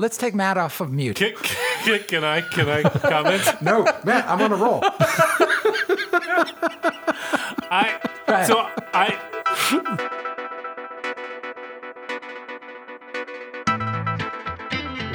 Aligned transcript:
let's 0.00 0.16
take 0.16 0.34
Matt 0.34 0.56
off 0.56 0.80
of 0.80 0.90
mute. 0.90 1.16
Can, 1.16 1.34
can, 1.36 2.02
can 2.04 2.24
I 2.24 2.40
can 2.40 2.68
I 2.68 2.82
comment? 2.82 3.42
No, 3.62 3.84
Matt, 4.04 4.26
I'm 4.26 4.40
on 4.40 4.52
a 4.52 4.56
roll. 4.56 4.80
I 7.72 8.00
ahead. 8.26 8.46
so 8.46 8.66
I 8.94 9.18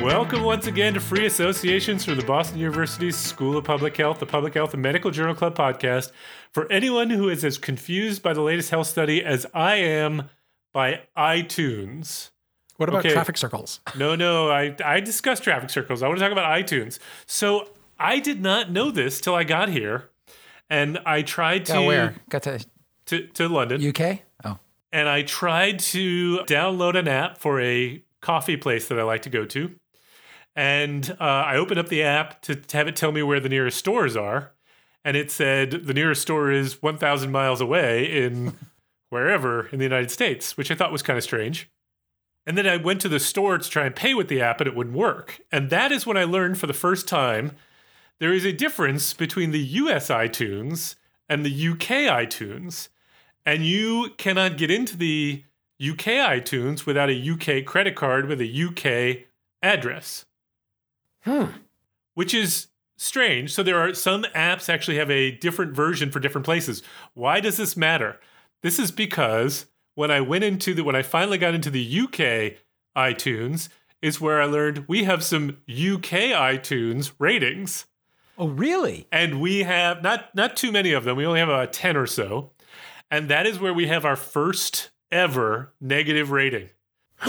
Welcome 0.03 0.43
once 0.43 0.67
again 0.67 0.93
to 0.93 0.99
Free 0.99 1.25
Associations 1.25 2.05
from 2.05 2.17
the 2.17 2.25
Boston 2.25 2.59
University 2.59 3.09
School 3.11 3.57
of 3.57 3.63
Public 3.63 3.97
Health, 3.97 4.19
the 4.19 4.27
Public 4.27 4.53
Health 4.53 4.73
and 4.73 4.83
Medical 4.83 5.09
Journal 5.09 5.33
Club 5.33 5.57
podcast. 5.57 6.11
For 6.51 6.71
anyone 6.71 7.09
who 7.09 7.27
is 7.29 7.43
as 7.43 7.57
confused 7.57 8.21
by 8.21 8.33
the 8.33 8.41
latest 8.41 8.69
health 8.69 8.85
study 8.85 9.25
as 9.25 9.47
I 9.51 9.77
am 9.77 10.29
by 10.73 11.01
iTunes. 11.17 12.29
What 12.77 12.89
about 12.89 12.99
Okay. 13.05 13.13
traffic 13.13 13.37
circles? 13.37 13.79
No, 13.97 14.15
no, 14.15 14.49
I 14.49 14.75
I 14.83 14.99
discussed 14.99 15.43
traffic 15.43 15.69
circles. 15.69 16.03
I 16.03 16.07
want 16.07 16.19
to 16.19 16.23
talk 16.25 16.31
about 16.31 16.51
iTunes. 16.51 16.99
So 17.25 17.69
I 17.99 18.19
did 18.19 18.41
not 18.41 18.71
know 18.71 18.91
this 18.91 19.21
till 19.21 19.35
I 19.35 19.43
got 19.45 19.69
here, 19.69 20.09
and 20.69 20.99
I 21.05 21.21
tried 21.21 21.65
to 21.67 21.73
Got 21.73 21.85
where? 21.85 22.15
Got 22.29 22.43
to 22.43 22.65
to, 23.07 23.27
to 23.27 23.47
London, 23.47 23.85
UK? 23.87 24.19
Oh. 24.43 24.57
and 24.91 25.07
I 25.07 25.21
tried 25.21 25.79
to 25.93 26.39
download 26.47 26.95
an 26.97 27.07
app 27.07 27.37
for 27.37 27.61
a 27.61 28.03
coffee 28.21 28.57
place 28.57 28.87
that 28.87 28.99
I 28.99 29.03
like 29.03 29.21
to 29.21 29.29
go 29.29 29.45
to. 29.45 29.71
And 30.55 31.15
uh, 31.19 31.23
I 31.23 31.57
opened 31.57 31.79
up 31.79 31.89
the 31.89 32.01
app 32.03 32.41
to, 32.43 32.55
to 32.55 32.77
have 32.77 32.87
it 32.87 32.95
tell 32.95 33.11
me 33.11 33.21
where 33.21 33.39
the 33.39 33.49
nearest 33.49 33.77
stores 33.77 34.15
are. 34.15 34.53
And 35.03 35.15
it 35.15 35.29
said 35.29 35.71
the 35.85 35.93
nearest 35.93 36.21
store 36.23 36.49
is 36.51 36.81
1,000 36.81 37.31
miles 37.31 37.61
away 37.61 38.05
in 38.05 38.53
wherever 39.09 39.67
in 39.67 39.77
the 39.79 39.85
United 39.85 40.09
States, 40.11 40.57
which 40.57 40.71
I 40.71 40.75
thought 40.75 40.91
was 40.91 41.03
kind 41.03 41.17
of 41.17 41.23
strange. 41.23 41.69
And 42.45 42.57
then 42.57 42.67
I 42.67 42.77
went 42.77 43.01
to 43.01 43.09
the 43.09 43.19
store 43.19 43.57
to 43.57 43.69
try 43.69 43.85
and 43.85 43.95
pay 43.95 44.13
with 44.13 44.27
the 44.27 44.41
app, 44.41 44.61
and 44.61 44.67
it 44.67 44.75
wouldn't 44.75 44.95
work. 44.95 45.39
And 45.51 45.69
that 45.69 45.91
is 45.91 46.05
when 46.05 46.17
I 46.17 46.25
learned 46.25 46.57
for 46.57 46.67
the 46.67 46.73
first 46.73 47.07
time 47.07 47.53
there 48.19 48.33
is 48.33 48.45
a 48.45 48.53
difference 48.53 49.13
between 49.13 49.51
the 49.51 49.59
US 49.59 50.07
iTunes 50.07 50.95
and 51.27 51.45
the 51.45 51.67
UK 51.69 52.07
iTunes. 52.07 52.87
And 53.45 53.65
you 53.65 54.11
cannot 54.17 54.57
get 54.57 54.71
into 54.71 54.97
the 54.97 55.43
UK 55.81 56.05
iTunes 56.39 56.85
without 56.85 57.09
a 57.09 57.31
UK 57.31 57.65
credit 57.65 57.95
card 57.95 58.27
with 58.27 58.39
a 58.41 58.63
UK 58.63 59.25
address. 59.61 60.25
Hmm. 61.21 61.45
Which 62.13 62.33
is 62.33 62.67
strange. 62.97 63.53
So 63.53 63.61
there 63.61 63.79
are 63.79 63.93
some 63.93 64.23
apps 64.35 64.69
actually 64.69 64.97
have 64.97 65.11
a 65.11 65.31
different 65.31 65.73
version 65.73 66.11
for 66.11 66.19
different 66.19 66.45
places. 66.45 66.81
Why 67.13 67.39
does 67.41 67.57
this 67.57 67.75
matter? 67.75 68.19
This 68.61 68.79
is 68.79 68.91
because 68.91 69.65
when 69.95 70.11
I 70.11 70.21
went 70.21 70.43
into 70.43 70.73
the 70.73 70.83
when 70.83 70.95
I 70.95 71.01
finally 71.01 71.37
got 71.37 71.53
into 71.55 71.69
the 71.69 71.99
UK 72.01 72.57
iTunes 72.95 73.69
is 74.01 74.21
where 74.21 74.41
I 74.41 74.45
learned 74.45 74.85
we 74.87 75.03
have 75.05 75.23
some 75.23 75.57
UK 75.67 76.31
iTunes 76.35 77.11
ratings 77.19 77.85
Oh, 78.37 78.47
really? 78.49 79.07
and 79.11 79.39
we 79.41 79.63
have 79.63 80.03
not 80.03 80.35
not 80.35 80.55
too 80.57 80.71
many 80.71 80.91
of 80.91 81.03
them. 81.05 81.15
We 81.17 81.25
only 81.25 81.39
have 81.39 81.49
about 81.49 81.71
10 81.73 81.95
or 81.97 82.05
so. 82.05 82.51
And 83.09 83.29
that 83.29 83.45
is 83.47 83.59
where 83.59 83.73
we 83.73 83.87
have 83.87 84.03
our 84.03 84.15
first 84.17 84.89
ever 85.11 85.73
negative 85.79 86.31
rating. 86.31 86.69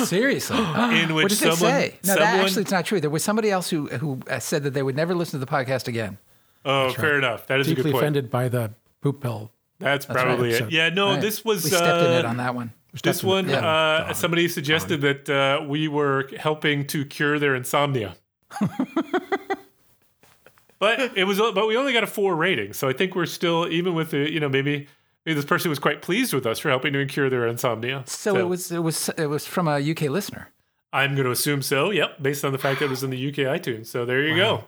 Seriously? 0.04 0.56
In 0.58 1.14
which 1.14 1.24
what 1.24 1.28
did 1.28 1.38
someone- 1.38 1.58
they 1.60 1.90
say? 1.90 1.98
No, 2.04 2.14
that 2.16 2.40
actually 2.44 2.62
it's 2.62 2.70
not 2.72 2.84
true. 2.86 3.00
There 3.00 3.10
was 3.10 3.22
somebody 3.22 3.50
else 3.50 3.70
who 3.70 3.86
who 3.88 4.20
uh, 4.28 4.40
said 4.40 4.64
that 4.64 4.70
they 4.74 4.82
would 4.82 4.96
never 4.96 5.14
listen 5.14 5.38
to 5.38 5.46
the 5.46 5.50
podcast 5.50 5.86
again. 5.86 6.18
Oh, 6.64 6.90
fair 6.92 7.16
enough. 7.18 7.46
That 7.46 7.60
is 7.60 7.68
a 7.68 7.70
Deeply 7.70 7.84
good 7.84 7.92
point. 7.92 8.02
offended 8.02 8.30
by 8.30 8.48
the 8.48 8.72
poop 9.00 9.20
pill. 9.20 9.52
That's 9.78 10.08
right. 10.08 10.16
probably 10.24 10.50
it. 10.52 10.58
So- 10.58 10.68
Yeah, 10.70 10.88
no, 10.90 11.10
Right. 11.12 11.20
this 11.20 11.44
was 11.44 11.64
we 11.64 11.70
stepped 11.70 12.02
in 12.04 12.12
it 12.12 12.24
uh, 12.24 12.28
on 12.28 12.36
that 12.38 12.54
one. 12.54 12.72
This 13.02 13.22
one, 13.22 13.48
Yeah. 13.48 13.58
uh, 14.08 14.14
somebody 14.14 14.48
suggested 14.48 15.02
that 15.02 15.28
uh, 15.28 15.64
we 15.66 15.86
were 15.86 16.30
helping 16.38 16.86
to 16.86 17.04
cure 17.04 17.38
their 17.38 17.54
insomnia. 17.54 18.16
but 20.78 21.00
it 21.16 21.24
was, 21.24 21.38
but 21.38 21.66
we 21.66 21.76
only 21.76 21.92
got 21.92 22.04
a 22.04 22.06
four 22.06 22.34
rating, 22.36 22.72
so 22.72 22.88
I 22.88 22.92
think 22.92 23.14
we're 23.14 23.26
still 23.26 23.68
even 23.68 23.94
with 23.94 24.10
the, 24.10 24.30
you 24.30 24.40
know, 24.40 24.48
maybe 24.48 24.86
maybe 25.24 25.34
this 25.34 25.44
person 25.44 25.68
was 25.68 25.78
quite 25.78 26.02
pleased 26.02 26.32
with 26.32 26.46
us 26.46 26.58
for 26.58 26.68
helping 26.70 26.92
to 26.92 27.04
cure 27.06 27.28
their 27.28 27.46
insomnia. 27.46 28.02
So, 28.06 28.36
it 28.36 28.44
was 28.48 28.70
it 28.72 28.78
was 28.78 29.08
it 29.18 29.26
was 29.26 29.46
from 29.46 29.68
a 29.68 29.78
UK 29.78 30.02
listener. 30.02 30.48
I'm 30.92 31.14
going 31.14 31.24
to 31.26 31.30
assume 31.32 31.60
so. 31.62 31.90
Yep, 31.90 32.22
based 32.22 32.44
on 32.44 32.52
the 32.52 32.58
fact 32.58 32.78
that 32.80 32.86
it 32.86 32.90
was 32.90 33.02
in 33.02 33.10
the 33.10 33.28
UK 33.28 33.34
iTunes. 33.60 33.86
So 33.88 34.04
there 34.06 34.22
you 34.22 34.36
go. 34.36 34.64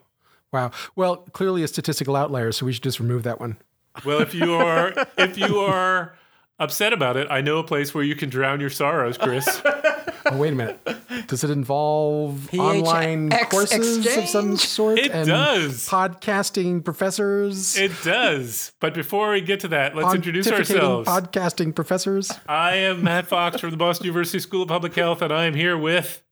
Wow. 0.53 0.71
Well, 0.97 1.17
clearly 1.33 1.63
a 1.63 1.69
statistical 1.69 2.17
outlier, 2.17 2.53
so 2.53 2.67
we 2.67 2.73
should 2.73 2.83
just 2.83 3.01
remove 3.01 3.23
that 3.23 3.39
one. 3.41 3.57
Well, 4.05 4.21
if 4.21 4.35
you 4.35 4.55
are 4.55 4.93
if 5.17 5.37
you 5.39 5.61
are 5.61 6.15
upset 6.59 6.93
about 6.93 7.17
it, 7.17 7.29
I 7.31 7.41
know 7.41 7.59
a 7.59 7.65
place 7.65 7.95
where 7.95 8.05
you 8.05 8.17
can 8.17 8.29
drown 8.29 8.61
your 8.61 8.71
sorrows, 8.71 9.19
Chris. 9.19 9.63
Oh, 9.65 10.37
wait 10.37 10.53
a 10.53 10.57
minute. 10.57 10.79
Does 11.27 11.43
it 11.45 11.51
involve 11.51 12.49
PHX 12.53 12.59
online 12.59 13.31
courses 13.49 14.17
of 14.17 14.29
some 14.29 14.57
sort? 14.57 14.99
It 14.99 15.11
and 15.11 15.27
does. 15.27 15.89
Podcasting 15.89 16.85
professors? 16.85 17.77
It 17.77 17.93
does. 18.03 18.73
But 18.81 18.95
before 18.95 19.33
we 19.33 19.41
get 19.41 19.61
to 19.61 19.69
that, 19.69 19.95
let's 19.97 20.15
introduce 20.15 20.47
ourselves. 20.49 21.09
Podcasting 21.09 21.75
professors? 21.75 22.33
I 22.47 22.77
am 22.77 23.03
Matt 23.03 23.27
Fox 23.27 23.61
from 23.61 23.71
the 23.71 23.77
Boston 23.77 24.07
University 24.07 24.39
School 24.39 24.63
of 24.63 24.69
Public 24.69 24.95
Health, 24.95 25.23
and 25.23 25.33
I 25.33 25.47
am 25.47 25.55
here 25.55 25.79
with 25.79 26.23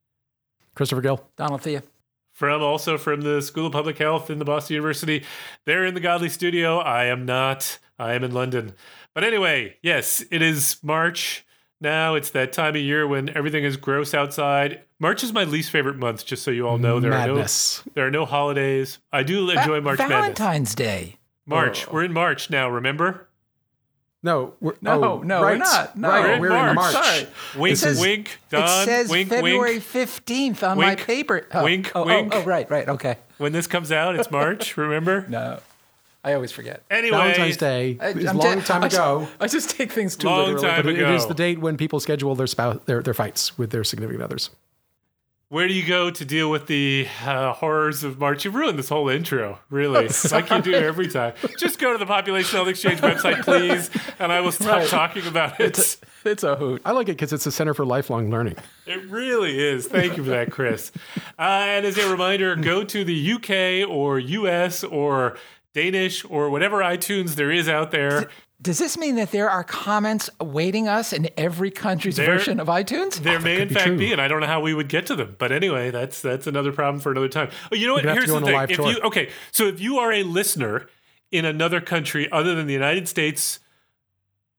Christopher 0.74 1.00
Gill. 1.00 1.26
Donald 1.36 1.62
Thea. 1.62 1.82
From 2.36 2.62
also 2.62 2.98
from 2.98 3.22
the 3.22 3.40
School 3.40 3.66
of 3.66 3.72
Public 3.72 3.96
Health 3.96 4.28
in 4.28 4.38
the 4.38 4.44
Boston 4.44 4.74
University. 4.74 5.24
They're 5.64 5.86
in 5.86 5.94
the 5.94 6.00
Godly 6.00 6.28
Studio. 6.28 6.78
I 6.78 7.06
am 7.06 7.24
not. 7.24 7.78
I 7.98 8.12
am 8.12 8.22
in 8.22 8.32
London. 8.32 8.74
But 9.14 9.24
anyway, 9.24 9.78
yes, 9.82 10.22
it 10.30 10.42
is 10.42 10.76
March. 10.82 11.46
Now 11.80 12.14
it's 12.14 12.30
that 12.30 12.52
time 12.52 12.76
of 12.76 12.82
year 12.82 13.06
when 13.06 13.34
everything 13.34 13.64
is 13.64 13.78
gross 13.78 14.12
outside. 14.12 14.82
March 15.00 15.24
is 15.24 15.32
my 15.32 15.44
least 15.44 15.70
favorite 15.70 15.96
month, 15.96 16.26
just 16.26 16.42
so 16.42 16.50
you 16.50 16.68
all 16.68 16.76
know. 16.76 17.00
There 17.00 17.10
Madness. 17.10 17.80
are 17.80 17.82
no 17.86 17.92
there 17.94 18.06
are 18.06 18.10
no 18.10 18.26
holidays. 18.26 18.98
I 19.10 19.22
do 19.22 19.48
enjoy 19.48 19.80
March 19.80 19.98
Madness. 19.98 20.18
Valentine's 20.18 20.74
Day. 20.74 21.16
March. 21.46 21.86
Oh. 21.88 21.92
We're 21.94 22.04
in 22.04 22.12
March 22.12 22.50
now, 22.50 22.68
remember? 22.68 23.28
No, 24.26 24.54
we're, 24.60 24.74
No, 24.82 25.02
oh, 25.04 25.22
no, 25.22 25.40
right, 25.42 25.52
we're 25.52 25.58
not. 25.58 25.96
No, 25.96 26.08
right, 26.08 26.20
We're 26.24 26.34
in 26.34 26.40
we're 26.40 26.68
in 26.68 26.74
March. 26.74 26.94
March. 26.94 27.04
Sorry. 27.06 27.26
Wink, 27.56 27.72
It 27.74 27.76
says- 27.78 28.00
wink, 28.00 28.38
Don, 28.50 28.64
it 28.64 28.84
says 28.84 29.08
wink, 29.08 29.28
February 29.28 29.72
wink. 29.74 29.84
15th 29.84 30.62
on 30.68 30.76
Wink, 30.78 30.88
my 30.98 31.04
paper. 31.04 31.46
Oh, 31.54 31.62
wink, 31.64 31.92
oh, 31.94 32.02
oh, 32.02 32.06
wink. 32.06 32.32
Oh, 32.34 32.42
right, 32.42 32.68
right. 32.68 32.88
Okay. 32.88 33.16
When 33.38 33.52
this 33.52 33.66
comes 33.66 33.92
out, 33.92 34.16
it's 34.16 34.30
March, 34.30 34.76
remember? 34.76 35.24
No. 35.28 35.60
I 36.24 36.32
always 36.34 36.50
forget. 36.50 36.82
Anyway, 36.90 37.16
Valentine's 37.16 37.56
Day 37.56 37.96
I- 38.00 38.08
is 38.08 38.24
a 38.24 38.30
I'm 38.30 38.36
long 38.38 38.54
just- 38.56 38.66
time 38.66 38.82
I 38.82 38.88
just- 38.88 38.96
ago. 39.00 39.28
I 39.40 39.46
just 39.46 39.70
take 39.70 39.92
things 39.92 40.16
too 40.16 40.26
Long 40.26 40.40
literally. 40.54 40.66
time 40.66 40.82
But 40.82 40.94
ago. 40.96 41.14
is 41.14 41.26
the 41.26 41.34
date 41.34 41.60
when 41.60 41.76
people 41.76 42.00
schedule 42.00 42.34
their 42.34 42.48
spouse 42.48 42.80
their, 42.86 43.00
their 43.02 43.14
fights 43.14 43.56
with 43.56 43.70
their 43.70 43.84
significant 43.84 44.24
others. 44.24 44.50
Where 45.48 45.68
do 45.68 45.74
you 45.74 45.86
go 45.86 46.10
to 46.10 46.24
deal 46.24 46.50
with 46.50 46.66
the 46.66 47.06
uh, 47.24 47.52
horrors 47.52 48.02
of 48.02 48.18
March? 48.18 48.44
You've 48.44 48.56
ruined 48.56 48.76
this 48.80 48.88
whole 48.88 49.08
intro, 49.08 49.60
really, 49.70 50.08
like 50.32 50.50
you 50.50 50.60
do 50.60 50.74
every 50.74 51.06
time. 51.06 51.34
Just 51.56 51.78
go 51.78 51.92
to 51.92 51.98
the 51.98 52.04
Population 52.06 52.56
Health 52.56 52.66
Exchange 52.66 52.98
website, 53.00 53.42
please, 53.44 53.88
and 54.18 54.32
I 54.32 54.40
will 54.40 54.50
stop 54.50 54.78
Right. 54.78 54.88
talking 54.88 55.24
about 55.28 55.60
it. 55.60 55.98
It's 56.24 56.42
a 56.42 56.56
hoot. 56.56 56.82
I 56.84 56.90
like 56.90 57.08
it 57.08 57.12
because 57.12 57.32
it's 57.32 57.46
a 57.46 57.52
center 57.52 57.74
for 57.74 57.86
lifelong 57.86 58.28
learning. 58.28 58.56
It 58.86 59.08
really 59.08 59.56
is. 59.56 59.86
Thank 59.86 60.16
you 60.16 60.24
for 60.24 60.30
that, 60.30 60.50
Chris. 60.50 60.90
Uh, 61.38 61.42
and 61.42 61.86
as 61.86 61.96
a 61.96 62.10
reminder, 62.10 62.56
go 62.56 62.82
to 62.82 63.04
the 63.04 63.32
UK 63.34 63.88
or 63.88 64.18
US 64.18 64.82
or 64.82 65.36
Danish 65.74 66.24
or 66.28 66.50
whatever 66.50 66.78
iTunes 66.78 67.36
there 67.36 67.52
is 67.52 67.68
out 67.68 67.92
there. 67.92 68.28
Does 68.60 68.78
this 68.78 68.96
mean 68.96 69.16
that 69.16 69.32
there 69.32 69.50
are 69.50 69.62
comments 69.62 70.30
awaiting 70.40 70.88
us 70.88 71.12
in 71.12 71.28
every 71.36 71.70
country's 71.70 72.16
There- 72.16 72.26
version 72.26 72.58
of 72.58 72.68
iTunes? 72.68 73.16
There 73.22 73.38
may, 73.38 73.60
in 73.60 73.68
be 73.68 73.74
fact, 73.74 73.86
true. 73.86 73.98
be, 73.98 74.12
and 74.12 74.20
I 74.20 74.28
don't 74.28 74.40
know 74.40 74.46
how 74.46 74.60
we 74.60 74.72
would 74.72 74.88
get 74.88 75.06
to 75.06 75.14
them. 75.14 75.36
But 75.38 75.52
anyway, 75.52 75.90
that's 75.90 76.22
that's 76.22 76.46
another 76.46 76.72
problem 76.72 77.00
for 77.00 77.12
another 77.12 77.28
time. 77.28 77.50
Oh, 77.70 77.74
you 77.76 77.86
know 77.86 77.94
what? 77.94 78.04
We'd 78.04 78.08
have 78.08 78.24
to 78.24 78.32
Here's 78.32 78.40
the 78.40 78.46
thing. 78.46 78.60
If 78.70 78.76
tour. 78.76 78.90
you 78.90 79.00
okay, 79.04 79.30
so 79.52 79.66
if 79.66 79.78
you 79.80 79.98
are 79.98 80.10
a 80.12 80.22
listener 80.22 80.88
in 81.30 81.44
another 81.44 81.80
country 81.82 82.30
other 82.32 82.54
than 82.54 82.66
the 82.66 82.72
United 82.72 83.08
States, 83.08 83.60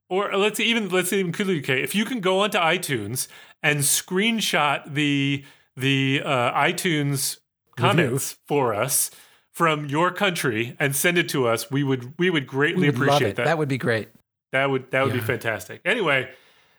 or 0.10 0.32
let's 0.38 0.58
say 0.58 0.64
even 0.66 0.90
let's 0.90 1.10
say 1.10 1.20
include 1.20 1.48
the 1.48 1.58
UK, 1.58 1.82
if 1.84 1.96
you 1.96 2.06
can 2.06 2.20
go 2.20 2.40
onto 2.42 2.60
iTunes 2.60 3.28
and 3.64 3.80
screenshot 3.80 4.94
the 4.94 5.44
the 5.76 6.22
uh, 6.24 6.54
iTunes 6.54 7.38
comments 7.76 8.38
for 8.48 8.74
us 8.76 9.10
from 9.58 9.88
your 9.88 10.12
country 10.12 10.76
and 10.80 10.96
send 10.96 11.18
it 11.18 11.28
to 11.30 11.48
us, 11.48 11.72
we 11.72 11.84
would 11.84 12.14
we 12.20 12.30
would 12.30 12.46
greatly 12.46 12.82
We 12.84 12.88
would 12.92 13.00
love 13.00 13.08
appreciate 13.08 13.30
it. 13.32 13.36
that. 13.38 13.46
That 13.46 13.58
would 13.58 13.68
be 13.68 13.80
great. 13.80 14.10
That 14.52 14.70
would 14.70 14.92
that 14.92 15.04
would 15.04 15.14
be 15.14 15.20
fantastic. 15.20 15.82
Anyway, 15.84 16.30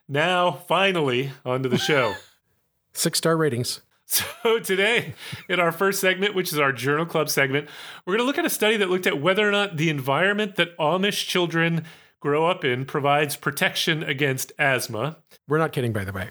now 0.08 0.52
finally 0.52 1.32
onto 1.44 1.68
the 1.68 1.76
show. 1.76 2.14
Six 2.92 3.18
star 3.18 3.36
ratings. 3.36 3.80
So 4.10 4.58
today, 4.60 5.12
in 5.50 5.60
our 5.60 5.70
first 5.70 6.00
segment, 6.00 6.34
which 6.34 6.50
is 6.52 6.58
our 6.58 6.72
Journal 6.72 7.04
Club 7.04 7.28
segment, 7.28 7.68
we're 8.06 8.12
going 8.12 8.22
to 8.22 8.26
look 8.26 8.38
at 8.38 8.46
a 8.46 8.50
study 8.50 8.78
that 8.78 8.88
looked 8.88 9.06
at 9.06 9.20
whether 9.20 9.46
or 9.46 9.50
not 9.50 9.76
the 9.76 9.90
environment 9.90 10.54
that 10.54 10.74
Amish 10.78 11.26
children 11.26 11.84
grow 12.20 12.46
up 12.46 12.64
in 12.64 12.86
provides 12.86 13.36
protection 13.36 14.02
against 14.02 14.50
asthma. 14.58 15.18
We're 15.46 15.58
not 15.58 15.72
kidding, 15.72 15.92
by 15.92 16.04
the 16.04 16.12
way. 16.12 16.30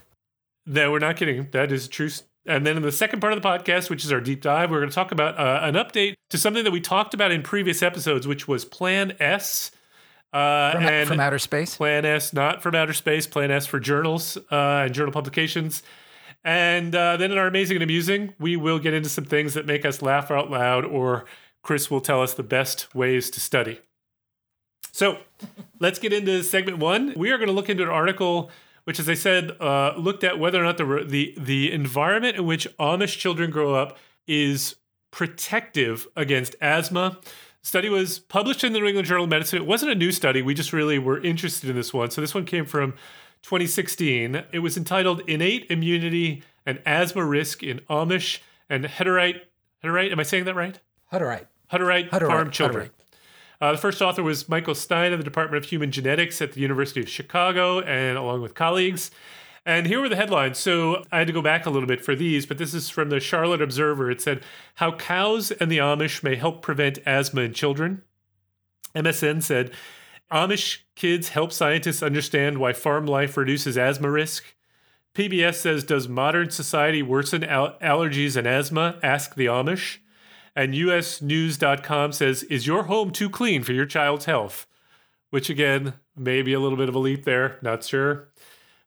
No, 0.66 0.92
we're 0.92 0.98
not 0.98 1.18
kidding. 1.18 1.50
That 1.52 1.72
is 1.72 1.88
true. 1.88 2.10
And 2.48 2.66
then 2.66 2.78
in 2.78 2.84
the 2.84 2.92
second 2.92 3.20
part 3.20 3.34
of 3.34 3.42
the 3.42 3.48
podcast, 3.48 3.90
which 3.90 4.06
is 4.06 4.12
our 4.12 4.22
deep 4.22 4.42
dive, 4.42 4.72
we're 4.72 4.80
going 4.80 4.90
to 4.90 4.96
talk 4.96 5.12
about 5.12 5.38
uh, 5.38 5.60
an 5.64 5.76
update 5.76 6.16
to 6.30 6.38
something 6.38 6.64
that 6.64 6.72
we 6.72 6.80
talked 6.80 7.14
about 7.14 7.32
in 7.32 7.44
previous 7.44 7.84
episodes, 7.84 8.26
which 8.26 8.48
was 8.48 8.64
Plan 8.64 9.14
S. 9.20 9.72
Uh, 10.34 10.72
From, 10.72 10.84
and 10.84 11.08
from 11.08 11.20
outer 11.20 11.40
space? 11.40 11.76
Plan 11.76 12.06
S, 12.06 12.34
not 12.34 12.62
from 12.62 12.76
outer 12.76 12.94
space, 12.94 13.28
Plan 13.28 13.52
S 13.52 13.66
for 13.66 13.80
journals 13.80 14.38
uh, 14.52 14.84
and 14.86 14.94
journal 14.94 15.12
publications. 15.12 15.84
And 16.44 16.96
uh, 16.96 17.18
then 17.18 17.32
in 17.32 17.38
our 17.38 17.48
amazing 17.48 17.76
and 17.78 17.84
amusing, 17.84 18.34
we 18.40 18.56
will 18.56 18.80
get 18.80 18.94
into 18.94 19.10
some 19.10 19.26
things 19.26 19.54
that 19.54 19.66
make 19.66 19.86
us 19.86 20.02
laugh 20.02 20.32
out 20.32 20.50
loud, 20.50 20.86
or 20.86 21.26
Chris 21.64 21.92
will 21.92 22.02
tell 22.02 22.22
us 22.22 22.34
the 22.34 22.44
best 22.44 22.94
ways 22.96 23.30
to 23.32 23.42
study. 23.42 23.80
So 24.94 25.18
let's 25.80 26.00
get 26.00 26.14
into 26.14 26.44
segment 26.44 26.78
one. 26.78 27.14
We 27.16 27.32
are 27.32 27.38
going 27.38 27.50
to 27.50 27.54
look 27.54 27.70
into 27.70 27.84
an 27.84 27.90
article 27.90 28.50
which, 28.88 29.02
as 29.02 29.10
I 29.10 29.16
said, 29.16 29.52
uh, 29.60 29.96
looked 29.98 30.24
at 30.24 30.40
whether 30.40 30.62
or 30.62 30.64
not 30.64 30.78
the, 30.78 31.04
the 31.06 31.36
the 31.38 31.74
environment 31.74 32.38
in 32.38 32.46
which 32.46 32.66
Amish 32.78 33.18
children 33.18 33.52
grow 33.52 33.76
up 33.76 33.98
is 34.28 34.78
protective 35.12 36.08
against 36.16 36.56
asthma. 36.62 37.20
study 37.62 37.90
was 37.90 38.20
published 38.20 38.64
in 38.64 38.72
the 38.72 38.80
New 38.80 38.86
England 38.86 39.06
Journal 39.06 39.26
of 39.26 39.30
Medicine. 39.30 39.62
It 39.62 39.68
wasn't 39.68 39.92
a 39.92 39.96
new 39.96 40.14
study. 40.14 40.42
We 40.42 40.54
just 40.54 40.72
really 40.72 41.00
were 41.00 41.22
interested 41.22 41.70
in 41.70 41.76
this 41.76 41.94
one. 41.94 42.12
So 42.12 42.22
this 42.22 42.34
one 42.34 42.46
came 42.46 42.66
from 42.66 42.94
2016. 43.42 44.44
It 44.54 44.60
was 44.60 44.78
entitled 44.78 45.22
"Innate 45.28 45.70
Immunity 45.70 46.44
and 46.66 46.82
Asthma 46.86 47.26
Risk 47.26 47.64
in 47.64 47.82
Amish 47.90 48.40
and 48.70 48.86
Hutterite." 48.86 49.42
Hutterite, 49.84 50.14
am 50.14 50.20
I 50.22 50.24
saying 50.24 50.46
that 50.46 50.56
right? 50.56 50.80
Hutterite. 51.12 51.48
Hutterite, 51.74 52.10
Hutterite, 52.10 52.28
farm 52.28 52.52
children. 52.52 52.88
Hutterite. 52.88 52.97
Uh, 53.60 53.72
the 53.72 53.78
first 53.78 54.02
author 54.02 54.22
was 54.22 54.48
Michael 54.48 54.76
Stein 54.76 55.14
of 55.14 55.20
the 55.20 55.24
Department 55.24 55.64
of 55.64 55.70
Human 55.70 55.92
Genetics 55.92 56.42
at 56.42 56.54
the 56.54 56.62
University 56.62 57.00
of 57.00 57.10
Chicago, 57.10 57.82
and 57.82 58.18
along 58.18 58.42
with 58.42 58.54
colleagues. 58.54 59.10
And 59.66 59.88
here 59.88 60.00
were 60.00 60.08
the 60.08 60.16
headlines. 60.16 60.58
So 60.58 61.04
I 61.12 61.18
had 61.20 61.28
to 61.28 61.34
go 61.34 61.42
back 61.42 61.66
a 61.66 61.70
little 61.70 61.88
bit 61.88 62.04
for 62.04 62.16
these, 62.16 62.46
but 62.46 62.58
this 62.58 62.74
is 62.74 62.90
from 62.90 63.10
the 63.10 63.20
Charlotte 63.20 63.62
Observer. 63.62 64.10
It 64.10 64.22
said, 64.22 64.44
How 64.76 64.94
Cows 64.94 65.52
and 65.52 65.70
the 65.70 65.80
Amish 65.80 66.24
May 66.24 66.36
Help 66.36 66.62
Prevent 66.62 67.00
Asthma 67.06 67.42
in 67.42 67.54
Children. 67.54 68.04
MSN 68.96 69.44
said, 69.44 69.72
Amish 70.32 70.80
kids 70.96 71.30
help 71.30 71.52
scientists 71.52 72.04
understand 72.04 72.60
why 72.60 72.74
farm 72.74 73.06
life 73.06 73.36
reduces 73.38 73.78
asthma 73.78 74.10
risk. 74.10 74.56
PBS 75.14 75.56
says, 75.56 75.84
Does 75.84 76.08
modern 76.08 76.50
society 76.50 77.02
worsen 77.02 77.44
al- 77.44 77.78
allergies 77.82 78.36
and 78.36 78.48
asthma? 78.48 79.00
Ask 79.02 79.36
the 79.36 79.48
Amish. 79.48 79.98
And 80.58 80.74
usnews.com 80.74 82.12
says, 82.14 82.42
Is 82.44 82.66
your 82.66 82.84
home 82.84 83.12
too 83.12 83.30
clean 83.30 83.62
for 83.64 83.74
your 83.74 83.86
child's 83.86 84.26
health? 84.26 84.66
Which 85.30 85.50
again, 85.52 85.94
maybe 86.16 86.52
a 86.54 86.60
little 86.60 86.78
bit 86.78 86.90
of 86.90 86.96
a 86.96 87.00
leap 87.00 87.26
there. 87.26 87.60
Not 87.62 87.84
sure. 87.84 88.30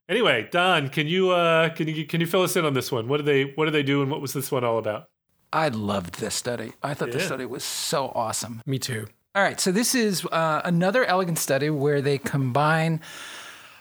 Anyway, 0.08 0.49
Don, 0.50 0.88
can 0.88 1.06
you 1.06 1.31
uh, 1.31 1.69
can 1.69 1.87
you 1.87 2.05
can 2.06 2.20
you 2.20 2.26
fill 2.26 2.43
us 2.43 2.56
in 2.56 2.64
on 2.64 2.75
this 2.75 2.90
one? 2.90 3.06
What 3.06 3.19
do 3.19 3.22
they 3.22 3.44
what 3.55 3.67
do 3.67 3.70
they 3.70 3.84
do, 3.84 4.02
and 4.02 4.11
what 4.11 4.20
was 4.20 4.32
this 4.32 4.50
one 4.50 4.64
all 4.64 4.78
about? 4.78 5.08
I 5.52 5.69
loved 5.69 6.19
this 6.19 6.34
study. 6.34 6.72
I 6.82 6.94
thought 6.94 7.12
this 7.12 7.22
Yeah. 7.22 7.26
study 7.28 7.46
was 7.46 7.62
so 7.62 8.11
awesome. 8.17 8.62
Me 8.67 8.78
too. 8.81 9.06
All 9.37 9.43
right, 9.44 9.61
so 9.61 9.70
this 9.70 9.94
is 9.94 10.26
uh, 10.32 10.61
another 10.64 11.05
elegant 11.05 11.38
study 11.38 11.70
where 11.70 12.02
they 12.02 12.19
combine 12.19 13.00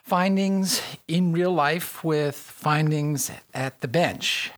findings 0.03 0.81
in 1.07 1.31
real 1.31 1.51
life 1.51 2.03
with 2.03 2.35
findings 2.35 3.31
at 3.55 3.81
the 3.81 3.87
bench. 3.87 4.51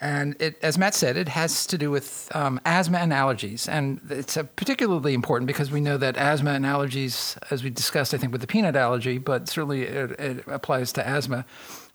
And 0.00 0.36
it, 0.40 0.58
as 0.62 0.76
Matt 0.76 0.94
said, 0.94 1.16
it 1.16 1.28
has 1.28 1.66
to 1.66 1.78
do 1.78 1.90
with 1.90 2.30
um, 2.34 2.60
asthma 2.66 2.98
and 2.98 3.12
allergies. 3.12 3.66
And 3.66 4.00
it's 4.10 4.36
particularly 4.56 5.14
important 5.14 5.46
because 5.46 5.70
we 5.70 5.80
know 5.80 5.96
that 5.96 6.18
asthma 6.18 6.50
and 6.50 6.66
allergies, 6.66 7.38
as 7.50 7.64
we 7.64 7.70
discussed, 7.70 8.12
I 8.12 8.18
think, 8.18 8.30
with 8.32 8.42
the 8.42 8.46
peanut 8.46 8.76
allergy, 8.76 9.16
but 9.16 9.48
certainly 9.48 9.82
it, 9.82 10.10
it 10.20 10.44
applies 10.48 10.92
to 10.94 11.06
asthma, 11.06 11.46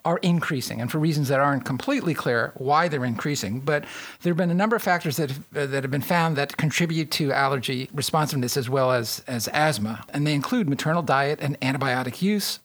are 0.03 0.17
increasing. 0.23 0.81
And 0.81 0.91
for 0.91 0.97
reasons 0.97 1.27
that 1.27 1.39
aren't 1.39 1.63
completely 1.63 2.15
clear 2.15 2.53
why 2.55 2.87
they're 2.87 3.05
increasing. 3.05 3.59
But 3.59 3.85
there 4.21 4.31
have 4.31 4.37
been 4.37 4.49
a 4.49 4.55
number 4.55 4.75
of 4.75 4.81
factors 4.81 5.17
that 5.17 5.31
uh, 5.55 5.67
that 5.67 5.83
have 5.83 5.91
been 5.91 6.01
found 6.01 6.35
that 6.37 6.57
contribute 6.57 7.11
to 7.11 7.31
allergy 7.31 7.87
responsiveness 7.93 8.57
as 8.57 8.67
well 8.67 8.91
as, 8.91 9.23
as 9.27 9.47
asthma. 9.49 10.03
And 10.09 10.25
they 10.25 10.33
include 10.33 10.67
maternal 10.67 11.03
diet 11.03 11.39
and 11.39 11.59
antibiotic 11.61 12.21
use, 12.21 12.59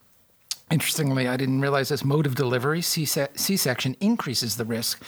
Interestingly, 0.69 1.27
I 1.27 1.37
didn't 1.37 1.61
realize 1.61 1.89
this 1.89 2.03
mode 2.03 2.25
of 2.25 2.35
delivery, 2.35 2.81
C 2.81 3.05
section, 3.05 3.95
increases 4.01 4.57
the 4.57 4.65
risk 4.65 5.01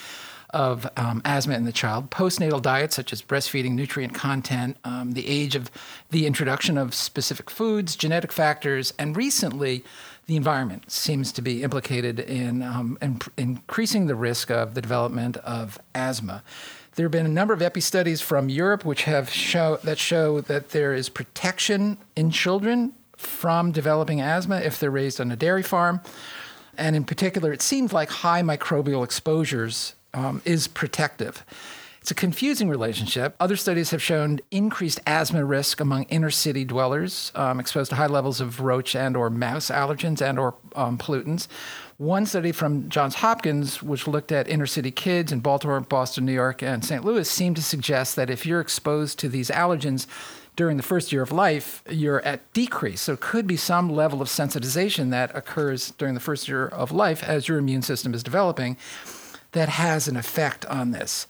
of 0.50 0.88
um, 0.96 1.22
asthma 1.24 1.54
in 1.54 1.64
the 1.64 1.72
child. 1.72 2.10
Postnatal 2.10 2.60
diet, 2.60 2.92
such 2.92 3.12
as 3.12 3.22
breastfeeding, 3.22 3.72
nutrient 3.72 4.14
content, 4.14 4.76
um, 4.84 5.12
the 5.12 5.28
age 5.28 5.54
of 5.54 5.70
the 6.10 6.26
introduction 6.26 6.76
of 6.76 6.94
specific 6.94 7.50
foods, 7.50 7.94
genetic 7.94 8.32
factors, 8.32 8.92
and 8.98 9.16
recently, 9.16 9.84
the 10.26 10.36
environment 10.36 10.90
seems 10.90 11.32
to 11.32 11.42
be 11.42 11.62
implicated 11.62 12.20
in, 12.20 12.62
um, 12.62 12.96
in 13.02 13.20
increasing 13.36 14.06
the 14.06 14.14
risk 14.14 14.50
of 14.50 14.74
the 14.74 14.80
development 14.80 15.36
of 15.38 15.78
asthma. 15.94 16.42
There 16.94 17.04
have 17.04 17.12
been 17.12 17.26
a 17.26 17.30
number 17.30 17.54
of 17.54 17.62
epi 17.62 17.80
studies 17.80 18.20
from 18.20 18.48
Europe 18.48 18.84
which 18.84 19.04
have 19.04 19.30
show 19.30 19.78
that 19.84 19.98
show 19.98 20.40
that 20.42 20.70
there 20.70 20.92
is 20.94 21.08
protection 21.08 21.98
in 22.16 22.30
children 22.30 22.92
from 23.20 23.70
developing 23.70 24.20
asthma 24.20 24.56
if 24.56 24.80
they're 24.80 24.90
raised 24.90 25.20
on 25.20 25.30
a 25.30 25.36
dairy 25.36 25.62
farm. 25.62 26.00
And 26.76 26.96
in 26.96 27.04
particular, 27.04 27.52
it 27.52 27.60
seems 27.60 27.92
like 27.92 28.10
high 28.10 28.42
microbial 28.42 29.04
exposures 29.04 29.94
um, 30.14 30.40
is 30.44 30.66
protective. 30.66 31.44
It's 32.00 32.10
a 32.10 32.14
confusing 32.14 32.70
relationship. 32.70 33.36
Other 33.38 33.56
studies 33.56 33.90
have 33.90 34.02
shown 34.02 34.40
increased 34.50 35.00
asthma 35.06 35.44
risk 35.44 35.80
among 35.80 36.04
inner 36.04 36.30
city 36.30 36.64
dwellers 36.64 37.30
um, 37.34 37.60
exposed 37.60 37.90
to 37.90 37.96
high 37.96 38.06
levels 38.06 38.40
of 38.40 38.60
roach 38.60 38.96
and 38.96 39.14
or 39.18 39.28
mouse 39.28 39.70
allergens 39.70 40.22
and 40.22 40.38
or 40.38 40.54
um, 40.74 40.96
pollutants. 40.96 41.46
One 41.98 42.24
study 42.24 42.52
from 42.52 42.88
Johns 42.88 43.16
Hopkins, 43.16 43.82
which 43.82 44.08
looked 44.08 44.32
at 44.32 44.48
inner 44.48 44.64
city 44.64 44.90
kids 44.90 45.30
in 45.30 45.40
Baltimore, 45.40 45.80
Boston, 45.80 46.24
New 46.24 46.32
York, 46.32 46.62
and 46.62 46.82
St. 46.82 47.04
Louis, 47.04 47.28
seemed 47.28 47.56
to 47.56 47.62
suggest 47.62 48.16
that 48.16 48.30
if 48.30 48.46
you're 48.46 48.62
exposed 48.62 49.18
to 49.18 49.28
these 49.28 49.50
allergens 49.50 50.06
during 50.60 50.76
the 50.76 50.82
first 50.82 51.10
year 51.10 51.22
of 51.22 51.32
life, 51.32 51.82
you're 51.88 52.20
at 52.20 52.52
decrease. 52.52 53.00
So 53.00 53.14
it 53.14 53.20
could 53.20 53.46
be 53.46 53.56
some 53.56 53.88
level 53.88 54.20
of 54.20 54.28
sensitization 54.28 55.08
that 55.08 55.34
occurs 55.34 55.92
during 55.92 56.12
the 56.12 56.20
first 56.20 56.48
year 56.48 56.66
of 56.66 56.92
life 56.92 57.22
as 57.22 57.48
your 57.48 57.56
immune 57.56 57.80
system 57.80 58.12
is 58.12 58.22
developing 58.22 58.76
that 59.52 59.70
has 59.70 60.06
an 60.06 60.18
effect 60.18 60.66
on 60.66 60.90
this. 60.90 61.26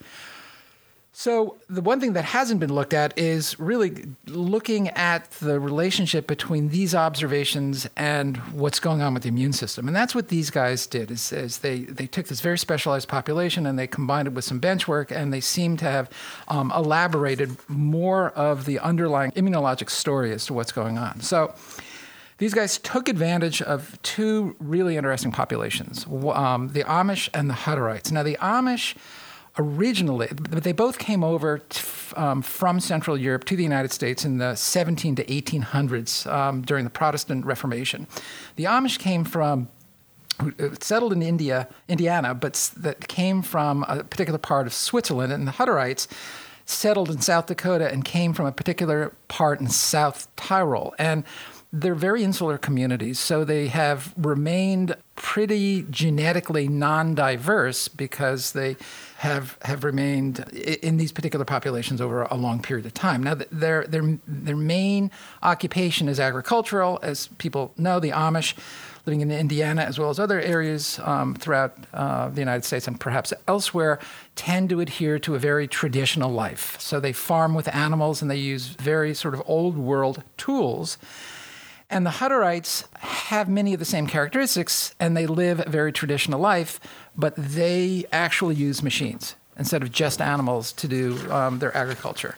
So, 1.20 1.58
the 1.69 1.82
one 1.82 2.00
thing 2.00 2.14
that 2.14 2.25
hasn't 2.25 2.61
been 2.61 2.72
looked 2.72 2.94
at 2.94 3.19
is 3.19 3.61
really 3.61 4.06
looking 4.26 4.88
at 4.88 5.31
the 5.32 5.61
relationship 5.61 6.26
between 6.26 6.70
these 6.70 6.94
observations 6.94 7.87
and 7.94 8.38
what's 8.55 8.81
going 8.81 9.02
on 9.02 9.12
with 9.12 9.25
the 9.25 9.28
immune 9.28 9.52
system. 9.52 9.87
And 9.87 9.94
that's 9.94 10.14
what 10.14 10.28
these 10.28 10.49
guys 10.49 10.87
did 10.87 11.11
is, 11.11 11.31
is 11.31 11.58
they, 11.58 11.81
they 11.81 12.06
took 12.06 12.28
this 12.28 12.40
very 12.40 12.56
specialized 12.56 13.06
population 13.06 13.67
and 13.67 13.78
they 13.78 13.87
combined 13.87 14.28
it 14.28 14.31
with 14.32 14.46
some 14.46 14.61
bench 14.61 14.88
work 14.88 15.12
and 15.12 15.31
they 15.31 15.43
seem 15.43 15.76
to 15.76 15.84
have 15.84 16.08
um, 16.49 16.72
elaborated 16.75 17.55
more 17.69 18.31
of 18.31 18.64
the 18.64 18.78
underlying 18.78 19.31
immunologic 19.32 19.90
story 19.90 20.32
as 20.32 20.46
to 20.46 20.55
what's 20.55 20.73
going 20.73 20.96
on. 20.96 21.20
So, 21.20 21.52
these 22.38 22.55
guys 22.55 22.78
took 22.78 23.11
advantage 23.11 23.61
of 23.61 24.00
two 24.00 24.56
really 24.58 24.96
interesting 24.96 25.32
populations 25.32 26.06
um, 26.06 26.69
the 26.69 26.84
Amish 26.84 27.28
and 27.34 27.50
the 27.50 27.55
Hutterites. 27.55 28.11
Now, 28.11 28.23
the 28.23 28.38
Amish 28.40 28.96
originally, 29.58 30.29
but 30.31 30.62
they 30.62 30.73
both 30.73 30.99
came 30.99 31.25
over 31.25 31.59
t- 31.59 31.83
um, 32.16 32.42
from 32.42 32.80
Central 32.80 33.16
Europe 33.19 33.45
to 33.45 33.57
the 33.57 33.62
United 33.62 33.92
States 33.92 34.25
in 34.25 34.38
the 34.38 34.54
17 34.54 35.16
to 35.16 35.25
1800s 35.25 36.30
um, 36.33 36.62
during 36.62 36.85
the 36.85 36.90
Protestant 36.90 37.45
Reformation. 37.45 38.07
The 38.57 38.64
Amish 38.64 38.99
came 38.99 39.25
from 39.25 39.69
uh, 40.38 40.50
settled 40.80 41.12
in 41.12 41.23
India, 41.23 41.69
Indiana, 41.88 42.35
but 42.35 42.71
that 42.76 43.09
came 43.09 43.42
from 43.42 43.85
a 43.88 44.04
particular 44.04 44.38
part 44.38 44.66
of 44.66 44.73
Switzerland, 44.73 45.33
and 45.33 45.47
the 45.47 45.52
Hutterites 45.52 46.07
settled 46.64 47.11
in 47.11 47.21
South 47.21 47.47
Dakota 47.47 47.90
and 47.90 48.04
came 48.04 48.33
from 48.33 48.47
a 48.47 48.52
particular 48.52 49.12
part 49.28 49.61
in 49.61 49.69
South 49.69 50.28
Tyrol. 50.37 50.95
And 50.99 51.25
they're 51.72 51.94
very 51.94 52.24
insular 52.24 52.58
communities, 52.58 53.20
so 53.20 53.44
they 53.44 53.68
have 53.68 54.12
remained 54.16 54.96
pretty 55.14 55.84
genetically 55.88 56.66
non-diverse 56.66 57.86
because 57.88 58.52
they 58.52 58.76
have 59.18 59.56
have 59.62 59.84
remained 59.84 60.40
in 60.82 60.96
these 60.96 61.12
particular 61.12 61.44
populations 61.44 62.00
over 62.00 62.22
a 62.22 62.34
long 62.34 62.60
period 62.60 62.86
of 62.86 62.94
time. 62.94 63.22
Now, 63.22 63.34
their 63.34 63.84
their 63.84 64.18
their 64.26 64.56
main 64.56 65.12
occupation 65.42 66.08
is 66.08 66.18
agricultural, 66.18 66.98
as 67.02 67.28
people 67.38 67.72
know. 67.76 68.00
The 68.00 68.10
Amish, 68.10 68.54
living 69.06 69.20
in 69.20 69.30
Indiana 69.30 69.82
as 69.82 69.96
well 69.96 70.10
as 70.10 70.18
other 70.18 70.40
areas 70.40 70.98
um, 71.04 71.34
throughout 71.34 71.76
uh, 71.94 72.30
the 72.30 72.40
United 72.40 72.64
States 72.64 72.88
and 72.88 72.98
perhaps 72.98 73.32
elsewhere, 73.46 74.00
tend 74.34 74.70
to 74.70 74.80
adhere 74.80 75.20
to 75.20 75.36
a 75.36 75.38
very 75.38 75.68
traditional 75.68 76.32
life. 76.32 76.80
So 76.80 76.98
they 76.98 77.12
farm 77.12 77.54
with 77.54 77.72
animals 77.72 78.22
and 78.22 78.30
they 78.30 78.38
use 78.38 78.68
very 78.68 79.14
sort 79.14 79.34
of 79.34 79.42
old 79.46 79.76
world 79.76 80.24
tools. 80.36 80.98
And 81.90 82.06
the 82.06 82.11
Hutterites 82.11 82.85
have 82.99 83.49
many 83.49 83.75
of 83.75 83.80
the 83.80 83.85
same 83.85 84.06
characteristics, 84.06 84.94
and 85.00 85.16
they 85.16 85.26
live 85.26 85.61
a 85.66 85.68
very 85.68 85.92
traditional 85.92 86.38
life, 86.38 86.78
but 87.16 87.35
they 87.37 88.04
actually 88.12 88.54
use 88.54 88.80
machines 88.82 89.35
instead 89.59 89.82
of 89.82 89.90
just 89.90 90.20
animals 90.20 90.73
to 90.73 90.87
do 90.87 91.18
um, 91.32 91.59
their 91.59 91.76
agriculture. 91.76 92.37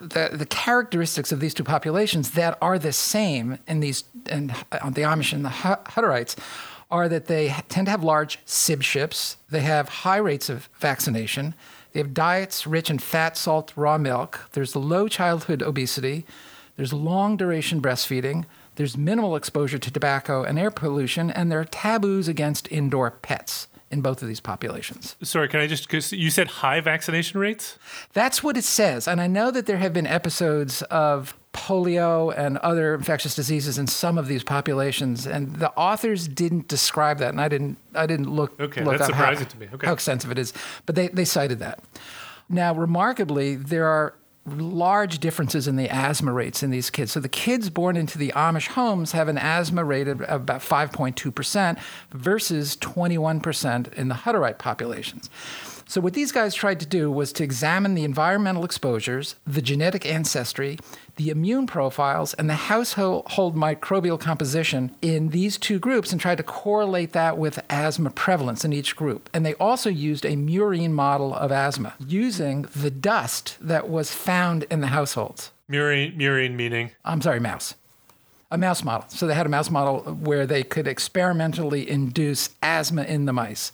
The, 0.00 0.30
the 0.32 0.46
characteristics 0.46 1.32
of 1.32 1.40
these 1.40 1.54
two 1.54 1.64
populations 1.64 2.30
that 2.32 2.56
are 2.62 2.78
the 2.78 2.92
same 2.92 3.58
in 3.66 3.80
these, 3.80 4.04
in, 4.30 4.54
on 4.80 4.92
the 4.92 5.02
Amish 5.02 5.32
and 5.32 5.44
the 5.44 5.50
Hutterites, 5.50 6.36
are 6.90 7.08
that 7.08 7.26
they 7.26 7.54
tend 7.68 7.86
to 7.86 7.90
have 7.90 8.04
large 8.04 8.44
sibships, 8.46 9.36
they 9.50 9.60
have 9.60 9.88
high 9.88 10.18
rates 10.18 10.48
of 10.48 10.68
vaccination, 10.78 11.54
they 11.92 12.00
have 12.00 12.14
diets 12.14 12.66
rich 12.66 12.90
in 12.90 12.98
fat, 12.98 13.36
salt, 13.36 13.72
raw 13.74 13.98
milk, 13.98 14.48
there's 14.52 14.76
low 14.76 15.08
childhood 15.08 15.62
obesity, 15.62 16.24
there's 16.76 16.92
long 16.92 17.36
duration 17.36 17.80
breastfeeding, 17.80 18.44
there's 18.76 18.96
minimal 18.96 19.36
exposure 19.36 19.78
to 19.78 19.90
tobacco 19.90 20.42
and 20.42 20.58
air 20.58 20.70
pollution, 20.70 21.30
and 21.30 21.50
there 21.50 21.60
are 21.60 21.64
taboos 21.64 22.28
against 22.28 22.70
indoor 22.72 23.10
pets 23.10 23.68
in 23.90 24.00
both 24.00 24.22
of 24.22 24.28
these 24.28 24.40
populations. 24.40 25.14
Sorry, 25.22 25.48
can 25.48 25.60
I 25.60 25.66
just, 25.68 25.86
because 25.86 26.12
you 26.12 26.30
said 26.30 26.48
high 26.48 26.80
vaccination 26.80 27.38
rates? 27.38 27.78
That's 28.12 28.42
what 28.42 28.56
it 28.56 28.64
says. 28.64 29.06
And 29.06 29.20
I 29.20 29.28
know 29.28 29.50
that 29.52 29.66
there 29.66 29.76
have 29.76 29.92
been 29.92 30.06
episodes 30.06 30.82
of 30.82 31.36
polio 31.52 32.36
and 32.36 32.58
other 32.58 32.94
infectious 32.96 33.36
diseases 33.36 33.78
in 33.78 33.86
some 33.86 34.18
of 34.18 34.26
these 34.26 34.42
populations, 34.42 35.26
and 35.26 35.54
the 35.56 35.70
authors 35.72 36.26
didn't 36.26 36.66
describe 36.66 37.18
that, 37.18 37.28
and 37.30 37.40
I 37.40 37.48
didn't. 37.48 37.78
I 37.94 38.06
didn't 38.06 38.28
look. 38.28 38.58
Okay, 38.58 38.82
look 38.82 38.98
that's 38.98 39.10
up 39.10 39.14
how- 39.14 39.32
to 39.32 39.58
me. 39.58 39.68
Okay. 39.72 39.86
how 39.86 39.92
extensive 39.92 40.32
it 40.32 40.38
is, 40.38 40.52
but 40.86 40.96
they 40.96 41.06
they 41.08 41.24
cited 41.24 41.60
that. 41.60 41.78
Now, 42.48 42.74
remarkably, 42.74 43.54
there 43.54 43.86
are 43.86 44.14
large 44.46 45.18
differences 45.20 45.66
in 45.66 45.76
the 45.76 45.88
asthma 45.88 46.32
rates 46.32 46.62
in 46.62 46.70
these 46.70 46.90
kids. 46.90 47.12
So 47.12 47.20
the 47.20 47.28
kids 47.28 47.70
born 47.70 47.96
into 47.96 48.18
the 48.18 48.32
Amish 48.36 48.68
homes 48.68 49.12
have 49.12 49.28
an 49.28 49.38
asthma 49.38 49.84
rate 49.84 50.08
of 50.08 50.20
about 50.22 50.60
5.2% 50.60 51.78
versus 52.12 52.76
21% 52.76 53.92
in 53.94 54.08
the 54.08 54.14
Hutterite 54.14 54.58
populations. 54.58 55.30
So 55.86 56.00
what 56.00 56.14
these 56.14 56.32
guys 56.32 56.54
tried 56.54 56.80
to 56.80 56.86
do 56.86 57.10
was 57.10 57.32
to 57.34 57.44
examine 57.44 57.94
the 57.94 58.04
environmental 58.04 58.64
exposures, 58.64 59.36
the 59.46 59.62
genetic 59.62 60.06
ancestry, 60.06 60.78
the 61.16 61.28
immune 61.28 61.66
profiles, 61.66 62.34
and 62.34 62.48
the 62.48 62.54
household 62.54 63.54
microbial 63.54 64.18
composition 64.18 64.94
in 65.02 65.28
these 65.28 65.58
two 65.58 65.78
groups 65.78 66.10
and 66.10 66.20
tried 66.20 66.38
to 66.38 66.42
correlate 66.42 67.12
that 67.12 67.38
with 67.38 67.62
asthma 67.68 68.10
prevalence 68.10 68.64
in 68.64 68.72
each 68.72 68.96
group. 68.96 69.28
And 69.34 69.44
they 69.44 69.54
also 69.54 69.90
used 69.90 70.24
a 70.24 70.36
murine 70.36 70.92
model 70.92 71.34
of 71.34 71.52
asthma 71.52 71.94
using 71.98 72.62
the 72.74 72.90
dust 72.90 73.56
that 73.60 73.88
was 73.88 74.12
found 74.12 74.64
in 74.70 74.80
the 74.80 74.88
households. 74.88 75.52
Murine, 75.70 76.16
murine 76.16 76.54
meaning. 76.54 76.90
I'm 77.04 77.20
sorry, 77.20 77.40
mouse. 77.40 77.74
A 78.50 78.58
mouse 78.58 78.84
model. 78.84 79.08
So 79.08 79.26
they 79.26 79.34
had 79.34 79.46
a 79.46 79.50
mouse 79.50 79.70
model 79.70 80.00
where 80.14 80.46
they 80.46 80.62
could 80.62 80.86
experimentally 80.86 81.88
induce 81.88 82.50
asthma 82.62 83.02
in 83.02 83.24
the 83.26 83.32
mice. 83.32 83.72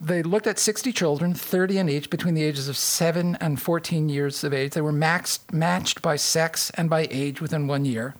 They 0.00 0.22
looked 0.22 0.46
at 0.46 0.58
60 0.58 0.92
children, 0.92 1.34
30 1.34 1.78
in 1.78 1.88
each, 1.88 2.10
between 2.10 2.34
the 2.34 2.42
ages 2.42 2.68
of 2.68 2.76
7 2.76 3.36
and 3.40 3.60
14 3.60 4.08
years 4.08 4.44
of 4.44 4.52
age. 4.52 4.72
They 4.72 4.80
were 4.80 4.92
maxed, 4.92 5.52
matched 5.52 6.02
by 6.02 6.16
sex 6.16 6.70
and 6.74 6.90
by 6.90 7.08
age 7.10 7.40
within 7.40 7.66
one 7.66 7.84
year. 7.84 8.14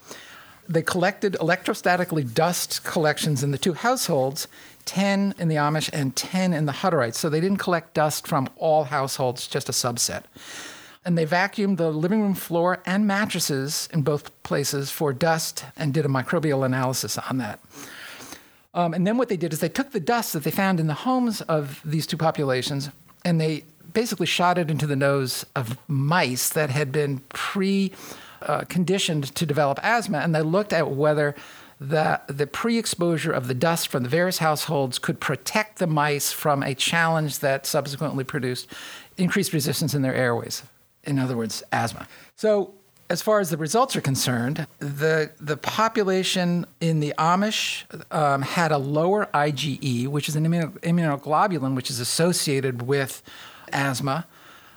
They 0.68 0.82
collected 0.82 1.36
electrostatically 1.40 2.32
dust 2.34 2.82
collections 2.82 3.42
in 3.42 3.50
the 3.50 3.58
two 3.58 3.74
households 3.74 4.48
10 4.86 5.34
in 5.38 5.48
the 5.48 5.56
Amish 5.56 5.90
and 5.92 6.14
10 6.14 6.52
in 6.52 6.66
the 6.66 6.72
Hutterites. 6.72 7.16
So 7.16 7.28
they 7.28 7.40
didn't 7.40 7.58
collect 7.58 7.92
dust 7.92 8.26
from 8.26 8.48
all 8.56 8.84
households, 8.84 9.48
just 9.48 9.68
a 9.68 9.72
subset 9.72 10.22
and 11.06 11.16
they 11.16 11.24
vacuumed 11.24 11.76
the 11.76 11.92
living 11.92 12.20
room 12.20 12.34
floor 12.34 12.82
and 12.84 13.06
mattresses 13.06 13.88
in 13.92 14.02
both 14.02 14.42
places 14.42 14.90
for 14.90 15.12
dust 15.12 15.64
and 15.76 15.94
did 15.94 16.04
a 16.04 16.08
microbial 16.08 16.66
analysis 16.66 17.16
on 17.16 17.38
that. 17.38 17.60
Um, 18.76 18.94
and 18.94 19.06
then 19.06 19.16
what 19.16 19.28
they 19.28 19.36
did 19.36 19.52
is 19.52 19.60
they 19.60 19.68
took 19.68 19.90
the 19.90 20.00
dust 20.00 20.34
that 20.34 20.44
they 20.44 20.50
found 20.52 20.78
in 20.78 20.86
the 20.86 20.94
homes 20.94 21.40
of 21.40 21.80
these 21.84 22.06
two 22.06 22.18
populations 22.18 22.90
and 23.24 23.40
they 23.40 23.64
basically 23.92 24.26
shot 24.26 24.58
it 24.58 24.70
into 24.70 24.86
the 24.86 24.94
nose 24.94 25.46
of 25.56 25.78
mice 25.88 26.50
that 26.50 26.68
had 26.68 26.92
been 26.92 27.18
pre 27.30 27.90
uh, 28.42 28.60
conditioned 28.68 29.34
to 29.34 29.46
develop 29.46 29.80
asthma, 29.82 30.18
and 30.18 30.34
they 30.34 30.42
looked 30.42 30.72
at 30.72 30.90
whether 30.90 31.34
the, 31.80 32.20
the 32.26 32.46
pre 32.46 32.78
exposure 32.78 33.32
of 33.32 33.48
the 33.48 33.54
dust 33.54 33.88
from 33.88 34.02
the 34.02 34.08
various 34.08 34.38
households 34.38 34.98
could 34.98 35.20
protect 35.20 35.78
the 35.78 35.86
mice 35.86 36.30
from 36.30 36.62
a 36.62 36.74
challenge 36.74 37.38
that 37.40 37.66
subsequently 37.66 38.22
produced 38.22 38.70
increased 39.16 39.52
resistance 39.54 39.94
in 39.94 40.02
their 40.02 40.14
airways. 40.14 40.62
In 41.04 41.18
other 41.18 41.36
words, 41.36 41.62
asthma. 41.72 42.06
So, 42.36 42.74
as 43.08 43.22
far 43.22 43.40
as 43.40 43.50
the 43.50 43.56
results 43.56 43.94
are 43.94 44.00
concerned, 44.00 44.66
the, 44.78 45.30
the 45.40 45.56
population 45.56 46.66
in 46.80 47.00
the 47.00 47.14
Amish 47.18 47.84
um, 48.12 48.42
had 48.42 48.72
a 48.72 48.78
lower 48.78 49.26
IgE, 49.32 50.08
which 50.08 50.28
is 50.28 50.36
an 50.36 50.44
immunoglobulin, 50.44 51.74
which 51.74 51.90
is 51.90 52.00
associated 52.00 52.82
with 52.82 53.22
asthma. 53.72 54.26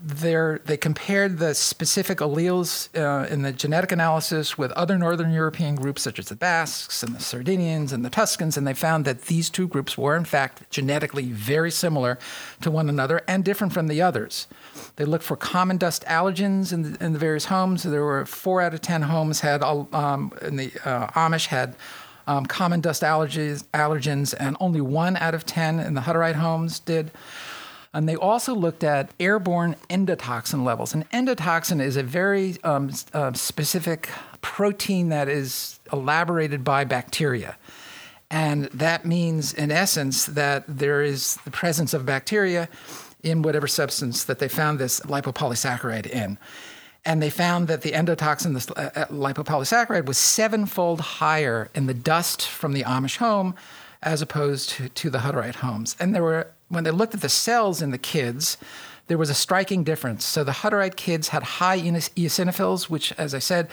They 0.01 0.77
compared 0.77 1.39
the 1.39 1.53
specific 1.53 2.19
alleles 2.19 2.87
uh, 2.95 3.27
in 3.27 3.41
the 3.41 3.51
genetic 3.51 3.91
analysis 3.91 4.57
with 4.57 4.71
other 4.71 4.97
Northern 4.97 5.31
European 5.31 5.75
groups, 5.75 6.01
such 6.01 6.19
as 6.19 6.29
the 6.29 6.37
Basques 6.37 7.03
and 7.03 7.13
the 7.13 7.19
Sardinians 7.19 7.91
and 7.91 8.05
the 8.05 8.09
Tuscans, 8.09 8.55
and 8.55 8.65
they 8.65 8.73
found 8.73 9.03
that 9.03 9.23
these 9.23 9.49
two 9.49 9.67
groups 9.67 9.97
were, 9.97 10.15
in 10.15 10.23
fact, 10.23 10.69
genetically 10.69 11.25
very 11.25 11.69
similar 11.69 12.17
to 12.61 12.71
one 12.71 12.87
another 12.87 13.21
and 13.27 13.43
different 13.43 13.73
from 13.73 13.87
the 13.87 14.01
others. 14.01 14.47
They 14.95 15.03
looked 15.03 15.25
for 15.25 15.35
common 15.35 15.77
dust 15.77 16.05
allergens 16.05 16.71
in 16.71 16.93
the, 16.93 17.03
in 17.03 17.11
the 17.11 17.19
various 17.19 17.45
homes. 17.45 17.83
There 17.83 18.03
were 18.03 18.25
four 18.25 18.61
out 18.61 18.73
of 18.73 18.81
ten 18.81 19.01
homes 19.01 19.41
had, 19.41 19.61
um, 19.63 20.31
in 20.41 20.55
the 20.55 20.71
uh, 20.85 21.07
Amish 21.07 21.47
had 21.47 21.75
um, 22.25 22.45
common 22.45 22.79
dust 22.79 23.01
allergies, 23.01 23.65
allergens, 23.73 24.33
and 24.39 24.55
only 24.61 24.79
one 24.79 25.17
out 25.17 25.33
of 25.33 25.45
ten 25.45 25.79
in 25.79 25.93
the 25.93 26.01
Hutterite 26.01 26.35
homes 26.35 26.79
did. 26.79 27.11
And 27.93 28.07
they 28.07 28.15
also 28.15 28.53
looked 28.53 28.83
at 28.83 29.09
airborne 29.19 29.75
endotoxin 29.89 30.63
levels. 30.63 30.93
And 30.93 31.09
endotoxin 31.09 31.81
is 31.81 31.97
a 31.97 32.03
very 32.03 32.57
um, 32.63 32.91
uh, 33.13 33.33
specific 33.33 34.09
protein 34.41 35.09
that 35.09 35.27
is 35.27 35.79
elaborated 35.91 36.63
by 36.63 36.83
bacteria. 36.83 37.57
And 38.31 38.65
that 38.65 39.05
means, 39.05 39.53
in 39.53 39.71
essence, 39.71 40.27
that 40.27 40.63
there 40.67 41.01
is 41.01 41.37
the 41.45 41.51
presence 41.51 41.95
of 41.95 42.05
bacteria 42.05 42.69
in 43.23 43.41
whatever 43.41 43.67
substance 43.67 44.23
that 44.25 44.39
they 44.39 44.47
found 44.47 44.77
this 44.77 44.99
lipopolysaccharide 45.01 46.07
in. 46.07 46.37
And 47.05 47.23
they 47.23 47.29
found 47.31 47.67
that 47.69 47.81
the 47.81 47.91
endotoxin, 47.91 48.53
this 48.53 48.69
uh, 48.71 48.91
uh, 48.95 49.05
lipopolysaccharide, 49.07 50.05
was 50.05 50.17
sevenfold 50.17 51.01
higher 51.01 51.69
in 51.73 51.87
the 51.87 51.93
dust 51.93 52.47
from 52.47 52.73
the 52.73 52.83
Amish 52.83 53.17
home 53.17 53.55
as 54.03 54.21
opposed 54.21 54.69
to, 54.69 54.89
to 54.89 55.09
the 55.09 55.19
Hutterite 55.19 55.55
homes. 55.55 55.95
And 55.99 56.13
there 56.13 56.23
were, 56.23 56.47
when 56.69 56.83
they 56.83 56.91
looked 56.91 57.13
at 57.13 57.21
the 57.21 57.29
cells 57.29 57.81
in 57.81 57.91
the 57.91 57.97
kids, 57.97 58.57
there 59.07 59.17
was 59.17 59.29
a 59.29 59.35
striking 59.35 59.83
difference. 59.83 60.23
So 60.23 60.43
the 60.43 60.51
Hutterite 60.51 60.95
kids 60.95 61.29
had 61.29 61.43
high 61.43 61.79
eosinophils, 61.79 62.89
which, 62.89 63.11
as 63.13 63.33
I 63.33 63.39
said, 63.39 63.69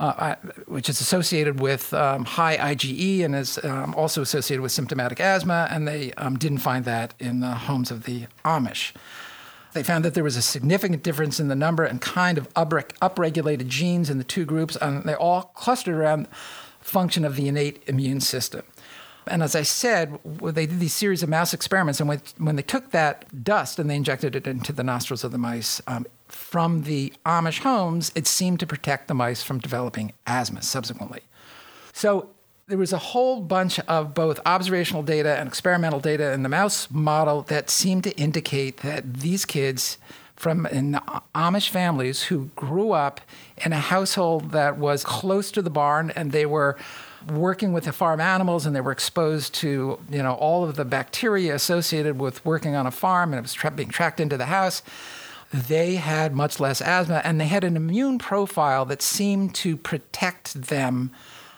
uh, 0.00 0.34
which 0.66 0.88
is 0.88 1.00
associated 1.00 1.60
with 1.60 1.94
um, 1.94 2.24
high 2.24 2.56
IgE 2.74 3.24
and 3.24 3.36
is 3.36 3.62
um, 3.64 3.94
also 3.94 4.20
associated 4.20 4.60
with 4.60 4.72
symptomatic 4.72 5.20
asthma, 5.20 5.68
and 5.70 5.86
they 5.86 6.12
um, 6.14 6.36
didn't 6.36 6.58
find 6.58 6.84
that 6.84 7.14
in 7.20 7.38
the 7.40 7.54
homes 7.54 7.92
of 7.92 8.04
the 8.04 8.26
Amish. 8.44 8.92
They 9.72 9.84
found 9.84 10.04
that 10.04 10.14
there 10.14 10.24
was 10.24 10.36
a 10.36 10.42
significant 10.42 11.02
difference 11.02 11.38
in 11.38 11.48
the 11.48 11.54
number 11.54 11.84
and 11.84 12.00
kind 12.00 12.36
of 12.36 12.52
upre- 12.54 12.90
upregulated 13.00 13.68
genes 13.68 14.10
in 14.10 14.18
the 14.18 14.24
two 14.24 14.44
groups, 14.44 14.76
and 14.76 15.04
they 15.04 15.14
all 15.14 15.52
clustered 15.54 15.94
around 15.94 16.26
function 16.80 17.24
of 17.24 17.36
the 17.36 17.46
innate 17.46 17.82
immune 17.86 18.20
system. 18.20 18.64
And 19.26 19.42
as 19.42 19.54
I 19.54 19.62
said, 19.62 20.18
they 20.24 20.66
did 20.66 20.80
these 20.80 20.92
series 20.92 21.22
of 21.22 21.28
mouse 21.28 21.54
experiments, 21.54 22.00
and 22.00 22.08
when, 22.38 22.56
they 22.56 22.62
took 22.62 22.90
that 22.90 23.44
dust 23.44 23.78
and 23.78 23.88
they 23.88 23.96
injected 23.96 24.34
it 24.34 24.46
into 24.46 24.72
the 24.72 24.82
nostrils 24.82 25.22
of 25.22 25.32
the 25.32 25.38
mice 25.38 25.80
um, 25.86 26.06
from 26.26 26.82
the 26.82 27.12
Amish 27.24 27.60
homes, 27.60 28.10
it 28.14 28.26
seemed 28.26 28.58
to 28.60 28.66
protect 28.66 29.08
the 29.08 29.14
mice 29.14 29.42
from 29.42 29.58
developing 29.58 30.12
asthma 30.26 30.62
subsequently. 30.62 31.20
So 31.92 32.30
there 32.66 32.78
was 32.78 32.92
a 32.92 32.98
whole 32.98 33.40
bunch 33.40 33.78
of 33.80 34.14
both 34.14 34.40
observational 34.46 35.02
data 35.02 35.38
and 35.38 35.48
experimental 35.48 36.00
data 36.00 36.32
in 36.32 36.42
the 36.42 36.48
mouse 36.48 36.90
model 36.90 37.42
that 37.42 37.70
seemed 37.70 38.04
to 38.04 38.16
indicate 38.16 38.78
that 38.78 39.14
these 39.14 39.44
kids 39.44 39.98
from 40.36 40.64
Amish 41.34 41.68
families 41.68 42.24
who 42.24 42.50
grew 42.56 42.92
up 42.92 43.20
in 43.58 43.72
a 43.72 43.78
household 43.78 44.50
that 44.50 44.78
was 44.78 45.04
close 45.04 45.52
to 45.52 45.62
the 45.62 45.70
barn 45.70 46.10
and 46.16 46.32
they 46.32 46.46
were 46.46 46.76
working 47.30 47.72
with 47.72 47.84
the 47.84 47.92
farm 47.92 48.20
animals 48.20 48.66
and 48.66 48.74
they 48.74 48.80
were 48.80 48.92
exposed 48.92 49.54
to 49.54 49.98
you 50.10 50.22
know 50.22 50.34
all 50.34 50.64
of 50.64 50.76
the 50.76 50.84
bacteria 50.84 51.54
associated 51.54 52.18
with 52.18 52.44
working 52.44 52.74
on 52.74 52.86
a 52.86 52.90
farm 52.90 53.32
and 53.32 53.38
it 53.38 53.42
was 53.42 53.52
tra- 53.52 53.70
being 53.70 53.88
tracked 53.88 54.20
into 54.20 54.36
the 54.36 54.46
house 54.46 54.82
they 55.52 55.96
had 55.96 56.34
much 56.34 56.58
less 56.58 56.80
asthma 56.80 57.20
and 57.24 57.40
they 57.40 57.46
had 57.46 57.62
an 57.62 57.76
immune 57.76 58.18
profile 58.18 58.84
that 58.86 59.02
seemed 59.02 59.54
to 59.54 59.76
protect 59.76 60.54
them 60.54 61.12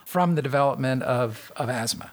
from 0.04 0.34
the 0.34 0.42
development 0.42 1.02
of, 1.02 1.52
of 1.56 1.68
asthma. 1.68 2.12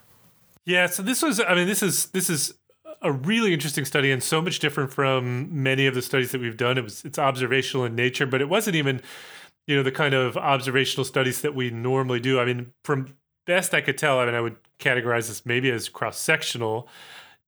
Yeah, 0.65 0.87
so 0.87 1.01
this 1.03 1.21
was 1.21 1.39
I 1.39 1.55
mean 1.55 1.67
this 1.67 1.81
is 1.81 2.07
this 2.07 2.29
is 2.29 2.53
a 3.01 3.11
really 3.11 3.51
interesting 3.51 3.83
study 3.83 4.11
and 4.11 4.21
so 4.21 4.41
much 4.41 4.59
different 4.59 4.93
from 4.93 5.63
many 5.63 5.87
of 5.87 5.95
the 5.95 6.03
studies 6.03 6.31
that 6.31 6.41
we've 6.41 6.57
done. 6.57 6.77
It 6.77 6.83
was 6.83 7.03
it's 7.03 7.17
observational 7.17 7.85
in 7.85 7.95
nature, 7.95 8.27
but 8.27 8.41
it 8.41 8.49
wasn't 8.49 8.75
even 8.75 9.01
you 9.65 9.75
know 9.75 9.81
the 9.81 9.91
kind 9.91 10.13
of 10.13 10.37
observational 10.37 11.03
studies 11.03 11.41
that 11.41 11.55
we 11.55 11.71
normally 11.71 12.19
do. 12.19 12.39
I 12.39 12.45
mean, 12.45 12.73
from 12.83 13.15
best 13.45 13.73
I 13.73 13.81
could 13.81 13.97
tell, 13.97 14.19
I 14.19 14.25
mean 14.25 14.35
I 14.35 14.41
would 14.41 14.57
categorize 14.79 15.27
this 15.27 15.45
maybe 15.45 15.69
as 15.69 15.89
cross-sectional 15.89 16.87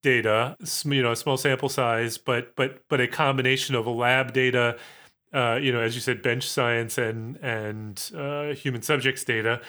data, 0.02 0.58
you 0.86 1.02
know, 1.02 1.14
a 1.14 1.16
small 1.16 1.38
sample 1.38 1.70
size, 1.70 2.18
but 2.18 2.56
but 2.56 2.82
but 2.90 3.00
a 3.00 3.08
combination 3.08 3.76
of 3.76 3.88
lab 3.88 4.34
data 4.34 4.78
uh, 5.34 5.60
you 5.60 5.72
know, 5.72 5.80
as 5.80 5.96
you 5.96 6.02
said, 6.02 6.22
bench 6.22 6.48
science 6.48 6.98
and 6.98 7.38
and 7.38 8.12
uh, 8.16 8.54
human 8.54 8.82
subjects 8.82 9.24
data, 9.24 9.60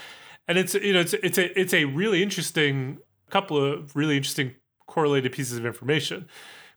and 0.47 0.59
it's 0.59 0.75
you 0.75 0.93
know 0.93 1.01
it's 1.01 1.15
it's 1.15 1.39
a 1.39 1.59
it's 1.59 1.73
a 1.73 1.87
really 1.87 2.23
interesting 2.23 2.99
couple 3.31 3.57
of 3.57 3.97
really 3.97 4.17
interesting 4.17 4.55
correlated 4.87 5.33
pieces 5.33 5.57
of 5.57 5.65
information. 5.65 6.29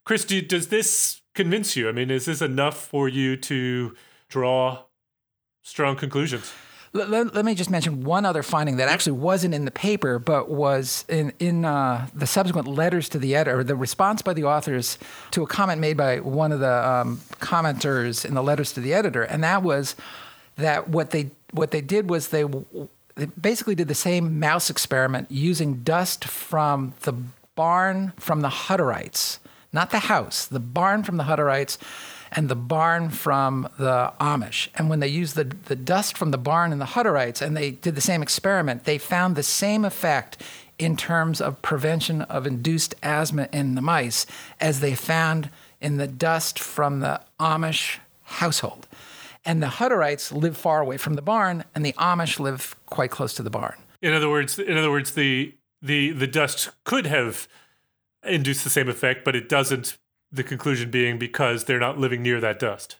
Chris, 0.06 0.24
do, 0.24 0.42
does 0.42 0.70
this 0.70 1.22
convince 1.36 1.76
you? 1.76 1.90
I 1.90 1.92
mean, 1.92 2.10
is 2.10 2.26
this 2.26 2.42
enough 2.42 2.78
for 2.78 3.10
you 3.10 3.36
to 3.36 3.94
draw 4.30 4.84
strong 5.64 5.98
conclusions? 5.98 6.54
Let, 6.94 7.10
let, 7.10 7.36
let 7.36 7.46
me 7.46 7.54
just 7.54 7.70
mention 7.70 8.04
one 8.04 8.26
other 8.26 8.44
finding 8.44 8.78
that 8.78 8.88
actually 8.88 9.14
wasn't 9.20 9.54
in 9.54 9.66
the 9.66 9.72
paper, 9.72 10.20
but 10.20 10.50
was 10.50 11.06
in 11.10 11.34
in 11.40 11.66
uh, 11.66 12.08
the 12.14 12.28
subsequent 12.28 12.68
letters 12.68 13.10
to 13.10 13.20
the 13.20 13.36
editor, 13.36 13.64
the 13.64 13.76
response 13.76 14.22
by 14.22 14.34
the 14.34 14.46
authors 14.46 14.98
to 15.32 15.44
a 15.44 15.48
comment 15.48 15.82
made 15.82 15.98
by 15.98 16.20
one 16.20 16.52
of 16.52 16.60
the 16.60 16.90
um, 16.90 17.18
commenters 17.40 18.26
in 18.26 18.34
the 18.34 18.44
letters 18.44 18.72
to 18.74 18.80
the 18.80 18.94
editor, 18.94 19.24
and 19.24 19.44
that 19.44 19.64
was 19.64 19.96
that 20.56 20.90
what 20.90 21.12
they 21.12 21.32
what 21.52 21.72
they 21.72 21.82
did 21.82 22.10
was 22.10 22.30
they, 22.30 22.44
they 23.16 23.26
basically 23.26 23.76
did 23.76 23.88
the 23.88 23.96
same 23.96 24.40
mouse 24.40 24.70
experiment 24.70 25.30
using 25.32 25.76
dust 25.84 26.26
from 26.26 26.94
the 27.02 27.14
barn 27.56 28.14
from 28.18 28.42
the 28.42 28.50
Hutterites, 28.50 29.40
not 29.74 29.92
the 29.92 30.00
house, 30.00 30.46
the 30.46 30.60
barn 30.60 31.04
from 31.04 31.18
the 31.18 31.24
Hutterites 31.26 31.78
and 32.32 32.50
the 32.50 32.56
barn 32.56 33.10
from 33.10 33.70
the 33.78 34.14
Amish. 34.20 34.68
And 34.76 34.90
when 34.90 35.00
they 35.00 35.08
used 35.08 35.36
the, 35.36 35.46
the 35.46 35.76
dust 35.76 36.18
from 36.18 36.32
the 36.32 36.38
barn 36.38 36.72
and 36.72 36.82
the 36.82 36.86
Hutterites 36.86 37.42
and 37.42 37.56
they 37.56 37.72
did 37.72 37.96
the 37.96 38.02
same 38.02 38.22
experiment, 38.22 38.84
they 38.84 38.98
found 38.98 39.36
the 39.36 39.44
same 39.44 39.86
effect 39.86 40.42
in 40.78 40.96
terms 40.96 41.42
of 41.42 41.62
prevention 41.62 42.22
of 42.24 42.46
induced 42.46 42.96
asthma 43.02 43.50
in 43.52 43.76
the 43.76 43.82
mice 43.82 44.26
as 44.60 44.80
they 44.80 44.94
found 44.94 45.50
in 45.82 45.98
the 45.98 46.08
dust 46.08 46.60
from 46.60 47.00
the 47.00 47.22
Amish 47.40 47.98
household. 48.24 48.88
And 49.46 49.64
the 49.64 49.68
Hutterites 49.68 50.32
live 50.32 50.58
far 50.58 50.82
away 50.82 50.98
from 50.98 51.14
the 51.14 51.22
barn, 51.22 51.64
and 51.74 51.86
the 51.86 51.94
Amish 51.94 52.38
live 52.40 52.76
quite 52.86 53.12
close 53.12 53.34
to 53.36 53.44
the 53.44 53.50
barn. 53.50 53.76
In 54.02 54.14
other 54.14 54.30
words, 54.30 54.60
in 54.60 54.78
other 54.78 54.92
words, 54.92 55.12
the 55.12 55.56
the 55.82 56.12
the 56.12 56.28
dust 56.28 56.72
could 56.84 57.06
have 57.06 57.48
induced 58.24 58.64
the 58.64 58.70
same 58.70 58.90
effect, 58.90 59.24
but 59.24 59.36
it 59.36 59.50
doesn't 59.50 59.98
the 60.32 60.44
conclusion 60.44 60.92
being 60.92 61.18
because 61.18 61.64
they're 61.64 61.80
not 61.80 61.98
living 61.98 62.22
near 62.22 62.42
that 62.42 62.60
dust. 62.60 62.98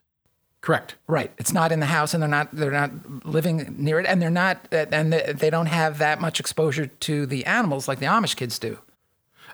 Correct. 0.62 0.96
Right. 1.08 1.32
It's 1.38 1.54
not 1.54 1.72
in 1.72 1.80
the 1.80 1.86
house, 1.86 2.14
and 2.14 2.22
they're 2.22 2.30
not 2.30 2.50
they're 2.54 2.72
not 2.72 3.26
living 3.26 3.76
near 3.78 4.00
it, 4.00 4.06
and 4.06 4.22
they're 4.22 4.30
not 4.30 4.68
and 4.72 5.14
they 5.14 5.50
don't 5.50 5.68
have 5.68 6.00
that 6.00 6.20
much 6.20 6.40
exposure 6.40 6.88
to 6.88 7.26
the 7.26 7.46
animals 7.46 7.88
like 7.88 8.00
the 8.00 8.06
Amish 8.06 8.36
kids 8.36 8.58
do. 8.60 8.80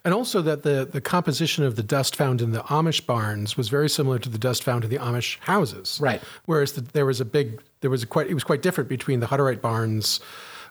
And 0.06 0.14
also 0.14 0.42
that 0.42 0.64
the, 0.64 0.88
the 0.92 1.00
composition 1.00 1.64
of 1.64 1.78
the 1.78 1.84
dust 1.84 2.16
found 2.16 2.42
in 2.42 2.52
the 2.52 2.60
Amish 2.64 3.06
barns 3.06 3.56
was 3.56 3.70
very 3.70 3.90
similar 3.90 4.20
to 4.20 4.28
the 4.28 4.38
dust 4.38 4.62
found 4.64 4.84
in 4.84 4.90
the 4.90 4.98
Amish 4.98 5.40
houses. 5.40 5.98
Right. 6.02 6.22
Whereas 6.46 6.74
the, 6.74 6.82
there 6.82 7.06
was 7.06 7.22
a 7.22 7.26
big 7.26 7.62
there 7.82 7.90
was 7.90 8.04
a 8.04 8.08
quite 8.08 8.28
it 8.28 8.34
was 8.34 8.44
quite 8.44 8.62
different 8.62 8.90
between 8.90 9.20
the 9.20 9.28
Hutterite 9.28 9.62
barns 9.62 10.20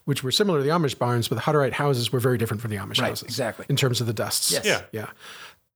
which 0.05 0.23
were 0.23 0.33
similar 0.33 0.59
to 0.59 0.65
the 0.65 0.71
Amish 0.71 0.99
barns, 0.99 1.29
but 1.29 1.37
the 1.37 1.43
Hutterite 1.43 1.73
houses 1.73 2.13
were 2.13 2.21
very 2.21 2.39
different 2.39 2.61
from 2.61 2.71
the 2.71 2.77
Amish 2.77 3.01
right, 3.01 3.09
houses. 3.09 3.29
Exactly. 3.29 3.67
In 3.69 3.77
terms 3.77 4.01
of 4.01 4.07
the 4.07 4.13
dusts. 4.13 4.53
Yes. 4.53 4.65
Yeah. 4.65 4.83
Yeah. 4.93 5.11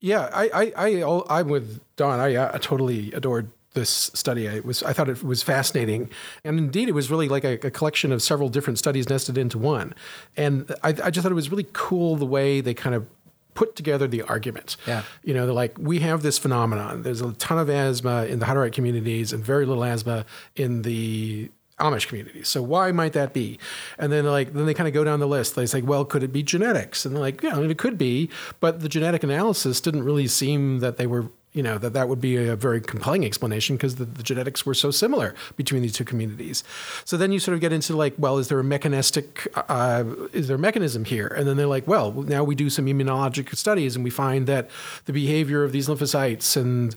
Yeah, 0.01 0.29
I, 0.33 0.51
I, 0.53 0.73
I, 0.77 1.25
I'm 1.31 1.49
with 1.49 1.81
Don. 1.97 2.21
I, 2.21 2.55
I 2.55 2.59
totally 2.59 3.13
adored 3.13 3.49
this 3.73 4.11
study. 4.15 4.47
I 4.47 4.61
was, 4.61 4.83
I 4.83 4.93
thought 4.93 5.09
it 5.09 5.25
was 5.25 5.43
fascinating, 5.43 6.11
and 6.45 6.59
indeed, 6.59 6.89
it 6.89 6.93
was 6.93 7.11
really 7.11 7.29
like 7.29 7.45
a, 7.45 7.55
a 7.67 7.71
collection 7.71 8.13
of 8.13 8.23
several 8.23 8.51
different 8.51 8.79
studies 8.79 9.09
nested 9.09 9.39
into 9.39 9.59
one. 9.59 9.95
And 10.37 10.71
I, 10.83 10.91
I 10.91 11.11
just 11.11 11.23
thought 11.23 11.33
it 11.33 11.35
was 11.35 11.51
really 11.51 11.67
cool 11.73 12.17
the 12.17 12.27
way 12.27 12.61
they 12.61 12.75
kind 12.75 12.95
of 12.95 13.07
put 13.55 13.75
together 13.75 14.07
the 14.07 14.21
argument. 14.23 14.77
Yeah. 14.87 15.03
You 15.25 15.33
know, 15.33 15.47
they're 15.47 15.55
like, 15.55 15.79
we 15.79 16.01
have 16.01 16.23
this 16.23 16.37
phenomenon. 16.39 17.03
There's 17.03 17.23
a 17.23 17.33
ton 17.33 17.59
of 17.59 17.71
asthma 17.71 18.27
in 18.27 18.39
the 18.39 18.45
Hutterite 18.45 18.73
communities 18.73 19.33
and 19.33 19.43
very 19.43 19.65
little 19.65 19.83
asthma 19.83 20.27
in 20.57 20.83
the 20.83 21.51
Amish 21.79 22.09
communities. 22.09 22.49
So 22.49 22.63
why 22.63 22.91
might 22.91 23.13
that 23.13 23.35
be? 23.35 23.59
And 23.99 24.11
then 24.11 24.25
like 24.25 24.55
then 24.55 24.65
they 24.65 24.75
kind 24.75 24.89
of 24.89 24.95
go 24.95 25.05
down 25.05 25.21
the 25.21 25.29
list. 25.29 25.55
They 25.55 25.67
say, 25.67 25.83
well, 25.83 26.05
could 26.05 26.23
it 26.23 26.33
be 26.33 26.43
genetics? 26.43 27.05
And 27.05 27.15
they're 27.15 27.21
like, 27.21 27.43
yeah, 27.43 27.55
I 27.55 27.61
mean, 27.61 27.71
it 27.71 27.79
could 27.79 27.99
be, 27.99 28.31
but 28.61 28.81
the 28.81 28.89
genetic 28.89 29.23
analysis 29.23 29.81
didn't 29.81 30.05
really 30.05 30.27
seem 30.27 30.79
that 30.81 30.97
they 30.97 31.07
were 31.07 31.31
you 31.57 31.63
know 31.63 31.79
that 31.79 31.95
that 31.95 32.09
would 32.11 32.21
be 32.21 32.37
a 32.37 32.55
very 32.55 32.83
compelling 32.83 33.25
explanation 33.25 33.77
because 33.77 33.97
the, 33.97 34.05
the, 34.05 34.23
genetics 34.23 34.67
were 34.67 34.75
so 34.75 34.91
similar 34.91 35.35
between 35.57 35.81
these 35.81 35.95
two 35.95 36.05
communities. 36.05 36.63
So 37.07 37.17
then 37.17 37.33
you 37.33 37.39
sort 37.39 37.55
of 37.55 37.63
get 37.63 37.73
into 37.73 37.97
like, 37.97 38.13
well, 38.19 38.37
is 38.37 38.49
there 38.49 38.61
a 38.61 38.65
mechanistic, 38.65 39.49
uh, 39.57 40.05
is 40.35 40.49
there 40.49 40.57
a 40.57 40.59
mechanism 40.59 41.07
here? 41.07 41.29
And 41.29 41.49
then 41.49 41.57
they're 41.57 41.67
like, 41.67 41.87
well, 41.87 42.13
now 42.13 42.45
we 42.45 42.55
do 42.55 42.69
some 42.69 42.85
immunologic 42.85 43.57
studies 43.57 43.97
and 43.97 44.05
we 44.05 44.11
find 44.11 44.47
that 44.47 44.69
the 45.07 45.15
behavior 45.15 45.65
of 45.65 45.73
these 45.73 45.89
lymphocytes 45.89 46.59
and 46.61 46.95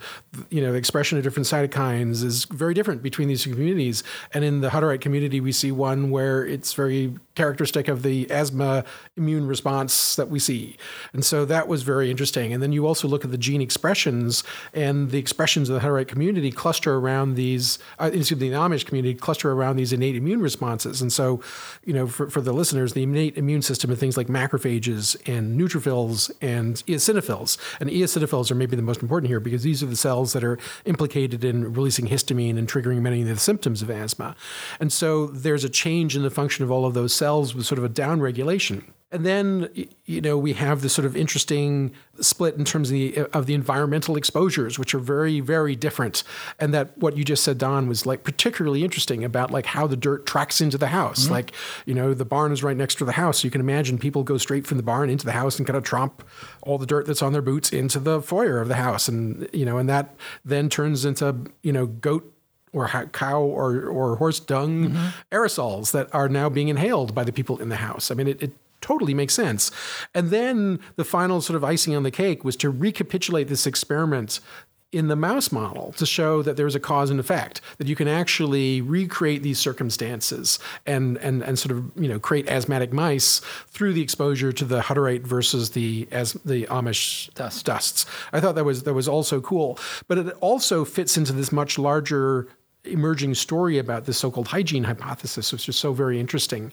you 0.49 0.59
know 0.59 0.73
the 0.73 0.77
expression 0.77 1.17
of 1.17 1.23
different 1.23 1.47
cytokines 1.47 2.21
is 2.21 2.43
very 2.45 2.73
different 2.73 3.01
between 3.01 3.29
these 3.29 3.43
two 3.43 3.51
communities. 3.51 4.03
And 4.33 4.43
in 4.43 4.59
the 4.59 4.69
Hutterite 4.69 4.99
community, 4.99 5.39
we 5.39 5.53
see 5.53 5.71
one 5.71 6.09
where 6.09 6.45
it's 6.45 6.73
very 6.73 7.15
characteristic 7.39 7.87
of 7.87 8.03
the 8.03 8.29
asthma 8.29 8.83
immune 9.15 9.47
response 9.47 10.17
that 10.17 10.27
we 10.27 10.39
see. 10.39 10.75
And 11.13 11.23
so 11.23 11.45
that 11.45 11.69
was 11.69 11.83
very 11.83 12.11
interesting. 12.11 12.51
And 12.53 12.61
then 12.61 12.73
you 12.73 12.85
also 12.85 13.07
look 13.07 13.23
at 13.23 13.31
the 13.31 13.37
gene 13.37 13.61
expressions 13.61 14.43
and 14.73 15.11
the 15.11 15.19
expressions 15.19 15.69
of 15.69 15.75
the 15.75 15.87
Hutterite 15.87 16.09
community 16.09 16.51
cluster 16.51 16.95
around 16.95 17.35
these, 17.35 17.79
uh, 17.97 18.11
excuse 18.13 18.41
me, 18.41 18.49
the 18.49 18.55
Amish 18.55 18.85
community 18.85 19.15
cluster 19.15 19.53
around 19.53 19.77
these 19.77 19.93
innate 19.93 20.17
immune 20.17 20.41
responses. 20.41 21.01
And 21.01 21.13
so, 21.13 21.41
you 21.85 21.93
know, 21.93 22.07
for, 22.07 22.29
for 22.29 22.41
the 22.41 22.51
listeners, 22.51 22.91
the 22.91 23.03
innate 23.03 23.37
immune 23.37 23.61
system 23.61 23.89
and 23.89 23.97
things 23.97 24.17
like 24.17 24.27
macrophages 24.27 25.15
and 25.25 25.57
neutrophils 25.57 26.29
and 26.41 26.75
eosinophils. 26.87 27.57
And 27.79 27.89
eosinophils 27.89 28.51
are 28.51 28.55
maybe 28.55 28.75
the 28.75 28.81
most 28.81 29.01
important 29.01 29.29
here 29.29 29.39
because 29.39 29.63
these 29.63 29.81
are 29.81 29.85
the 29.85 29.95
cells 29.95 30.33
that 30.33 30.43
are 30.43 30.59
implicated 30.83 31.45
in 31.45 31.71
releasing 31.71 32.07
histamine 32.07 32.57
and 32.57 32.67
triggering 32.67 32.99
many 32.99 33.21
of 33.21 33.29
the 33.29 33.37
symptoms 33.37 33.81
of 33.81 33.89
asthma. 33.89 34.35
And 34.81 34.91
so 34.91 35.27
there's 35.27 35.63
a 35.63 35.69
change 35.69 36.17
in 36.17 36.23
the 36.23 36.29
function 36.29 36.65
of 36.65 36.71
all 36.71 36.85
of 36.85 36.93
those 36.93 37.13
cells 37.13 37.28
cells 37.29 37.53
with 37.53 37.65
sort 37.65 37.77
of 37.77 37.85
a 37.85 37.89
downregulation. 37.89 38.83
And 39.11 39.25
then, 39.25 39.69
you 40.05 40.21
know, 40.21 40.37
we 40.37 40.53
have 40.53 40.81
this 40.81 40.93
sort 40.93 41.05
of 41.07 41.17
interesting 41.17 41.91
split 42.21 42.55
in 42.55 42.63
terms 42.63 42.89
of 42.89 42.93
the, 42.93 43.17
of 43.33 43.47
the 43.47 43.55
environmental 43.55 44.15
exposures, 44.15 44.77
which 44.77 44.93
are 44.93 44.99
very, 44.99 45.39
very 45.39 45.75
different. 45.75 46.23
And 46.59 46.73
that 46.75 46.95
what 46.95 47.17
you 47.17 47.23
just 47.23 47.43
said, 47.43 47.57
Don, 47.57 47.87
was 47.87 48.05
like 48.05 48.23
particularly 48.23 48.83
interesting 48.83 49.23
about 49.23 49.49
like 49.49 49.65
how 49.65 49.87
the 49.87 49.97
dirt 49.97 50.27
tracks 50.27 50.61
into 50.61 50.77
the 50.77 50.87
house. 50.87 51.23
Mm-hmm. 51.23 51.33
Like, 51.33 51.51
you 51.87 51.95
know, 51.95 52.13
the 52.13 52.25
barn 52.25 52.51
is 52.51 52.63
right 52.63 52.77
next 52.77 52.99
to 52.99 53.05
the 53.05 53.13
house. 53.13 53.39
So 53.39 53.45
you 53.47 53.51
can 53.51 53.61
imagine 53.61 53.97
people 53.97 54.23
go 54.23 54.37
straight 54.37 54.67
from 54.67 54.77
the 54.77 54.83
barn 54.83 55.09
into 55.09 55.25
the 55.25 55.31
house 55.31 55.57
and 55.57 55.65
kind 55.65 55.77
of 55.77 55.83
tromp 55.83 56.23
all 56.61 56.77
the 56.77 56.85
dirt 56.85 57.07
that's 57.07 57.23
on 57.23 57.33
their 57.33 57.41
boots 57.41 57.73
into 57.73 57.99
the 57.99 58.21
foyer 58.21 58.59
of 58.59 58.67
the 58.67 58.75
house. 58.75 59.07
And, 59.07 59.49
you 59.53 59.65
know, 59.65 59.77
and 59.79 59.89
that 59.89 60.15
then 60.45 60.69
turns 60.69 61.03
into, 61.03 61.35
you 61.63 61.73
know, 61.73 61.87
goat 61.87 62.31
or 62.73 62.87
cow 63.11 63.41
or, 63.41 63.85
or 63.85 64.15
horse 64.15 64.39
dung 64.39 64.89
mm-hmm. 64.89 65.07
aerosols 65.31 65.91
that 65.91 66.13
are 66.13 66.29
now 66.29 66.49
being 66.49 66.67
inhaled 66.67 67.15
by 67.15 67.23
the 67.23 67.31
people 67.31 67.61
in 67.61 67.69
the 67.69 67.77
house. 67.77 68.11
I 68.11 68.15
mean, 68.15 68.27
it, 68.27 68.41
it 68.41 68.53
totally 68.81 69.13
makes 69.13 69.33
sense. 69.33 69.71
And 70.13 70.29
then 70.29 70.79
the 70.95 71.03
final 71.03 71.41
sort 71.41 71.55
of 71.55 71.63
icing 71.63 71.95
on 71.95 72.03
the 72.03 72.11
cake 72.11 72.43
was 72.43 72.55
to 72.57 72.69
recapitulate 72.69 73.47
this 73.47 73.67
experiment 73.67 74.39
in 74.91 75.07
the 75.07 75.15
mouse 75.15 75.51
model 75.51 75.91
to 75.93 76.05
show 76.05 76.41
that 76.41 76.57
there's 76.57 76.73
a 76.73 76.79
cause 76.79 77.11
and 77.11 77.19
effect 77.19 77.61
that 77.77 77.87
you 77.87 77.95
can 77.95 78.07
actually 78.07 78.81
recreate 78.81 79.43
these 79.43 79.59
circumstances 79.59 80.57
and 80.87 81.17
and 81.17 81.43
and 81.43 81.59
sort 81.59 81.71
of 81.71 81.91
you 81.95 82.07
know 82.07 82.19
create 82.19 82.49
asthmatic 82.49 82.91
mice 82.91 83.39
through 83.67 83.93
the 83.93 84.01
exposure 84.01 84.51
to 84.51 84.65
the 84.65 84.81
Hutterite 84.81 85.21
versus 85.21 85.71
the 85.71 86.07
as 86.11 86.33
the 86.43 86.65
Amish 86.65 87.31
Dust. 87.35 87.65
dusts. 87.65 88.07
I 88.33 88.39
thought 88.39 88.55
that 88.55 88.65
was 88.65 88.83
that 88.83 88.95
was 88.95 89.07
also 89.07 89.39
cool, 89.41 89.77
but 90.07 90.17
it 90.17 90.35
also 90.41 90.83
fits 90.85 91.17
into 91.17 91.33
this 91.33 91.51
much 91.51 91.77
larger 91.77 92.47
emerging 92.85 93.35
story 93.35 93.77
about 93.77 94.05
this 94.05 94.17
so-called 94.17 94.47
hygiene 94.47 94.83
hypothesis, 94.83 95.51
which 95.51 95.67
is 95.67 95.75
so 95.75 95.91
very 95.91 96.19
interesting. 96.19 96.71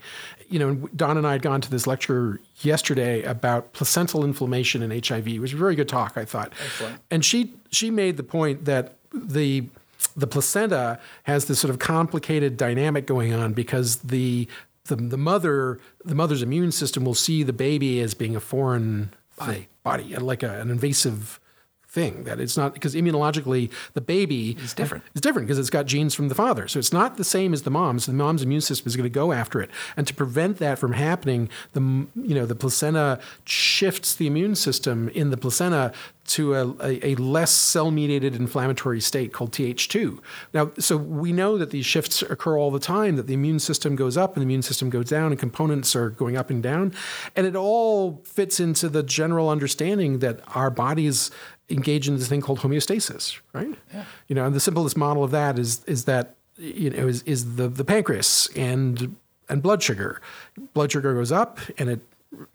You 0.48 0.58
know, 0.58 0.74
Don 0.94 1.16
and 1.18 1.26
I 1.26 1.32
had 1.32 1.42
gone 1.42 1.60
to 1.60 1.70
this 1.70 1.86
lecture 1.86 2.40
yesterday 2.60 3.22
about 3.22 3.72
placental 3.72 4.24
inflammation 4.24 4.82
and 4.82 5.06
HIV. 5.06 5.26
It 5.28 5.40
was 5.40 5.52
a 5.52 5.56
very 5.56 5.74
good 5.74 5.88
talk, 5.88 6.16
I 6.16 6.24
thought. 6.24 6.52
Excellent. 6.64 7.00
And 7.10 7.24
she 7.24 7.54
she 7.70 7.90
made 7.90 8.16
the 8.16 8.22
point 8.22 8.64
that 8.66 8.96
the 9.12 9.64
the 10.16 10.26
placenta 10.26 11.00
has 11.24 11.46
this 11.46 11.58
sort 11.58 11.70
of 11.70 11.78
complicated 11.78 12.56
dynamic 12.56 13.06
going 13.06 13.32
on 13.32 13.52
because 13.52 13.96
the 13.96 14.48
the, 14.84 14.96
the 14.96 15.18
mother 15.18 15.80
the 16.04 16.14
mother's 16.14 16.42
immune 16.42 16.72
system 16.72 17.04
will 17.04 17.14
see 17.14 17.42
the 17.42 17.52
baby 17.52 18.00
as 18.00 18.14
being 18.14 18.36
a 18.36 18.40
foreign 18.40 19.10
body, 19.36 19.68
body 19.82 20.16
like 20.16 20.42
a, 20.42 20.60
an 20.60 20.70
invasive 20.70 21.40
thing 21.96 22.24
that 22.24 22.38
it's 22.38 22.58
not 22.58 22.74
because 22.74 22.94
immunologically 22.94 23.72
the 23.94 24.02
baby 24.02 24.54
is 24.62 24.74
different. 24.74 25.02
It's 25.12 25.22
different 25.22 25.48
because 25.48 25.58
it's 25.58 25.70
got 25.70 25.86
genes 25.86 26.14
from 26.14 26.28
the 26.28 26.34
father. 26.34 26.68
So 26.68 26.78
it's 26.78 26.92
not 26.92 27.16
the 27.16 27.24
same 27.24 27.54
as 27.54 27.62
the 27.62 27.70
mom's. 27.70 28.04
The 28.04 28.12
mom's 28.12 28.42
immune 28.42 28.60
system 28.60 28.86
is 28.86 28.96
going 28.96 29.10
to 29.12 29.18
go 29.22 29.32
after 29.32 29.62
it. 29.62 29.70
And 29.96 30.06
to 30.06 30.12
prevent 30.12 30.58
that 30.58 30.78
from 30.78 30.92
happening, 30.92 31.48
the 31.72 31.80
you 31.80 32.34
know 32.36 32.44
the 32.44 32.54
placenta 32.54 33.18
shifts 33.46 34.14
the 34.14 34.26
immune 34.26 34.56
system 34.56 35.08
in 35.08 35.30
the 35.30 35.38
placenta 35.38 35.94
to 36.26 36.54
a, 36.54 36.68
a, 36.82 37.12
a 37.12 37.14
less 37.16 37.50
cell 37.52 37.90
mediated 37.90 38.34
inflammatory 38.34 39.00
state 39.00 39.32
called 39.32 39.52
Th2. 39.52 40.18
Now, 40.52 40.72
so 40.78 40.96
we 40.96 41.32
know 41.32 41.56
that 41.58 41.70
these 41.70 41.86
shifts 41.86 42.22
occur 42.22 42.58
all 42.58 42.70
the 42.70 42.80
time, 42.80 43.16
that 43.16 43.26
the 43.26 43.34
immune 43.34 43.58
system 43.58 43.96
goes 43.96 44.16
up 44.16 44.34
and 44.34 44.42
the 44.42 44.46
immune 44.46 44.62
system 44.62 44.90
goes 44.90 45.08
down, 45.08 45.32
and 45.32 45.38
components 45.38 45.94
are 45.94 46.10
going 46.10 46.36
up 46.36 46.50
and 46.50 46.62
down. 46.62 46.92
And 47.34 47.46
it 47.46 47.56
all 47.56 48.22
fits 48.24 48.60
into 48.60 48.88
the 48.88 49.02
general 49.02 49.48
understanding 49.48 50.18
that 50.20 50.40
our 50.54 50.70
bodies 50.70 51.30
engage 51.68 52.08
in 52.08 52.16
this 52.16 52.28
thing 52.28 52.40
called 52.40 52.60
homeostasis, 52.60 53.38
right? 53.52 53.74
Yeah. 53.92 54.04
You 54.28 54.34
know, 54.34 54.44
and 54.44 54.54
the 54.54 54.60
simplest 54.60 54.96
model 54.96 55.24
of 55.24 55.30
that 55.32 55.58
is 55.58 55.84
is 55.84 56.04
that 56.04 56.34
you 56.56 56.90
know 56.90 57.06
is, 57.06 57.22
is 57.22 57.56
the 57.56 57.68
the 57.68 57.84
pancreas 57.84 58.48
and 58.56 59.16
and 59.48 59.62
blood 59.62 59.82
sugar. 59.82 60.20
Blood 60.74 60.92
sugar 60.92 61.14
goes 61.14 61.32
up 61.32 61.58
and 61.78 61.90
it 61.90 62.00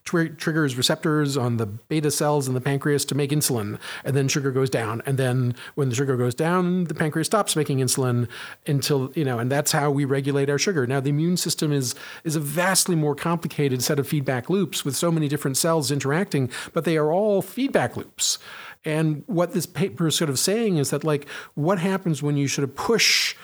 tri- 0.03 0.29
triggers 0.29 0.75
receptors 0.75 1.37
on 1.37 1.57
the 1.57 1.65
beta 1.65 2.11
cells 2.11 2.47
in 2.47 2.53
the 2.53 2.61
pancreas 2.61 3.05
to 3.05 3.15
make 3.15 3.31
insulin, 3.31 3.79
and 4.03 4.15
then 4.15 4.27
sugar 4.27 4.51
goes 4.51 4.69
down. 4.69 5.01
And 5.05 5.17
then 5.17 5.55
when 5.75 5.89
the 5.89 5.95
sugar 5.95 6.17
goes 6.17 6.35
down, 6.35 6.85
the 6.85 6.93
pancreas 6.93 7.27
stops 7.27 7.55
making 7.55 7.79
insulin 7.79 8.27
until 8.67 9.11
you 9.15 9.23
know, 9.23 9.39
and 9.39 9.51
that's 9.51 9.71
how 9.71 9.91
we 9.91 10.05
regulate 10.05 10.49
our 10.49 10.59
sugar. 10.59 10.85
Now, 10.85 10.99
the 10.99 11.09
immune 11.09 11.37
system 11.37 11.71
is 11.71 11.95
is 12.23 12.35
a 12.35 12.39
vastly 12.39 12.95
more 12.95 13.15
complicated 13.15 13.83
set 13.83 13.99
of 13.99 14.07
feedback 14.07 14.49
loops 14.49 14.85
with 14.85 14.95
so 14.95 15.11
many 15.11 15.27
different 15.27 15.57
cells 15.57 15.91
interacting, 15.91 16.49
but 16.73 16.85
they 16.85 16.97
are 16.97 17.11
all 17.11 17.41
feedback 17.41 17.95
loops. 17.95 18.37
And 18.83 19.23
what 19.27 19.53
this 19.53 19.65
paper 19.65 20.07
is 20.07 20.15
sort 20.15 20.29
of 20.29 20.39
saying 20.39 20.77
is 20.77 20.89
that, 20.89 21.03
like, 21.03 21.27
what 21.53 21.79
happens 21.79 22.23
when 22.23 22.37
you 22.37 22.47
sort 22.47 22.63
of 22.63 22.75
push, 22.75 23.35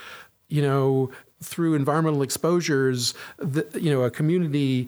you 0.47 0.61
know, 0.61 1.11
through 1.43 1.75
environmental 1.75 2.23
exposures, 2.23 3.13
the, 3.37 3.67
you 3.79 3.91
know, 3.91 4.01
a 4.01 4.09
community's 4.09 4.87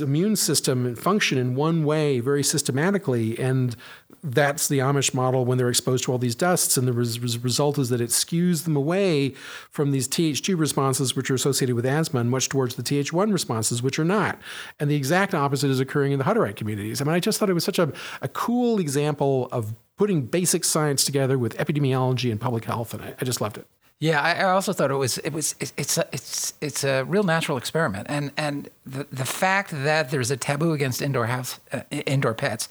immune 0.00 0.36
system 0.36 0.86
and 0.86 0.98
function 0.98 1.36
in 1.36 1.54
one 1.54 1.84
way 1.84 2.20
very 2.20 2.42
systematically, 2.42 3.38
and 3.38 3.76
that's 4.22 4.68
the 4.68 4.78
Amish 4.78 5.14
model 5.14 5.44
when 5.44 5.58
they're 5.58 5.68
exposed 5.68 6.04
to 6.04 6.12
all 6.12 6.18
these 6.18 6.36
dusts, 6.36 6.76
and 6.76 6.86
the 6.86 6.92
res- 6.92 7.18
res- 7.18 7.38
result 7.38 7.78
is 7.78 7.88
that 7.88 8.00
it 8.00 8.10
skews 8.10 8.64
them 8.64 8.76
away 8.76 9.30
from 9.70 9.90
these 9.90 10.06
TH2 10.06 10.56
responses, 10.56 11.16
which 11.16 11.30
are 11.30 11.34
associated 11.34 11.74
with 11.74 11.84
asthma, 11.84 12.20
and 12.20 12.30
much 12.30 12.48
towards 12.48 12.76
the 12.76 12.82
TH1 12.82 13.32
responses, 13.32 13.82
which 13.82 13.98
are 13.98 14.04
not. 14.04 14.38
And 14.78 14.88
the 14.90 14.94
exact 14.94 15.34
opposite 15.34 15.70
is 15.70 15.80
occurring 15.80 16.12
in 16.12 16.18
the 16.18 16.24
Hutterite 16.24 16.56
communities. 16.56 17.00
I 17.00 17.04
mean, 17.04 17.14
I 17.14 17.20
just 17.20 17.38
thought 17.38 17.50
it 17.50 17.54
was 17.54 17.64
such 17.64 17.80
a, 17.80 17.92
a 18.20 18.28
cool 18.28 18.78
example 18.78 19.48
of 19.50 19.74
putting 19.96 20.22
basic 20.26 20.64
science 20.64 21.04
together 21.04 21.36
with 21.36 21.56
epidemiology 21.58 22.30
and 22.30 22.40
public 22.40 22.64
health, 22.64 22.94
and 22.94 23.02
I, 23.02 23.14
I 23.20 23.24
just 23.24 23.40
loved 23.40 23.58
it. 23.58 23.66
Yeah, 24.02 24.20
I, 24.20 24.32
I 24.32 24.50
also 24.50 24.72
thought 24.72 24.90
it 24.90 24.96
was 24.96 25.18
it 25.18 25.32
was 25.32 25.54
it, 25.60 25.72
it's 25.76 25.96
a, 25.96 26.04
it's 26.10 26.54
it's 26.60 26.82
a 26.82 27.04
real 27.04 27.22
natural 27.22 27.56
experiment, 27.56 28.08
and 28.10 28.32
and 28.36 28.68
the 28.84 29.06
the 29.12 29.24
fact 29.24 29.70
that 29.70 30.10
there's 30.10 30.32
a 30.32 30.36
taboo 30.36 30.72
against 30.72 31.00
indoor 31.00 31.26
house 31.26 31.60
uh, 31.72 31.82
indoor 31.90 32.34
pets 32.34 32.68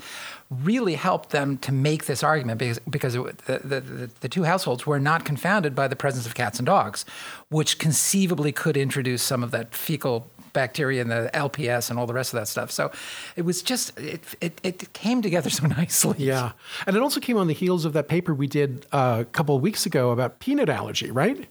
really 0.49 0.95
helped 0.95 1.29
them 1.29 1.57
to 1.59 1.71
make 1.71 2.03
this 2.03 2.21
argument 2.21 2.59
because 2.59 2.79
because 2.79 3.15
it, 3.15 3.37
the, 3.45 3.59
the 3.59 3.79
the 3.79 4.09
the 4.19 4.27
two 4.27 4.43
households 4.43 4.85
were 4.85 4.99
not 4.99 5.23
confounded 5.23 5.73
by 5.73 5.87
the 5.87 5.95
presence 5.95 6.25
of 6.25 6.35
cats 6.35 6.59
and 6.59 6.65
dogs, 6.65 7.05
which 7.47 7.79
conceivably 7.79 8.51
could 8.51 8.75
introduce 8.75 9.23
some 9.23 9.41
of 9.41 9.51
that 9.51 9.73
fecal 9.73 10.27
bacteria 10.53 11.01
and 11.01 11.11
the 11.11 11.29
LPS 11.33 11.89
and 11.89 11.99
all 11.99 12.07
the 12.07 12.13
rest 12.13 12.33
of 12.33 12.39
that 12.39 12.47
stuff. 12.47 12.71
So 12.71 12.91
it 13.35 13.43
was 13.43 13.61
just 13.61 13.97
it 13.97 14.21
it, 14.41 14.59
it 14.63 14.93
came 14.93 15.21
together 15.21 15.49
so 15.49 15.67
nicely. 15.79 16.17
Yeah. 16.19 16.51
And 16.85 16.95
it 16.95 17.01
also 17.01 17.19
came 17.19 17.37
on 17.37 17.47
the 17.47 17.53
heels 17.53 17.85
of 17.85 17.93
that 17.93 18.07
paper 18.07 18.33
we 18.33 18.47
did 18.47 18.85
uh, 18.91 19.17
a 19.21 19.25
couple 19.25 19.55
of 19.55 19.61
weeks 19.61 19.85
ago 19.85 20.11
about 20.11 20.39
peanut 20.39 20.69
allergy, 20.69 21.11
right? 21.11 21.47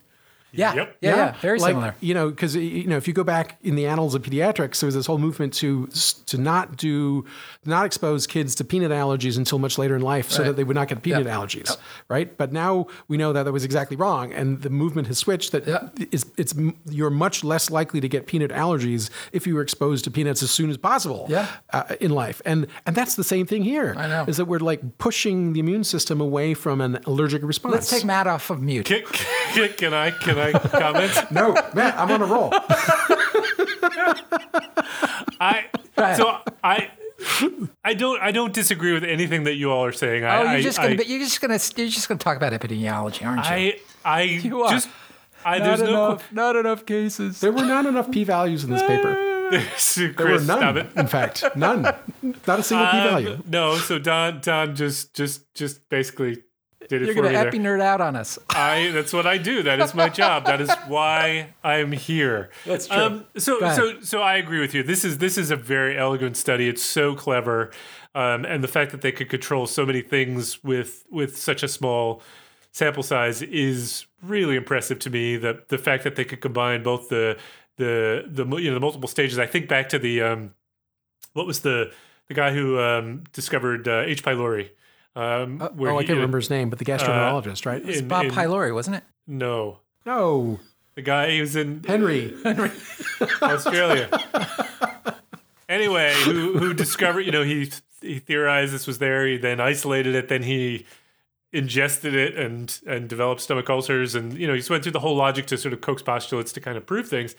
Yeah, 0.52 0.74
Yep. 0.74 0.96
yeah, 1.00 1.16
yeah, 1.16 1.32
very 1.40 1.58
like, 1.58 1.70
similar. 1.70 1.94
You 2.00 2.14
know, 2.14 2.30
because 2.30 2.56
you 2.56 2.86
know, 2.86 2.96
if 2.96 3.06
you 3.06 3.14
go 3.14 3.24
back 3.24 3.58
in 3.62 3.74
the 3.76 3.86
annals 3.86 4.14
of 4.14 4.22
pediatrics, 4.22 4.80
there 4.80 4.86
was 4.88 4.94
this 4.94 5.06
whole 5.06 5.18
movement 5.18 5.52
to 5.54 5.86
to 6.26 6.38
not 6.38 6.76
do, 6.76 7.24
not 7.64 7.86
expose 7.86 8.26
kids 8.26 8.54
to 8.56 8.64
peanut 8.64 8.90
allergies 8.90 9.36
until 9.36 9.58
much 9.58 9.78
later 9.78 9.94
in 9.96 10.02
life, 10.02 10.30
so 10.30 10.42
that 10.44 10.56
they 10.56 10.64
would 10.64 10.74
not 10.76 10.88
get 10.88 11.02
peanut 11.02 11.26
Yep. 11.26 11.34
allergies, 11.36 11.76
right? 12.08 12.36
But 12.36 12.52
now 12.52 12.86
we 13.08 13.16
know 13.16 13.32
that 13.32 13.44
that 13.44 13.52
was 13.52 13.64
exactly 13.64 13.96
wrong, 13.96 14.32
and 14.32 14.62
the 14.62 14.70
movement 14.70 15.06
has 15.08 15.18
switched. 15.18 15.52
That 15.52 15.66
Yep. 15.66 15.98
is, 16.10 16.26
it's 16.36 16.54
you're 16.88 17.10
much 17.10 17.44
less 17.44 17.70
likely 17.70 18.00
to 18.00 18.08
get 18.08 18.26
peanut 18.26 18.50
allergies 18.50 19.10
if 19.32 19.46
you 19.46 19.54
were 19.54 19.62
exposed 19.62 20.04
to 20.04 20.10
peanuts 20.10 20.42
as 20.42 20.50
soon 20.50 20.70
as 20.70 20.76
possible, 20.76 21.26
Yeah. 21.28 21.46
uh, 21.72 21.84
in 22.00 22.10
life, 22.10 22.42
and 22.44 22.66
and 22.86 22.96
that's 22.96 23.14
the 23.14 23.24
same 23.24 23.46
thing 23.46 23.62
here. 23.62 23.94
I 23.96 24.06
know. 24.08 24.24
is 24.26 24.36
that 24.38 24.46
we're 24.46 24.58
like 24.58 24.98
pushing 24.98 25.52
the 25.52 25.60
immune 25.60 25.84
system 25.84 26.20
away 26.20 26.54
from 26.54 26.80
an 26.80 26.98
allergic 27.06 27.42
response. 27.42 27.74
Let's 27.74 27.90
take 27.90 28.04
Matt 28.04 28.26
off 28.26 28.50
of 28.50 28.60
mute. 28.60 28.86
Can, 28.86 29.02
can, 29.54 29.68
can 29.74 29.94
I 29.94 30.10
can 30.10 30.38
I 30.40 30.52
comment? 30.52 31.12
no, 31.30 31.52
Matt, 31.74 31.96
I'm 31.98 32.10
on 32.10 32.22
a 32.22 32.26
roll. 32.26 32.50
I 35.40 35.66
so 36.16 36.38
I 36.62 36.90
I 37.84 37.94
don't 37.94 38.20
I 38.20 38.32
don't 38.32 38.52
disagree 38.52 38.92
with 38.92 39.04
anything 39.04 39.44
that 39.44 39.54
you 39.54 39.70
all 39.70 39.84
are 39.84 39.92
saying. 39.92 40.24
Oh, 40.24 40.40
you're 40.42 40.48
I, 40.48 40.62
just 40.62 40.78
gonna 40.78 40.90
I, 40.90 41.04
you're 41.06 41.18
just 41.20 41.40
gonna 41.40 41.58
you're 41.76 41.88
just 41.88 42.08
gonna 42.08 42.18
talk 42.18 42.36
about 42.36 42.52
epidemiology, 42.52 43.24
aren't 43.26 43.44
you? 43.44 43.50
I 43.50 43.78
I 44.04 44.22
You 44.22 44.62
are. 44.62 44.70
just 44.70 44.88
I 45.44 45.58
there's 45.58 45.80
no 45.82 46.18
not 46.32 46.56
enough 46.56 46.84
cases. 46.86 47.40
There 47.40 47.52
were 47.52 47.64
not 47.64 47.86
enough 47.86 48.10
p 48.10 48.24
values 48.24 48.64
in 48.64 48.70
this 48.70 48.82
paper. 48.82 49.26
Chris, 49.50 49.94
There 49.96 50.12
were 50.28 50.38
stop 50.38 50.60
none. 50.60 50.76
it. 50.78 50.86
In 50.96 51.06
fact, 51.08 51.44
none. 51.56 51.82
Not 51.82 52.60
a 52.60 52.62
single 52.62 52.86
p 52.86 52.98
Um, 52.98 53.04
value. 53.08 53.42
no, 53.48 53.76
so 53.76 53.98
Don 53.98 54.40
Don 54.40 54.74
just 54.76 55.12
just 55.14 55.52
just 55.54 55.88
basically 55.88 56.42
did 56.88 57.02
it 57.02 57.06
You're 57.06 57.14
for 57.14 57.22
gonna 57.22 57.30
me 57.30 57.36
epi 57.36 57.58
nerd 57.58 57.80
out 57.80 58.00
on 58.00 58.16
us. 58.16 58.38
I 58.50 58.90
that's 58.92 59.12
what 59.12 59.26
I 59.26 59.38
do. 59.38 59.62
That 59.62 59.80
is 59.80 59.94
my 59.94 60.08
job. 60.08 60.46
That 60.46 60.60
is 60.60 60.70
why 60.88 61.54
I'm 61.62 61.92
here. 61.92 62.50
That's 62.64 62.86
true. 62.86 62.96
Um, 62.96 63.26
so 63.36 63.60
so 63.74 64.00
so 64.00 64.22
I 64.22 64.36
agree 64.36 64.60
with 64.60 64.74
you. 64.74 64.82
This 64.82 65.04
is 65.04 65.18
this 65.18 65.38
is 65.38 65.50
a 65.50 65.56
very 65.56 65.96
elegant 65.96 66.36
study. 66.36 66.68
It's 66.68 66.82
so 66.82 67.14
clever, 67.14 67.70
um, 68.14 68.44
and 68.44 68.64
the 68.64 68.68
fact 68.68 68.92
that 68.92 69.02
they 69.02 69.12
could 69.12 69.28
control 69.28 69.66
so 69.66 69.84
many 69.84 70.02
things 70.02 70.62
with 70.64 71.04
with 71.10 71.36
such 71.36 71.62
a 71.62 71.68
small 71.68 72.22
sample 72.72 73.02
size 73.02 73.42
is 73.42 74.06
really 74.22 74.56
impressive 74.56 74.98
to 75.00 75.10
me. 75.10 75.36
The 75.36 75.62
the 75.68 75.78
fact 75.78 76.04
that 76.04 76.16
they 76.16 76.24
could 76.24 76.40
combine 76.40 76.82
both 76.82 77.08
the 77.08 77.36
the 77.76 78.24
the 78.26 78.44
you 78.56 78.68
know 78.68 78.74
the 78.74 78.80
multiple 78.80 79.08
stages. 79.08 79.38
I 79.38 79.46
think 79.46 79.68
back 79.68 79.88
to 79.90 79.98
the 79.98 80.22
um, 80.22 80.54
what 81.32 81.46
was 81.46 81.60
the 81.60 81.92
the 82.28 82.34
guy 82.34 82.52
who 82.52 82.78
um, 82.78 83.24
discovered 83.32 83.88
uh, 83.88 84.02
H. 84.06 84.22
pylori. 84.22 84.70
Um, 85.16 85.58
where 85.74 85.90
oh, 85.92 85.98
I 85.98 86.04
can't 86.04 86.16
remember 86.16 86.38
his 86.38 86.50
name, 86.50 86.70
but 86.70 86.78
the 86.78 86.84
gastroenterologist, 86.84 87.66
right? 87.66 87.82
in- 87.82 88.06
Bob 88.08 88.26
in- 88.26 88.30
Pylori, 88.30 88.72
wasn't 88.72 88.96
it? 88.96 89.04
No, 89.26 89.78
No, 90.06 90.60
the 90.94 91.02
guy 91.02 91.30
he 91.30 91.40
was 91.40 91.56
in 91.56 91.82
Henry. 91.84 92.34
Australia. 93.42 94.08
anyway, 95.68 96.14
who 96.24 96.58
who 96.58 96.74
discovered? 96.74 97.20
You 97.22 97.32
know, 97.32 97.42
he 97.44 97.70
he 98.00 98.18
theorized 98.18 98.72
this 98.72 98.86
was 98.86 98.98
there. 98.98 99.26
He 99.26 99.36
then 99.36 99.60
isolated 99.60 100.14
it. 100.14 100.28
Then 100.28 100.42
he 100.42 100.86
ingested 101.52 102.14
it 102.14 102.36
and 102.36 102.80
and 102.86 103.08
developed 103.08 103.40
stomach 103.40 103.68
ulcers. 103.68 104.14
And 104.14 104.36
you 104.38 104.46
know, 104.46 104.52
he 104.54 104.60
just 104.60 104.70
went 104.70 104.82
through 104.82 104.92
the 104.92 105.00
whole 105.00 105.16
logic 105.16 105.46
to 105.46 105.58
sort 105.58 105.72
of 105.74 105.80
Koch's 105.80 106.02
postulates 106.02 106.52
to 106.52 106.60
kind 106.60 106.76
of 106.76 106.86
prove 106.86 107.08
things. 107.08 107.34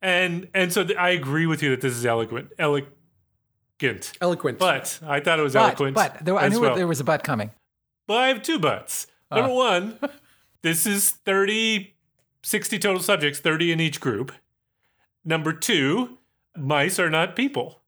And 0.00 0.48
and 0.54 0.72
so 0.72 0.84
th- 0.84 0.98
I 0.98 1.10
agree 1.10 1.46
with 1.46 1.62
you 1.62 1.70
that 1.70 1.80
this 1.80 1.94
is 1.94 2.06
eloquent, 2.06 2.50
elegant. 2.58 2.92
Eloquent. 4.20 4.58
But 4.58 4.98
I 5.06 5.20
thought 5.20 5.38
it 5.38 5.42
was 5.42 5.52
But, 5.54 5.60
eloquent. 5.62 5.94
but 5.94 6.24
there, 6.24 6.36
I 6.36 6.48
knew 6.48 6.60
well. 6.60 6.74
there 6.76 6.86
was 6.86 7.00
a 7.00 7.04
but 7.04 7.22
coming. 7.22 7.50
But 8.06 8.16
I 8.18 8.28
have 8.28 8.42
two 8.42 8.58
buts. 8.58 9.06
Number 9.30 9.52
one, 9.54 9.98
this 10.62 10.86
is 10.86 11.10
30, 11.10 11.94
60 12.42 12.78
total 12.78 13.00
subjects, 13.02 13.38
30 13.40 13.72
in 13.72 13.80
each 13.80 14.00
group. 14.00 14.32
Number 15.24 15.52
two, 15.52 16.18
mice 16.56 16.98
are 16.98 17.10
not 17.10 17.36
people. 17.36 17.80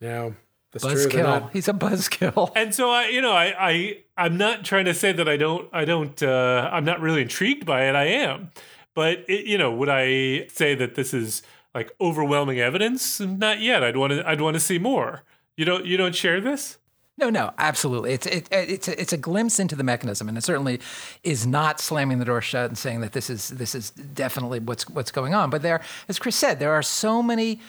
no, 0.00 0.34
that's 0.72 0.84
true. 0.84 0.94
They're 0.96 1.08
Buzzkill. 1.08 1.40
not- 1.42 1.52
He's 1.52 1.68
a 1.68 1.72
buzzkill. 1.72 2.52
And 2.56 2.74
so 2.74 2.90
I, 2.90 3.06
you 3.06 3.22
know, 3.22 3.30
I, 3.32 3.54
I, 3.70 3.98
I'm 4.16 4.36
not 4.36 4.64
trying 4.64 4.86
to 4.86 4.94
say 4.94 5.12
that 5.12 5.28
I 5.28 5.36
don't, 5.36 5.68
I 5.72 5.84
don't, 5.84 6.20
uh, 6.20 6.68
I'm 6.72 6.84
not 6.84 7.00
really 7.00 7.22
intrigued 7.22 7.64
by 7.64 7.84
it. 7.88 7.94
I 7.94 8.06
am, 8.06 8.50
but 8.94 9.24
it, 9.28 9.46
you 9.46 9.56
know, 9.56 9.70
would 9.72 9.88
I 9.88 10.48
say 10.48 10.74
that 10.74 10.96
this 10.96 11.14
is 11.14 11.42
like 11.74 11.94
overwhelming 12.00 12.60
evidence? 12.60 13.20
Not 13.20 13.60
yet. 13.60 13.82
I'd 13.82 13.96
want 13.96 14.12
to, 14.12 14.28
I'd 14.28 14.40
want 14.40 14.54
to 14.54 14.60
see 14.60 14.78
more. 14.78 15.22
You 15.56 15.64
don't, 15.64 15.84
you 15.84 15.96
don't 15.96 16.14
share 16.14 16.40
this? 16.40 16.78
No, 17.16 17.30
no, 17.30 17.52
absolutely. 17.58 18.12
It's 18.12 18.26
it, 18.26 18.48
it's 18.50 18.88
a, 18.88 19.00
it's 19.00 19.12
a 19.12 19.16
glimpse 19.16 19.60
into 19.60 19.76
the 19.76 19.84
mechanism, 19.84 20.28
and 20.28 20.36
it 20.36 20.42
certainly 20.42 20.80
is 21.22 21.46
not 21.46 21.78
slamming 21.78 22.18
the 22.18 22.24
door 22.24 22.40
shut 22.40 22.66
and 22.66 22.76
saying 22.76 23.02
that 23.02 23.12
this 23.12 23.30
is 23.30 23.50
this 23.50 23.74
is 23.74 23.90
definitely 23.90 24.58
what's 24.58 24.88
what's 24.90 25.12
going 25.12 25.32
on. 25.32 25.48
But 25.48 25.62
there, 25.62 25.80
as 26.08 26.18
Chris 26.18 26.34
said, 26.34 26.58
there 26.58 26.72
are 26.72 26.82
so 26.82 27.22
many 27.22 27.60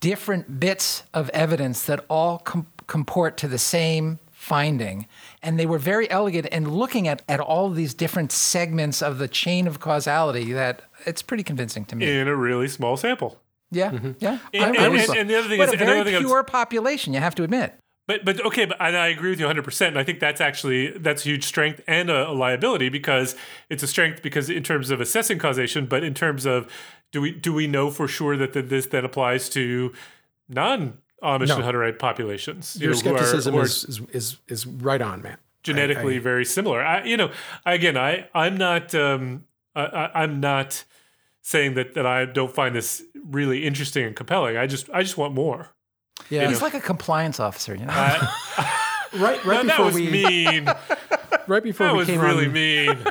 different 0.00 0.60
bits 0.60 1.04
of 1.14 1.30
evidence 1.30 1.86
that 1.86 2.04
all 2.10 2.38
com- 2.40 2.66
comport 2.88 3.38
to 3.38 3.48
the 3.48 3.58
same 3.58 4.18
finding, 4.32 5.06
and 5.42 5.58
they 5.58 5.66
were 5.66 5.78
very 5.78 6.10
elegant 6.10 6.46
in 6.48 6.70
looking 6.70 7.08
at 7.08 7.22
at 7.26 7.40
all 7.40 7.68
of 7.68 7.76
these 7.76 7.94
different 7.94 8.32
segments 8.32 9.00
of 9.00 9.16
the 9.16 9.28
chain 9.28 9.66
of 9.66 9.80
causality. 9.80 10.52
That 10.52 10.82
it's 11.06 11.22
pretty 11.22 11.42
convincing 11.42 11.86
to 11.86 11.96
me. 11.96 12.18
In 12.18 12.28
a 12.28 12.36
really 12.36 12.68
small 12.68 12.98
sample. 12.98 13.38
Yeah, 13.70 13.92
yeah. 14.18 14.38
And- 14.54 14.76
I- 14.76 14.82
I 14.82 14.84
and- 14.86 14.92
was- 14.94 15.08
and- 15.08 15.18
and 15.18 15.30
the 15.30 15.36
other 15.38 15.48
thing 15.48 15.58
but 15.58 15.68
is- 15.68 15.74
a 15.74 15.84
very 15.84 16.04
thing 16.04 16.20
pure 16.20 16.42
population. 16.44 17.12
You 17.14 17.20
have 17.20 17.34
to 17.36 17.42
admit. 17.42 17.74
But 18.06 18.24
but 18.24 18.44
okay, 18.46 18.64
but 18.64 18.76
and 18.80 18.96
I 18.96 19.06
agree 19.08 19.30
with 19.30 19.38
you 19.38 19.44
100. 19.46 19.62
percent 19.62 19.90
And 19.90 19.98
I 19.98 20.02
think 20.04 20.18
that's 20.18 20.40
actually 20.40 20.90
that's 20.98 21.24
a 21.24 21.28
huge 21.28 21.44
strength 21.44 21.80
and 21.86 22.10
a, 22.10 22.28
a 22.30 22.32
liability 22.32 22.88
because 22.88 23.36
it's 23.68 23.82
a 23.84 23.86
strength 23.86 24.20
because 24.22 24.50
in 24.50 24.64
terms 24.64 24.90
of 24.90 25.00
assessing 25.00 25.38
causation, 25.38 25.86
but 25.86 26.02
in 26.02 26.12
terms 26.14 26.44
of 26.44 26.66
do 27.12 27.20
we 27.20 27.30
do 27.30 27.52
we 27.52 27.66
know 27.68 27.90
for 27.90 28.08
sure 28.08 28.36
that 28.36 28.52
the, 28.52 28.62
this 28.62 28.86
then 28.86 29.04
applies 29.04 29.48
to 29.50 29.92
non 30.48 30.98
Amish 31.22 31.48
No. 31.48 31.56
and 31.56 31.64
Hutterite 31.64 31.98
populations? 32.00 32.74
you 32.76 32.84
Your 32.86 32.94
know, 32.94 32.98
skepticism 32.98 33.54
who 33.54 33.60
are 33.60 33.64
is, 33.64 33.84
is, 33.84 34.00
is, 34.12 34.36
is 34.48 34.66
right 34.66 35.02
on, 35.02 35.22
man. 35.22 35.36
genetically 35.62 36.18
very 36.18 36.44
similar. 36.46 36.82
I, 36.82 37.04
you 37.04 37.16
know, 37.16 37.30
again, 37.66 37.96
I 37.96 38.26
I'm 38.34 38.56
not 38.56 38.92
um, 38.94 39.44
I, 39.76 39.82
I, 39.84 40.22
I'm 40.22 40.40
not 40.40 40.82
saying 41.42 41.74
that 41.74 41.94
that 41.94 42.06
I 42.06 42.24
don't 42.24 42.54
find 42.54 42.74
this 42.74 43.02
really 43.14 43.64
interesting 43.66 44.04
and 44.04 44.16
compelling. 44.16 44.56
I 44.56 44.66
just 44.66 44.88
I 44.92 45.02
just 45.02 45.16
want 45.16 45.34
more. 45.34 45.70
Yeah. 46.28 46.48
He's 46.48 46.62
like 46.62 46.74
a 46.74 46.80
compliance 46.80 47.40
officer, 47.40 47.74
you 47.74 47.86
know. 47.86 47.92
I, 47.92 48.78
right, 49.14 49.44
right 49.44 49.66
that 49.66 49.76
before 49.76 49.86
was 49.86 49.94
we, 49.94 50.10
mean. 50.10 50.66
right 51.46 51.62
before 51.62 51.86
That 51.86 51.92
we 51.92 51.98
was 51.98 52.06
came 52.08 52.20
really 52.20 52.46
on, 52.46 52.52
mean. 52.52 52.88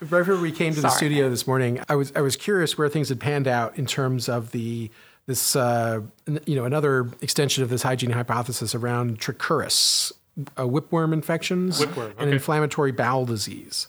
right 0.00 0.20
before 0.20 0.36
we 0.36 0.52
came 0.52 0.74
to 0.74 0.80
the 0.80 0.88
studio 0.88 1.28
this 1.28 1.46
morning, 1.46 1.80
I 1.88 1.96
was 1.96 2.12
I 2.14 2.20
was 2.20 2.36
curious 2.36 2.78
where 2.78 2.88
things 2.88 3.08
had 3.08 3.20
panned 3.20 3.48
out 3.48 3.76
in 3.78 3.86
terms 3.86 4.28
of 4.28 4.52
the 4.52 4.90
this 5.26 5.56
uh, 5.56 6.00
you 6.46 6.54
know 6.56 6.64
another 6.64 7.10
extension 7.20 7.62
of 7.62 7.68
this 7.68 7.82
hygiene 7.82 8.10
hypothesis 8.10 8.74
around 8.74 9.20
trichuris, 9.20 10.12
uh, 10.56 10.62
whipworm 10.62 11.12
infections, 11.12 11.80
Whipworm, 11.80 12.14
and 12.18 12.30
inflammatory 12.30 12.92
bowel 12.92 13.26
disease. 13.26 13.88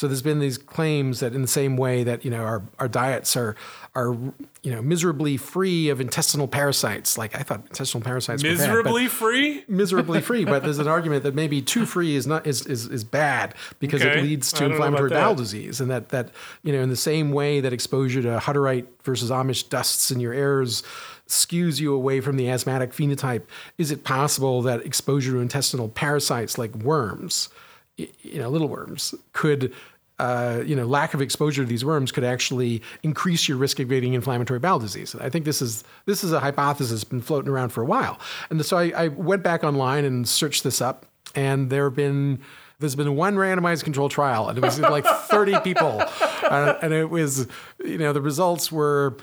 So 0.00 0.06
there's 0.08 0.22
been 0.22 0.38
these 0.38 0.56
claims 0.56 1.20
that 1.20 1.34
in 1.34 1.42
the 1.42 1.46
same 1.48 1.76
way 1.76 2.04
that 2.04 2.24
you 2.24 2.30
know 2.30 2.42
our, 2.42 2.62
our 2.78 2.88
diets 2.88 3.36
are 3.36 3.54
are 3.94 4.14
you 4.62 4.72
know 4.72 4.80
miserably 4.80 5.36
free 5.36 5.90
of 5.90 6.00
intestinal 6.00 6.48
parasites. 6.48 7.18
Like 7.18 7.34
I 7.38 7.42
thought 7.42 7.66
intestinal 7.68 8.02
parasites 8.02 8.42
were 8.42 8.48
bad, 8.48 8.58
Miserably 8.60 9.08
free? 9.08 9.62
miserably 9.68 10.22
free, 10.22 10.46
but 10.46 10.62
there's 10.62 10.78
an 10.78 10.88
argument 10.88 11.22
that 11.24 11.34
maybe 11.34 11.60
too 11.60 11.84
free 11.84 12.14
is 12.16 12.26
not 12.26 12.46
is 12.46 12.64
is, 12.66 12.86
is 12.86 13.04
bad 13.04 13.54
because 13.78 14.00
Okay. 14.00 14.20
it 14.20 14.22
leads 14.22 14.50
to 14.54 14.60
don't 14.60 14.70
know 14.70 14.76
about 14.76 14.86
inflammatory 14.86 15.10
bowel 15.20 15.34
disease, 15.34 15.82
and 15.82 15.90
that 15.90 16.08
that 16.08 16.30
you 16.62 16.72
know 16.72 16.80
in 16.80 16.88
the 16.88 16.96
same 16.96 17.30
way 17.30 17.60
that 17.60 17.74
exposure 17.74 18.22
to 18.22 18.38
Hutterite 18.38 18.86
versus 19.02 19.30
Amish 19.30 19.68
dusts 19.68 20.10
in 20.10 20.18
your 20.18 20.32
airs 20.32 20.82
skews 21.28 21.78
you 21.78 21.92
away 21.92 22.22
from 22.22 22.38
the 22.38 22.48
asthmatic 22.48 22.92
phenotype, 22.92 23.42
is 23.76 23.90
it 23.90 24.02
possible 24.02 24.62
that 24.62 24.80
exposure 24.86 25.32
to 25.32 25.40
intestinal 25.40 25.90
parasites 25.90 26.56
like 26.56 26.74
worms, 26.74 27.50
you 27.96 28.38
know, 28.38 28.48
little 28.48 28.66
worms, 28.66 29.14
could 29.34 29.72
uh, 30.20 30.62
you 30.66 30.76
know, 30.76 30.84
lack 30.84 31.14
of 31.14 31.22
exposure 31.22 31.62
to 31.62 31.68
these 31.68 31.82
worms 31.82 32.12
could 32.12 32.24
actually 32.24 32.82
increase 33.02 33.48
your 33.48 33.56
risk 33.56 33.80
of 33.80 33.88
getting 33.88 34.12
inflammatory 34.12 34.58
bowel 34.58 34.78
disease. 34.78 35.16
I 35.18 35.30
think 35.30 35.46
this 35.46 35.62
is 35.62 35.82
this 36.04 36.22
is 36.22 36.32
a 36.32 36.40
hypothesis 36.40 36.90
that's 36.90 37.04
been 37.04 37.22
floating 37.22 37.50
around 37.50 37.70
for 37.70 37.80
a 37.80 37.86
while. 37.86 38.20
And 38.50 38.64
so 38.64 38.76
I, 38.76 38.92
I 38.94 39.08
went 39.08 39.42
back 39.42 39.64
online 39.64 40.04
and 40.04 40.28
searched 40.28 40.62
this 40.62 40.82
up, 40.82 41.06
and 41.34 41.70
there 41.70 41.84
have 41.84 41.96
been 41.96 42.40
there's 42.80 42.94
been 42.94 43.16
one 43.16 43.36
randomized 43.36 43.82
control 43.82 44.10
trial, 44.10 44.50
and 44.50 44.58
it 44.58 44.62
was 44.62 44.78
like 44.78 45.06
30 45.06 45.60
people, 45.64 46.02
uh, 46.42 46.74
and 46.82 46.92
it 46.92 47.08
was 47.08 47.48
you 47.82 47.96
know 47.96 48.12
the 48.12 48.20
results 48.20 48.70
were 48.70 49.16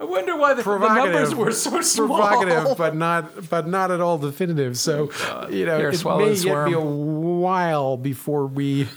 I 0.00 0.04
wonder 0.04 0.36
why 0.36 0.54
the, 0.54 0.64
the 0.64 0.78
numbers 0.78 1.32
were 1.32 1.52
so 1.52 1.80
small. 1.82 2.18
provocative, 2.18 2.76
but 2.76 2.96
not 2.96 3.48
but 3.48 3.68
not 3.68 3.92
at 3.92 4.00
all 4.00 4.18
definitive. 4.18 4.76
So 4.76 5.12
you 5.48 5.66
know, 5.66 5.78
Here, 5.78 5.90
it 5.90 6.04
may 6.04 6.32
yet 6.32 6.66
be 6.66 6.72
a 6.72 6.80
while 6.80 7.96
before 7.96 8.48
we 8.48 8.88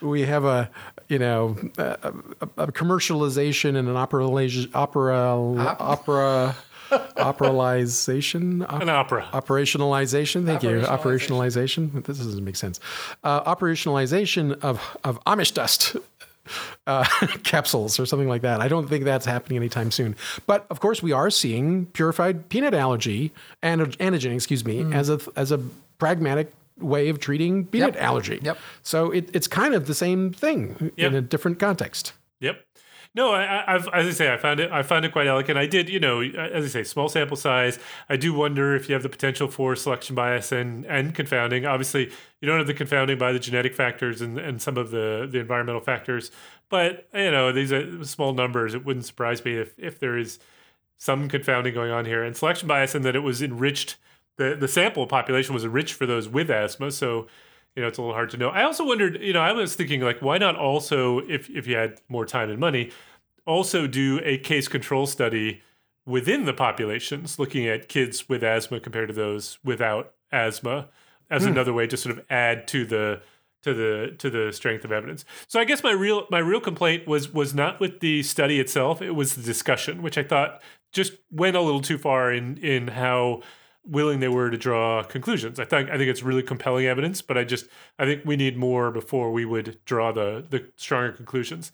we 0.00 0.22
have 0.22 0.44
a 0.44 0.70
you 1.08 1.18
know 1.18 1.56
a, 1.78 2.12
a, 2.40 2.64
a 2.64 2.72
commercialization 2.72 3.76
and 3.76 3.88
an 3.88 3.96
operation 3.96 4.70
opera 4.74 5.76
opera 5.78 6.56
operalization 6.90 8.62
op- 8.68 8.82
An 8.82 8.88
opera. 8.88 9.28
operationalization. 9.32 10.46
Thank 10.46 10.62
you. 10.62 10.80
Operationalization. 10.80 12.04
This 12.04 12.18
doesn't 12.18 12.44
make 12.44 12.56
sense. 12.56 12.80
Uh, 13.24 13.42
operationalization 13.54 14.58
of 14.62 14.80
of 15.04 15.22
Amish 15.24 15.52
dust. 15.54 15.96
Uh, 16.86 17.04
capsules 17.44 18.00
or 18.00 18.06
something 18.06 18.26
like 18.28 18.40
that. 18.40 18.62
I 18.62 18.68
don't 18.68 18.88
think 18.88 19.04
that's 19.04 19.26
happening 19.26 19.58
anytime 19.58 19.90
soon. 19.90 20.16
But 20.46 20.64
of 20.70 20.80
course, 20.80 21.02
we 21.02 21.12
are 21.12 21.28
seeing 21.28 21.84
purified 21.92 22.48
peanut 22.48 22.72
allergy 22.72 23.32
and 23.60 23.82
antigen, 23.98 24.34
excuse 24.34 24.64
me, 24.64 24.80
Mm. 24.82 24.94
as 24.94 25.10
a 25.10 25.20
as 25.36 25.52
a 25.52 25.58
pragmatic 25.98 26.50
way 26.80 27.08
of 27.08 27.18
treating 27.18 27.66
peanut 27.66 27.94
Yep. 27.94 28.02
allergy. 28.02 28.40
Yep. 28.42 28.58
So 28.82 29.10
it, 29.10 29.30
it's 29.34 29.46
kind 29.48 29.74
of 29.74 29.86
the 29.86 29.94
same 29.94 30.32
thing 30.32 30.92
Yep. 30.96 31.10
in 31.10 31.14
a 31.14 31.20
different 31.20 31.58
context. 31.58 32.12
Yep. 32.40 32.64
No, 33.14 33.32
I, 33.32 33.42
I- 33.42 33.74
I've, 33.74 33.88
as 33.88 34.06
I 34.06 34.10
say, 34.10 34.32
I 34.32 34.36
found 34.36 34.60
it. 34.60 34.70
I 34.70 34.82
found 34.82 35.04
it 35.04 35.12
quite 35.12 35.26
elegant. 35.26 35.58
I 35.58 35.66
did, 35.66 35.88
you 35.88 35.98
know, 35.98 36.20
as 36.20 36.64
I 36.64 36.68
say, 36.68 36.84
small 36.84 37.08
sample 37.08 37.36
size. 37.38 37.78
I 38.08 38.16
do 38.16 38.32
wonder 38.34 38.76
if 38.76 38.88
you 38.88 38.92
have 38.92 39.02
the 39.02 39.08
potential 39.08 39.48
for 39.48 39.74
selection 39.74 40.14
bias 40.14 40.52
and 40.52 40.84
and 40.86 41.14
confounding. 41.14 41.64
Obviously, 41.64 42.10
you 42.40 42.46
don't 42.46 42.58
have 42.58 42.66
the 42.66 42.74
confounding 42.74 43.18
by 43.18 43.32
the 43.32 43.38
genetic 43.38 43.74
factors 43.74 44.20
and, 44.20 44.38
and 44.38 44.60
some 44.60 44.76
of 44.76 44.90
the 44.90 45.26
the 45.30 45.38
environmental 45.40 45.80
factors. 45.80 46.30
But 46.68 47.08
you 47.14 47.30
know, 47.30 47.50
these 47.50 47.72
are 47.72 48.04
small 48.04 48.34
numbers. 48.34 48.74
It 48.74 48.84
wouldn't 48.84 49.06
surprise 49.06 49.42
me 49.44 49.54
if 49.56 49.76
if 49.78 49.98
there 49.98 50.18
is 50.18 50.38
some 50.98 51.28
confounding 51.28 51.74
going 51.74 51.90
on 51.90 52.04
here 52.04 52.22
and 52.22 52.36
selection 52.36 52.68
bias, 52.68 52.94
and 52.94 53.04
that 53.06 53.16
it 53.16 53.20
was 53.20 53.42
enriched. 53.42 53.96
The 54.38 54.56
the 54.58 54.68
sample 54.68 55.06
population 55.06 55.54
was 55.54 55.66
rich 55.66 55.92
for 55.92 56.06
those 56.06 56.28
with 56.28 56.50
asthma. 56.50 56.90
So 56.90 57.26
you 57.78 57.82
know, 57.82 57.88
it's 57.88 57.98
a 57.98 58.02
little 58.02 58.14
hard 58.14 58.30
to 58.30 58.36
know. 58.36 58.48
I 58.48 58.64
also 58.64 58.84
wondered, 58.84 59.22
you 59.22 59.32
know, 59.32 59.40
I 59.40 59.52
was 59.52 59.76
thinking 59.76 60.00
like, 60.00 60.20
why 60.20 60.36
not 60.36 60.56
also, 60.56 61.20
if 61.28 61.48
if 61.50 61.66
you 61.68 61.76
had 61.76 62.00
more 62.08 62.26
time 62.26 62.50
and 62.50 62.58
money, 62.58 62.90
also 63.46 63.86
do 63.86 64.20
a 64.24 64.36
case 64.38 64.66
control 64.66 65.06
study 65.06 65.62
within 66.04 66.44
the 66.44 66.52
populations, 66.52 67.38
looking 67.38 67.68
at 67.68 67.88
kids 67.88 68.28
with 68.28 68.42
asthma 68.42 68.80
compared 68.80 69.08
to 69.08 69.14
those 69.14 69.58
without 69.62 70.14
asthma, 70.32 70.88
as 71.30 71.44
hmm. 71.44 71.50
another 71.50 71.72
way 71.72 71.86
to 71.86 71.96
sort 71.96 72.18
of 72.18 72.24
add 72.30 72.66
to 72.66 72.84
the 72.84 73.20
to 73.62 73.74
the 73.74 74.14
to 74.18 74.28
the 74.28 74.52
strength 74.52 74.84
of 74.84 74.90
evidence. 74.90 75.24
So 75.46 75.60
I 75.60 75.64
guess 75.64 75.82
my 75.84 75.92
real 75.92 76.26
my 76.30 76.40
real 76.40 76.60
complaint 76.60 77.06
was 77.06 77.32
was 77.32 77.54
not 77.54 77.78
with 77.78 78.00
the 78.00 78.22
study 78.22 78.58
itself; 78.58 79.00
it 79.00 79.12
was 79.12 79.36
the 79.36 79.42
discussion, 79.42 80.02
which 80.02 80.18
I 80.18 80.24
thought 80.24 80.60
just 80.92 81.12
went 81.30 81.54
a 81.56 81.60
little 81.60 81.82
too 81.82 81.98
far 81.98 82.32
in 82.32 82.56
in 82.56 82.88
how 82.88 83.42
willing 83.88 84.20
they 84.20 84.28
were 84.28 84.50
to 84.50 84.58
draw 84.58 85.02
conclusions. 85.02 85.58
I 85.58 85.64
think 85.64 85.90
I 85.90 85.96
think 85.96 86.10
it's 86.10 86.22
really 86.22 86.42
compelling 86.42 86.86
evidence, 86.86 87.22
but 87.22 87.38
I 87.38 87.44
just 87.44 87.66
I 87.98 88.04
think 88.04 88.22
we 88.24 88.36
need 88.36 88.56
more 88.56 88.90
before 88.90 89.32
we 89.32 89.44
would 89.44 89.78
draw 89.84 90.12
the 90.12 90.44
the 90.48 90.66
stronger 90.76 91.12
conclusions. 91.12 91.72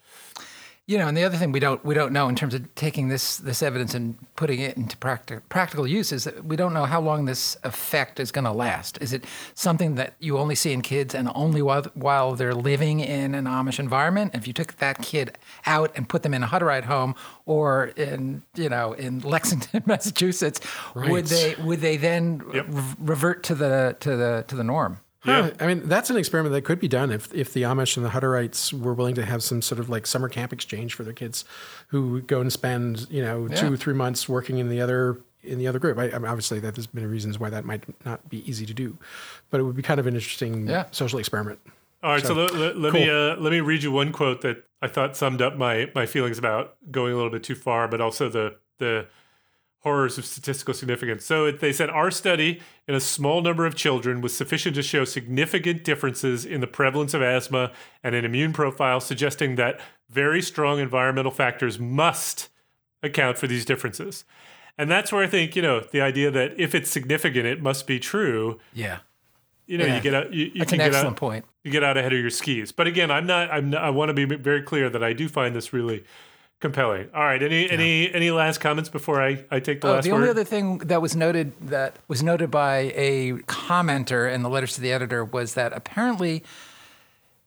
You 0.86 0.98
know, 0.98 1.08
and 1.08 1.16
the 1.16 1.24
other 1.24 1.38
thing 1.38 1.50
we 1.50 1.60
don't 1.60 1.82
we 1.82 1.94
don't 1.94 2.12
know 2.12 2.28
in 2.28 2.34
terms 2.36 2.52
of 2.52 2.74
taking 2.74 3.08
this 3.08 3.38
this 3.38 3.62
evidence 3.62 3.94
and 3.94 4.16
putting 4.36 4.60
it 4.60 4.76
into 4.76 4.98
practical 4.98 5.42
practical 5.48 5.86
use 5.86 6.12
is 6.12 6.24
that 6.24 6.44
we 6.44 6.56
don't 6.56 6.74
know 6.74 6.84
how 6.84 7.00
long 7.00 7.24
this 7.24 7.56
effect 7.64 8.20
is 8.20 8.30
going 8.30 8.44
to 8.44 8.52
last. 8.52 8.98
Is 9.00 9.14
it 9.14 9.24
something 9.54 9.94
that 9.94 10.12
you 10.18 10.36
only 10.36 10.54
see 10.54 10.74
in 10.74 10.82
kids 10.82 11.14
and 11.14 11.30
only 11.34 11.62
while 11.62 11.84
while 11.94 12.34
they're 12.34 12.54
living 12.54 13.00
in 13.00 13.34
an 13.34 13.46
Amish 13.46 13.78
environment? 13.78 14.34
If 14.34 14.46
you 14.46 14.52
took 14.52 14.76
that 14.76 15.00
kid 15.00 15.38
out 15.64 15.90
and 15.96 16.06
put 16.06 16.22
them 16.22 16.34
in 16.34 16.42
a 16.42 16.46
Hutterite 16.48 16.84
home 16.84 17.14
or 17.46 17.86
in 17.96 18.42
you 18.54 18.68
know 18.68 18.92
in 18.92 19.20
Lexington, 19.20 19.84
Massachusetts, 19.86 20.60
would 20.94 21.28
they 21.28 21.54
would 21.64 21.80
they 21.80 21.96
then 21.96 22.42
Yep. 22.52 22.66
re- 22.68 22.82
revert 22.98 23.42
to 23.44 23.54
the 23.54 23.96
to 24.00 24.16
the 24.16 24.44
to 24.48 24.54
the 24.54 24.64
norm? 24.64 25.00
Yeah. 25.24 25.50
I 25.60 25.66
mean, 25.66 25.88
that's 25.88 26.10
an 26.10 26.16
experiment 26.16 26.52
that 26.52 26.62
could 26.62 26.80
be 26.80 26.88
done 26.88 27.10
if, 27.10 27.32
if 27.34 27.52
the 27.52 27.62
Amish 27.62 27.96
and 27.96 28.04
the 28.04 28.10
Hutterites 28.10 28.72
were 28.72 28.92
willing 28.94 29.14
to 29.14 29.24
have 29.24 29.42
some 29.42 29.62
sort 29.62 29.78
of 29.78 29.88
like 29.88 30.06
summer 30.06 30.28
camp 30.28 30.52
exchange 30.52 30.94
for 30.94 31.02
their 31.02 31.12
kids 31.14 31.44
who 31.88 32.20
go 32.22 32.40
and 32.40 32.52
spend, 32.52 33.06
you 33.10 33.22
know, 33.22 33.48
two 33.48 33.66
Yeah. 33.66 33.72
or 33.72 33.76
three 33.76 33.94
months 33.94 34.28
working 34.28 34.58
in 34.58 34.68
the 34.68 34.80
other 34.80 35.20
in 35.42 35.58
the 35.58 35.66
other 35.66 35.78
group. 35.78 35.98
I, 35.98 36.04
I 36.04 36.18
mean, 36.18 36.24
obviously, 36.26 36.58
that 36.60 36.74
there's 36.74 36.92
many 36.94 37.06
reasons 37.06 37.38
why 37.38 37.50
that 37.50 37.64
might 37.66 37.84
not 38.06 38.28
be 38.30 38.48
easy 38.48 38.64
to 38.66 38.72
do, 38.74 38.96
but 39.50 39.60
it 39.60 39.64
would 39.64 39.76
be 39.76 39.82
kind 39.82 40.00
of 40.00 40.06
an 40.06 40.14
interesting 40.14 40.66
Yeah. 40.66 40.84
social 40.90 41.18
experiment. 41.18 41.58
All 42.02 42.12
right, 42.12 42.22
so, 42.24 42.34
let, 42.34 42.54
let, 42.54 42.76
let 42.78 42.92
me 42.92 43.08
uh, 43.08 43.36
let 43.36 43.50
me 43.50 43.60
read 43.60 43.82
you 43.82 43.90
one 43.92 44.12
quote 44.12 44.42
that 44.42 44.64
I 44.82 44.88
thought 44.88 45.16
summed 45.16 45.40
up 45.42 45.56
my 45.56 45.90
my 45.94 46.04
feelings 46.06 46.38
about 46.38 46.76
going 46.90 47.12
a 47.12 47.16
little 47.16 47.30
bit 47.30 47.42
too 47.42 47.54
far, 47.54 47.88
but 47.88 48.00
also 48.02 48.28
the 48.28 48.56
the 48.78 49.06
horrors 49.84 50.18
of 50.18 50.24
statistical 50.24 50.74
significance. 50.74 51.24
So 51.24 51.44
it, 51.44 51.60
they 51.60 51.72
said 51.72 51.90
our 51.90 52.10
study 52.10 52.60
in 52.88 52.94
a 52.94 53.00
small 53.00 53.42
number 53.42 53.66
of 53.66 53.74
children 53.74 54.20
was 54.22 54.34
sufficient 54.36 54.74
to 54.76 54.82
show 54.82 55.04
significant 55.04 55.84
differences 55.84 56.44
in 56.44 56.60
the 56.60 56.66
prevalence 56.66 57.14
of 57.14 57.22
asthma 57.22 57.70
and 58.02 58.14
an 58.14 58.24
immune 58.24 58.52
profile, 58.52 58.98
suggesting 58.98 59.56
that 59.56 59.78
very 60.10 60.40
strong 60.42 60.80
environmental 60.80 61.30
factors 61.30 61.78
must 61.78 62.48
account 63.02 63.36
for 63.38 63.46
these 63.46 63.64
differences. 63.66 64.24
And 64.78 64.90
that's 64.90 65.12
where 65.12 65.22
I 65.22 65.26
think 65.28 65.54
you 65.54 65.62
know 65.62 65.80
the 65.92 66.00
idea 66.00 66.30
that 66.32 66.58
if 66.58 66.74
it's 66.74 66.90
significant, 66.90 67.46
it 67.46 67.62
must 67.62 67.86
be 67.86 68.00
true. 68.00 68.58
Yeah, 68.72 68.98
You 69.66 69.78
know, 69.78 69.84
Yeah. 69.86 69.96
you 69.96 70.00
get 70.02 70.14
out. 70.14 70.32
You, 70.32 70.46
you 70.46 70.58
that's 70.60 70.72
an 70.72 70.78
get 70.78 70.86
excellent 70.88 71.06
out 71.12 71.16
point. 71.16 71.44
you 71.62 71.70
get 71.70 71.84
out 71.84 71.96
ahead 71.96 72.12
of 72.12 72.18
your 72.18 72.30
skis. 72.30 72.72
But 72.72 72.86
again, 72.88 73.10
I'm 73.10 73.26
not. 73.26 73.50
I'm. 73.52 73.70
Not, 73.70 73.84
I 73.84 73.90
want 73.90 74.08
to 74.08 74.14
be 74.14 74.24
very 74.24 74.62
clear 74.62 74.88
that 74.90 75.04
I 75.04 75.12
do 75.12 75.28
find 75.28 75.54
this 75.54 75.72
really 75.72 76.04
compelling. 76.60 77.08
All 77.14 77.22
right. 77.24 77.42
Any 77.42 77.70
any 77.70 78.12
any 78.14 78.30
last 78.30 78.58
comments 78.60 78.88
before 78.88 79.22
I 79.22 79.44
I 79.50 79.60
take 79.60 79.80
the 79.80 79.88
Oh, 79.88 79.92
last 79.94 80.04
the 80.04 80.10
word? 80.10 80.16
only 80.18 80.28
other 80.30 80.44
thing 80.44 80.78
that 80.78 81.02
was 81.02 81.14
noted 81.14 81.52
that 81.68 81.96
was 82.08 82.22
noted 82.22 82.50
by 82.50 82.92
a 82.94 83.32
commenter 83.46 84.32
in 84.32 84.42
the 84.42 84.48
letters 84.48 84.74
to 84.74 84.80
the 84.80 84.92
editor 84.92 85.24
was 85.24 85.54
that 85.54 85.72
apparently 85.72 86.42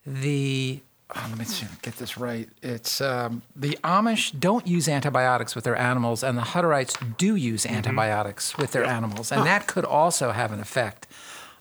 the 0.06 0.80
oh, 1.16 1.26
let 1.30 1.38
me 1.40 1.46
see, 1.46 1.66
get 1.82 1.96
this 1.98 2.18
right. 2.18 2.48
It's 2.62 3.02
um, 3.02 3.42
the 3.56 3.78
Amish 3.84 4.38
don't 4.40 4.68
use 4.68 4.88
antibiotics 4.88 5.56
with 5.56 5.64
their 5.64 5.76
animals, 5.78 6.24
and 6.24 6.38
the 6.38 6.42
Hutterites 6.44 7.18
do 7.18 7.36
use 7.36 7.66
Mm-hmm. 7.66 7.76
antibiotics 7.76 8.58
with 8.58 8.72
their 8.72 8.86
animals, 8.86 9.32
and 9.32 9.46
that 9.46 9.68
could 9.68 9.86
also 9.86 10.32
have 10.32 10.52
an 10.52 10.60
effect 10.60 11.08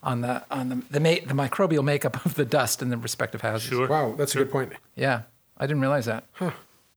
on 0.03 0.21
the 0.21 0.45
on 0.51 0.69
the 0.69 0.83
the, 0.91 1.01
ma- 1.01 1.25
the 1.27 1.35
microbial 1.35 1.83
makeup 1.83 2.25
of 2.27 2.35
the 2.35 2.45
dust 2.45 2.83
in 2.83 2.91
the 2.91 2.97
respective 2.97 3.41
houses. 3.41 3.69
Sure. 3.71 3.89
Wow, 3.89 4.15
that's 4.17 4.35
a 4.35 4.39
good 4.39 4.51
point. 4.53 4.73
Yeah, 4.95 5.23
I 5.59 5.67
didn't 5.67 5.81
realize 5.81 6.05
that. 6.07 6.25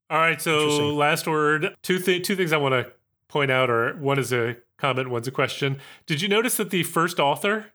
All 0.09 0.17
right. 0.17 0.41
So 0.41 0.93
last 0.93 1.27
word. 1.27 1.75
Two 1.83 1.99
th- 1.99 2.25
two 2.25 2.35
things 2.35 2.51
I 2.53 2.57
want 2.57 2.73
to 2.73 2.91
point 3.27 3.51
out, 3.51 3.69
or 3.69 3.93
one 3.97 4.17
is 4.19 4.33
a 4.33 4.57
comment, 4.77 5.09
one's 5.09 5.27
a 5.27 5.31
question. 5.31 5.77
Did 6.07 6.21
you 6.21 6.27
notice 6.27 6.57
that 6.57 6.69
the 6.71 6.83
first 6.83 7.19
author? 7.19 7.67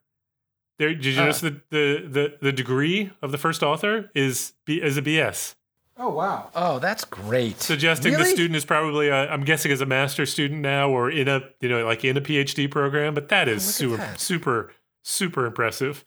There, 0.79 0.93
did 0.93 1.05
you 1.05 1.13
Uh. 1.21 1.25
notice 1.27 1.41
that 1.43 1.71
the, 1.71 2.05
the 2.09 2.37
the 2.41 2.53
degree 2.53 3.13
of 3.23 3.31
the 3.31 3.39
first 3.39 3.63
author 3.63 4.11
is 4.15 4.55
B, 4.65 4.83
is 4.83 4.97
a 4.97 5.03
BS, 5.03 5.55
Oh 5.97 6.09
wow. 6.11 6.51
Oh, 6.57 6.81
that's 6.81 7.05
great. 7.05 7.61
suggesting 7.61 8.15
the 8.15 8.25
student 8.25 8.57
is 8.57 8.65
probably 8.65 9.07
a, 9.09 9.31
I'm 9.31 9.45
guessing 9.45 9.71
is 9.71 9.81
a 9.81 9.87
master's 9.87 10.33
student 10.33 10.61
now 10.61 10.91
or 10.91 11.09
in 11.09 11.29
a 11.29 11.43
you 11.61 11.69
know 11.69 11.85
like 11.87 12.05
in 12.05 12.17
a 12.17 12.21
PhD 12.21 12.69
program. 12.69 13.15
But 13.15 13.29
that 13.29 13.47
is 13.49 13.69
Oh, 13.69 13.71
super 13.71 13.97
that. 13.99 14.19
super 14.19 14.73
super 15.05 15.47
impressive. 15.47 16.05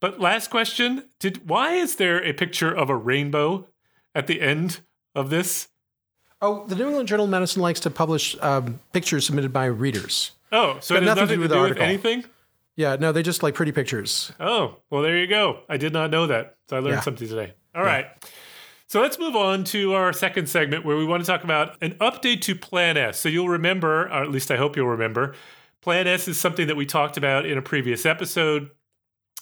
But 0.00 0.18
last 0.20 0.48
question: 0.48 1.10
Did 1.20 1.46
why 1.46 1.72
is 1.74 1.96
there 1.96 2.24
a 2.24 2.32
picture 2.32 2.72
of 2.72 2.88
a 2.88 2.96
rainbow 2.96 3.68
at 4.14 4.26
the 4.26 4.40
end 4.40 4.80
of 5.16 5.30
this? 5.30 5.68
Oh, 6.40 6.66
the 6.66 6.76
New 6.76 6.86
England 6.88 7.08
Journal 7.08 7.24
of 7.24 7.30
Medicine 7.30 7.62
likes 7.62 7.80
to 7.80 7.90
publish 7.90 8.36
um, 8.40 8.78
pictures 8.92 9.26
submitted 9.26 9.52
by 9.52 9.64
readers. 9.64 10.32
Oh, 10.52 10.78
so 10.80 10.94
it 10.94 11.02
has 11.02 11.16
nothing, 11.16 11.28
to 11.28 11.34
do 11.34 11.40
with, 11.40 11.70
with 11.70 11.78
anything? 11.78 12.24
Yeah, 12.76 12.96
no, 12.96 13.10
they 13.10 13.22
just 13.22 13.42
like 13.42 13.54
pretty 13.54 13.72
pictures. 13.72 14.30
Oh, 14.38 14.76
well, 14.90 15.02
there 15.02 15.16
you 15.16 15.26
go. 15.26 15.60
I 15.68 15.78
did 15.78 15.92
not 15.92 16.10
know 16.10 16.26
that. 16.26 16.56
So 16.68 16.76
I 16.76 16.80
learned 16.80 16.96
yeah. 16.96 17.00
something 17.00 17.26
today. 17.26 17.54
All 17.74 17.82
yeah. 17.82 17.88
right. 17.88 18.06
So 18.86 19.00
let's 19.00 19.18
move 19.18 19.34
on 19.34 19.64
to 19.64 19.94
our 19.94 20.12
second 20.12 20.48
segment 20.48 20.84
where 20.84 20.96
we 20.96 21.04
want 21.04 21.24
to 21.24 21.26
talk 21.26 21.42
about 21.42 21.76
an 21.80 21.94
update 21.94 22.42
to 22.42 22.54
Plan 22.54 22.96
S. 22.96 23.18
So 23.18 23.28
you'll 23.28 23.48
remember, 23.48 24.02
or 24.02 24.22
at 24.22 24.30
least 24.30 24.50
I 24.50 24.56
hope 24.56 24.76
you'll 24.76 24.88
remember, 24.88 25.34
Plan 25.80 26.06
S 26.06 26.28
is 26.28 26.38
something 26.38 26.66
that 26.66 26.76
we 26.76 26.86
talked 26.86 27.16
about 27.16 27.46
in 27.46 27.58
a 27.58 27.62
previous 27.62 28.06
episode. 28.06 28.70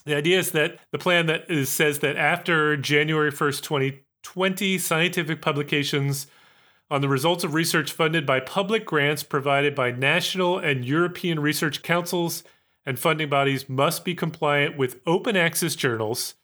The 0.07 0.15
idea 0.15 0.39
is 0.39 0.53
that 0.53 0.79
the 0.93 0.99
plan 0.99 1.27
that 1.27 1.51
is, 1.51 1.69
says 1.69 1.99
that 2.01 2.17
after 2.17 2.77
January 2.77 3.33
1st, 3.33 3.63
2020, 3.63 4.05
scientific 4.79 5.41
publications 5.41 6.27
on 6.91 7.01
the 7.01 7.09
results 7.09 7.45
of 7.45 7.55
research 7.55 7.93
funded 7.93 8.27
by 8.27 8.41
public 8.41 8.85
grants 8.85 9.23
provided 9.23 9.75
by 9.75 9.91
national 9.91 10.59
and 10.59 10.85
European 10.85 11.41
research 11.41 11.83
councils 11.83 12.45
and 12.87 12.99
funding 12.99 13.29
bodies 13.29 13.69
must 13.69 14.05
be 14.05 14.15
compliant 14.15 14.77
with 14.77 15.01
open 15.07 15.37
access 15.37 15.75
journals 15.75 16.35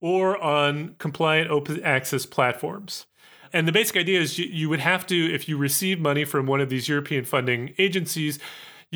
or 0.00 0.42
on 0.42 0.94
compliant 0.98 1.50
open 1.50 1.82
access 1.82 2.26
platforms. 2.26 3.06
And 3.52 3.66
the 3.66 3.72
basic 3.72 3.96
idea 3.96 4.20
is 4.20 4.38
you, 4.38 4.46
you 4.46 4.68
would 4.68 4.80
have 4.80 5.06
to, 5.06 5.34
if 5.34 5.48
you 5.48 5.56
receive 5.56 6.00
money 6.00 6.24
from 6.24 6.46
one 6.46 6.60
of 6.60 6.68
these 6.68 6.88
European 6.88 7.24
funding 7.24 7.74
agencies, 7.78 8.38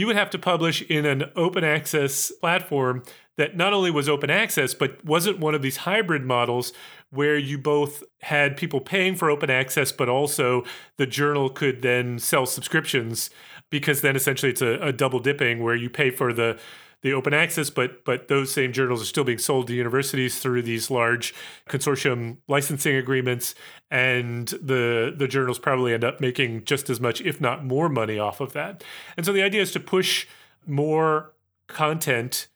you 0.00 0.06
would 0.06 0.16
have 0.16 0.30
to 0.30 0.38
publish 0.38 0.80
in 0.82 1.04
an 1.04 1.24
open 1.36 1.62
access 1.62 2.32
platform 2.40 3.02
that 3.36 3.54
not 3.54 3.74
only 3.74 3.90
was 3.90 4.08
open 4.08 4.30
access, 4.30 4.72
but 4.72 5.04
wasn't 5.04 5.38
one 5.38 5.54
of 5.54 5.60
these 5.60 5.76
hybrid 5.78 6.24
models 6.24 6.72
where 7.10 7.36
you 7.36 7.58
both 7.58 8.02
had 8.22 8.56
people 8.56 8.80
paying 8.80 9.14
for 9.14 9.30
open 9.30 9.50
access, 9.50 9.92
but 9.92 10.08
also 10.08 10.64
the 10.96 11.06
journal 11.06 11.50
could 11.50 11.82
then 11.82 12.18
sell 12.18 12.46
subscriptions 12.46 13.28
because 13.68 14.00
then 14.00 14.16
essentially 14.16 14.50
it's 14.50 14.62
a, 14.62 14.78
a 14.80 14.92
double 14.92 15.20
dipping 15.20 15.62
where 15.62 15.74
you 15.74 15.90
pay 15.90 16.10
for 16.10 16.32
the 16.32 16.58
the 17.02 17.12
open 17.12 17.32
access, 17.32 17.70
but 17.70 18.04
but 18.04 18.28
those 18.28 18.50
same 18.52 18.72
journals 18.72 19.02
are 19.02 19.06
still 19.06 19.24
being 19.24 19.38
sold 19.38 19.68
to 19.68 19.74
universities 19.74 20.38
through 20.38 20.62
these 20.62 20.90
large 20.90 21.34
consortium 21.68 22.38
licensing 22.48 22.96
agreements, 22.96 23.54
and 23.90 24.48
the 24.48 25.14
the 25.16 25.26
journals 25.26 25.58
probably 25.58 25.94
end 25.94 26.04
up 26.04 26.20
making 26.20 26.64
just 26.64 26.90
as 26.90 27.00
much, 27.00 27.20
if 27.22 27.40
not 27.40 27.64
more, 27.64 27.88
money 27.88 28.18
off 28.18 28.40
of 28.40 28.52
that. 28.52 28.84
And 29.16 29.24
so 29.24 29.32
the 29.32 29.42
idea 29.42 29.62
is 29.62 29.72
to 29.72 29.80
push 29.80 30.26
more 30.66 31.32
content 31.68 32.48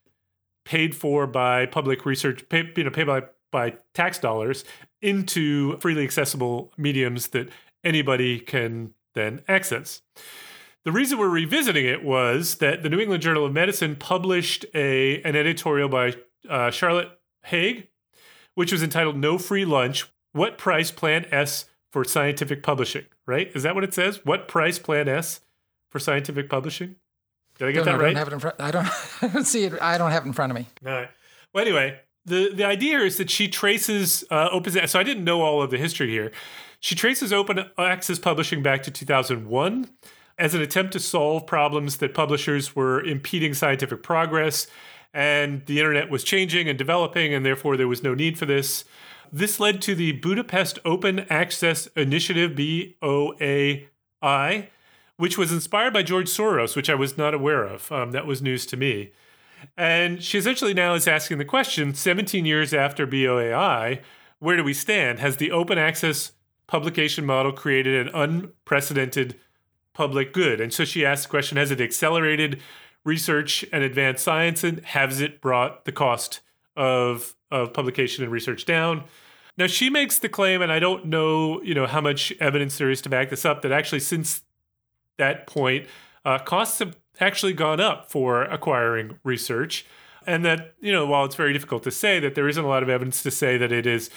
paid 0.65 0.95
for 0.95 1.27
by 1.27 1.67
public 1.67 2.05
research, 2.05 2.49
pay, 2.49 2.71
you 2.77 2.85
know, 2.85 2.91
paid 2.91 3.07
by 3.07 3.23
by 3.51 3.75
tax 3.95 4.19
dollars 4.19 4.65
into 5.01 5.79
freely 5.79 6.03
accessible 6.03 6.73
mediums 6.77 7.29
that 7.29 7.49
anybody 7.85 8.41
can 8.41 8.93
then 9.15 9.43
access. 9.47 10.03
The 10.85 10.93
reason 10.93 11.19
we're 11.19 11.29
revisiting 11.29 11.87
it 11.87 12.05
was 12.05 12.57
that 12.57 12.83
the 12.83 12.91
New 12.91 13.01
England 13.01 13.23
Journal 13.23 13.47
of 13.47 13.53
Medicine 13.55 13.97
published 13.97 14.67
a 14.75 15.23
an 15.23 15.35
editorial 15.35 15.89
by 15.89 16.15
uh, 16.49 16.71
Charlotte 16.71 17.09
Haug, 17.45 17.85
which 18.55 18.71
was 18.71 18.83
entitled 18.83 19.17
"No 19.17 19.39
Free 19.39 19.65
Lunch: 19.65 20.05
What 20.33 20.59
Price 20.59 20.91
Plan 20.91 21.25
S 21.33 21.65
for 21.91 22.05
Scientific 22.05 22.63
Publishing." 22.63 23.07
Right? 23.27 23.51
Is 23.55 23.63
that 23.63 23.75
what 23.75 23.83
it 23.83 23.95
says? 23.95 24.21
What 24.25 24.47
price 24.47 24.79
Plan 24.79 25.09
S 25.09 25.41
for 25.91 25.99
scientific 25.99 26.51
publishing? 26.51 26.97
Did 27.59 27.69
I 27.69 27.73
get 27.73 27.85
don't 27.85 27.99
that 27.99 28.05
right? 28.05 28.15
Don't 28.15 28.17
have 28.17 28.29
it 28.29 28.35
in 28.35 28.41
front, 28.41 28.57
I 28.59 28.71
don't, 28.71 28.89
I 29.23 29.29
don't 29.29 29.45
see 29.47 29.65
it. 29.65 29.81
I 29.81 29.97
don't 29.97 30.11
have 30.11 30.25
it 30.25 30.27
in 30.27 30.33
front 30.35 30.53
of 30.53 30.59
me. 30.59 30.67
All 30.85 30.93
right. 30.93 31.09
Well, 31.55 31.65
anyway, 31.65 31.99
the 32.27 32.53
the 32.53 32.65
idea 32.65 32.99
is 32.99 33.17
that 33.17 33.31
she 33.31 33.49
traces 33.49 34.23
uh, 34.31 34.49
open. 34.53 34.87
So 34.87 34.99
I 34.99 35.03
didn't 35.03 35.25
know 35.25 35.41
all 35.41 35.63
of 35.63 35.71
the 35.71 35.79
history 35.79 36.11
here. 36.11 36.31
She 36.81 36.95
traces 36.95 37.33
open 37.33 37.71
access 37.79 38.19
publishing 38.19 38.63
back 38.63 38.83
to 38.83 38.91
2001 38.91 39.89
as 40.39 40.55
an 40.55 40.63
attempt 40.63 40.93
to 40.93 41.01
solve 41.01 41.47
problems 41.47 41.99
that 41.99 42.15
publishers 42.15 42.75
were 42.75 43.03
impeding 43.03 43.55
scientific 43.55 44.03
progress, 44.03 44.67
and 45.13 45.65
the 45.67 45.79
internet 45.79 46.11
was 46.11 46.25
changing 46.25 46.69
and 46.69 46.77
developing, 46.77 47.33
and 47.33 47.47
therefore 47.47 47.77
there 47.77 47.89
was 47.89 48.03
no 48.03 48.15
need 48.15 48.39
for 48.39 48.47
this. 48.47 48.85
This 49.33 49.59
led 49.61 49.81
to 49.83 49.95
the 49.95 50.13
Budapest 50.13 50.79
Open 50.85 51.21
Access 51.31 51.87
Initiative, 51.97 52.53
BOAI, 52.53 53.89
which 55.17 55.39
was 55.39 55.53
inspired 55.53 55.93
by 55.93 56.03
George 56.03 56.29
Soros, 56.29 56.75
which 56.75 56.91
I 56.91 56.95
was 56.95 57.17
not 57.17 57.35
aware 57.35 57.65
of. 57.65 57.91
Um, 57.91 58.11
that 58.13 58.27
was 58.27 58.43
news 58.43 58.67
to 58.67 58.77
me. 58.77 59.13
And 59.77 60.23
she 60.23 60.39
essentially 60.39 60.75
now 60.75 60.95
is 60.95 61.09
asking 61.09 61.39
the 61.39 61.45
question 61.45 61.95
17 61.95 62.45
years 62.45 62.75
after 62.75 63.07
BOAI, 63.07 64.01
where 64.39 64.57
do 64.57 64.65
we 64.65 64.75
stand? 64.75 65.21
Has 65.21 65.37
the 65.37 65.53
open 65.53 65.79
access 65.79 66.33
publication 66.67 67.25
model 67.25 67.53
created 67.53 68.07
an 68.07 68.15
unprecedented 68.15 69.39
public 69.95 70.33
good. 70.33 70.61
And 70.61 70.73
so 70.73 70.85
she 70.85 71.07
asked 71.07 71.25
the 71.25 71.31
question 71.31 71.57
Has 71.57 71.71
it 71.71 71.81
accelerated 71.81 72.61
research 73.05 73.65
and 73.73 73.83
advanced 73.83 74.25
science? 74.25 74.63
And 74.63 74.85
has 74.85 75.21
it 75.21 75.41
brought 75.41 75.85
the 75.87 75.93
cost 75.93 76.41
of, 76.77 77.35
of 77.51 77.73
publication 77.73 78.23
and 78.23 78.33
research 78.33 78.67
down? 78.67 79.05
Now 79.57 79.69
she 79.69 79.89
makes 79.89 80.19
the 80.19 80.29
claim, 80.29 80.61
and 80.61 80.73
I 80.73 80.81
don't 80.81 81.07
know, 81.07 81.63
you 81.63 81.75
know, 81.75 81.87
how 81.87 82.01
much 82.01 82.33
evidence 82.41 82.77
there 82.77 82.91
is 82.91 83.01
to 83.03 83.09
back 83.09 83.31
this 83.31 83.45
up, 83.45 83.63
that 83.63 83.73
actually 83.73 84.01
since 84.01 84.43
that 85.17 85.47
point, 85.47 85.87
uh, 86.25 86.39
costs 86.41 86.81
have 86.81 86.97
actually 87.21 87.53
gone 87.53 87.81
up 87.81 88.11
for 88.11 88.43
acquiring 88.43 89.19
research. 89.23 89.87
And 90.27 90.45
that, 90.45 90.75
you 90.81 90.91
know, 90.91 91.07
while 91.07 91.25
it's 91.25 91.37
very 91.37 91.53
difficult 91.53 91.83
to 91.85 91.91
say 91.91 92.19
that 92.19 92.35
there 92.35 92.49
isn't 92.49 92.65
a 92.65 92.67
lot 92.67 92.83
of 92.83 92.89
evidence 92.89 93.23
to 93.23 93.31
say 93.31 93.59
that 93.59 93.71
it 93.71 93.85
has 93.85 94.11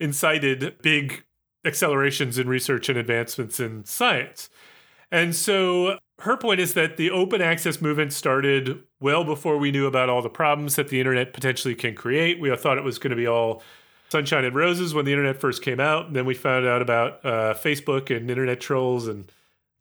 incited 0.00 0.76
big 0.82 1.24
accelerations 1.64 2.38
in 2.38 2.48
research 2.48 2.88
and 2.88 2.98
advancements 2.98 3.60
in 3.60 3.84
science. 3.84 4.48
And 5.12 5.36
so 5.36 5.98
her 6.20 6.36
point 6.38 6.58
is 6.58 6.74
that 6.74 6.96
the 6.96 7.10
open 7.10 7.42
access 7.42 7.80
movement 7.82 8.14
started 8.14 8.82
well 8.98 9.24
before 9.24 9.58
we 9.58 9.70
knew 9.70 9.86
about 9.86 10.08
all 10.08 10.22
the 10.22 10.30
problems 10.30 10.76
that 10.76 10.88
the 10.88 10.98
internet 10.98 11.34
potentially 11.34 11.74
can 11.74 11.94
create. 11.94 12.40
We 12.40 12.54
thought 12.56 12.78
it 12.78 12.84
was 12.84 12.98
going 12.98 13.10
to 13.10 13.16
be 13.16 13.26
all 13.26 13.62
sunshine 14.08 14.44
and 14.44 14.54
roses 14.54 14.94
when 14.94 15.04
the 15.04 15.12
internet 15.12 15.40
first 15.40 15.62
came 15.62 15.80
out. 15.80 16.06
And 16.06 16.16
then 16.16 16.24
we 16.24 16.34
found 16.34 16.66
out 16.66 16.80
about 16.80 17.24
uh, 17.24 17.54
Facebook 17.54 18.14
and 18.14 18.30
internet 18.30 18.60
trolls 18.60 19.06
and 19.06 19.30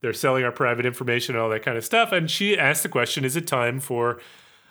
they're 0.01 0.13
selling 0.13 0.43
our 0.43 0.51
private 0.51 0.85
information 0.85 1.35
and 1.35 1.41
all 1.41 1.49
that 1.49 1.63
kind 1.63 1.77
of 1.77 1.85
stuff. 1.85 2.11
And 2.11 2.29
she 2.29 2.57
asked 2.57 2.83
the 2.83 2.89
question 2.89 3.23
is 3.23 3.35
it 3.35 3.47
time 3.47 3.79
for 3.79 4.19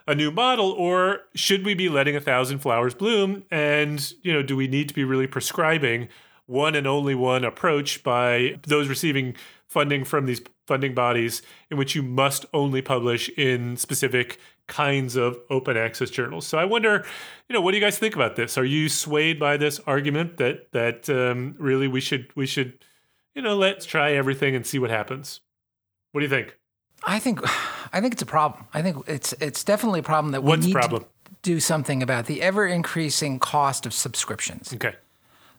a 0.07 0.15
new 0.15 0.31
model 0.31 0.73
or 0.73 1.21
should 1.35 1.65
we 1.65 1.73
be 1.73 1.89
letting 1.89 2.17
a 2.17 2.21
thousand 2.21 2.59
flowers 2.59 2.95
bloom? 2.95 3.45
And, 3.51 4.13
you 4.23 4.33
know, 4.33 4.43
do 4.43 4.57
we 4.57 4.67
need 4.67 4.89
to 4.89 4.95
be 4.95 5.05
really 5.05 5.27
prescribing 5.27 6.09
one 6.47 6.75
and 6.75 6.87
only 6.87 7.15
one 7.15 7.45
approach 7.45 8.03
by 8.03 8.59
those 8.67 8.89
receiving 8.89 9.37
funding 9.71 10.05
from 10.05 10.27
these 10.27 10.41
funding 10.67 10.95
bodies 10.95 11.43
in 11.71 11.77
which 11.77 11.95
you 11.95 12.03
must 12.03 12.45
only 12.53 12.83
publish 12.83 13.29
in 13.31 13.77
specific 13.77 14.39
kinds 14.67 15.17
of 15.17 15.39
open 15.49 15.77
access 15.77 16.11
journals. 16.11 16.47
So 16.47 16.59
I 16.59 16.65
wonder, 16.65 17.05
you 17.49 17.55
know, 17.55 17.61
what 17.61 17.73
do 17.73 17.77
you 17.77 17.83
guys 17.83 17.99
think 17.99 18.15
about 18.15 18.37
this? 18.37 18.59
Are 18.59 18.65
you 18.65 18.89
swayed 18.89 19.39
by 19.39 19.57
this 19.57 19.81
argument 19.87 20.37
that 20.39 20.73
that 20.73 21.09
um, 21.09 21.55
really 21.59 21.89
we 21.89 22.01
should 22.01 22.29
we 22.37 22.47
should, 22.47 22.85
you 23.35 23.43
know, 23.43 23.57
let's 23.57 23.87
try 23.87 24.13
everything 24.13 24.55
and 24.55 24.67
see 24.67 24.79
what 24.79 24.91
happens? 24.91 25.41
What 26.13 26.21
do 26.21 26.25
you 26.25 26.31
think? 26.31 26.57
I 27.05 27.19
think 27.19 27.41
I 27.93 28.01
think 28.01 28.13
it's 28.15 28.23
a 28.23 28.27
problem. 28.27 28.67
I 28.75 28.83
think 28.83 29.09
it's 29.09 29.33
it's 29.35 29.65
definitely 29.65 30.01
a 30.01 30.05
problem 30.05 30.33
that 30.33 30.43
we 30.43 30.49
What's 30.51 30.67
need 30.67 30.73
problem? 30.73 31.03
to 31.03 31.09
do 31.43 31.61
something 31.61 32.03
about 32.03 32.27
the 32.27 32.43
ever 32.43 32.67
increasing 32.67 33.39
cost 33.39 33.87
of 33.87 33.93
subscriptions. 33.93 34.73
Okay. 34.75 34.95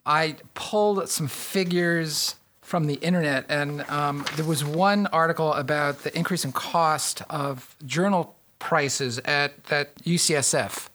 I 0.06 0.38
pulled 0.56 1.08
some 1.10 1.28
figures 1.28 2.36
from 2.72 2.86
the 2.86 2.94
internet, 3.02 3.46
and 3.50 3.82
um, 3.90 4.24
there 4.38 4.46
was 4.46 4.64
one 4.64 5.06
article 5.08 5.52
about 5.56 6.04
the 6.04 6.18
increase 6.18 6.46
in 6.46 6.54
cost 6.54 7.22
of 7.30 7.76
journal 7.86 8.34
prices 8.60 9.20
at 9.26 9.66
that 9.66 9.94
UCSF 10.06 10.88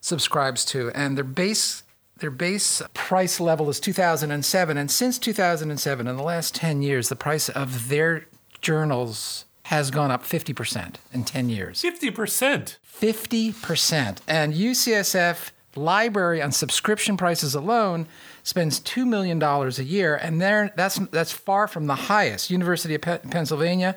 subscribes 0.00 0.64
to, 0.66 0.92
and 0.94 1.16
their 1.16 1.24
base 1.24 1.82
their 2.18 2.30
base 2.30 2.80
price 2.94 3.40
level 3.40 3.68
is 3.68 3.80
2007, 3.80 4.76
and 4.78 4.88
since 4.88 5.18
2007, 5.18 6.06
in 6.06 6.16
the 6.16 6.22
last 6.22 6.54
10 6.54 6.82
years, 6.82 7.08
the 7.08 7.16
price 7.16 7.48
of 7.48 7.88
their 7.88 8.26
journals 8.60 9.44
has 9.64 9.90
gone 9.90 10.12
up 10.12 10.22
50% 10.22 10.96
in 11.12 11.24
10 11.24 11.48
years. 11.48 11.82
50%. 11.82 12.76
50%. 12.86 14.18
And 14.28 14.54
UCSF 14.54 15.50
library 15.76 16.42
on 16.42 16.52
subscription 16.52 17.16
prices 17.16 17.54
alone 17.54 18.06
spends 18.42 18.80
$2 18.80 19.06
million 19.06 19.42
a 19.42 19.68
year, 19.82 20.16
and 20.16 20.40
there, 20.40 20.72
that's, 20.76 20.96
that's 21.10 21.32
far 21.32 21.66
from 21.66 21.86
the 21.86 21.94
highest. 21.94 22.50
University 22.50 22.94
of 22.94 23.02
Pe- 23.02 23.18
Pennsylvania 23.18 23.96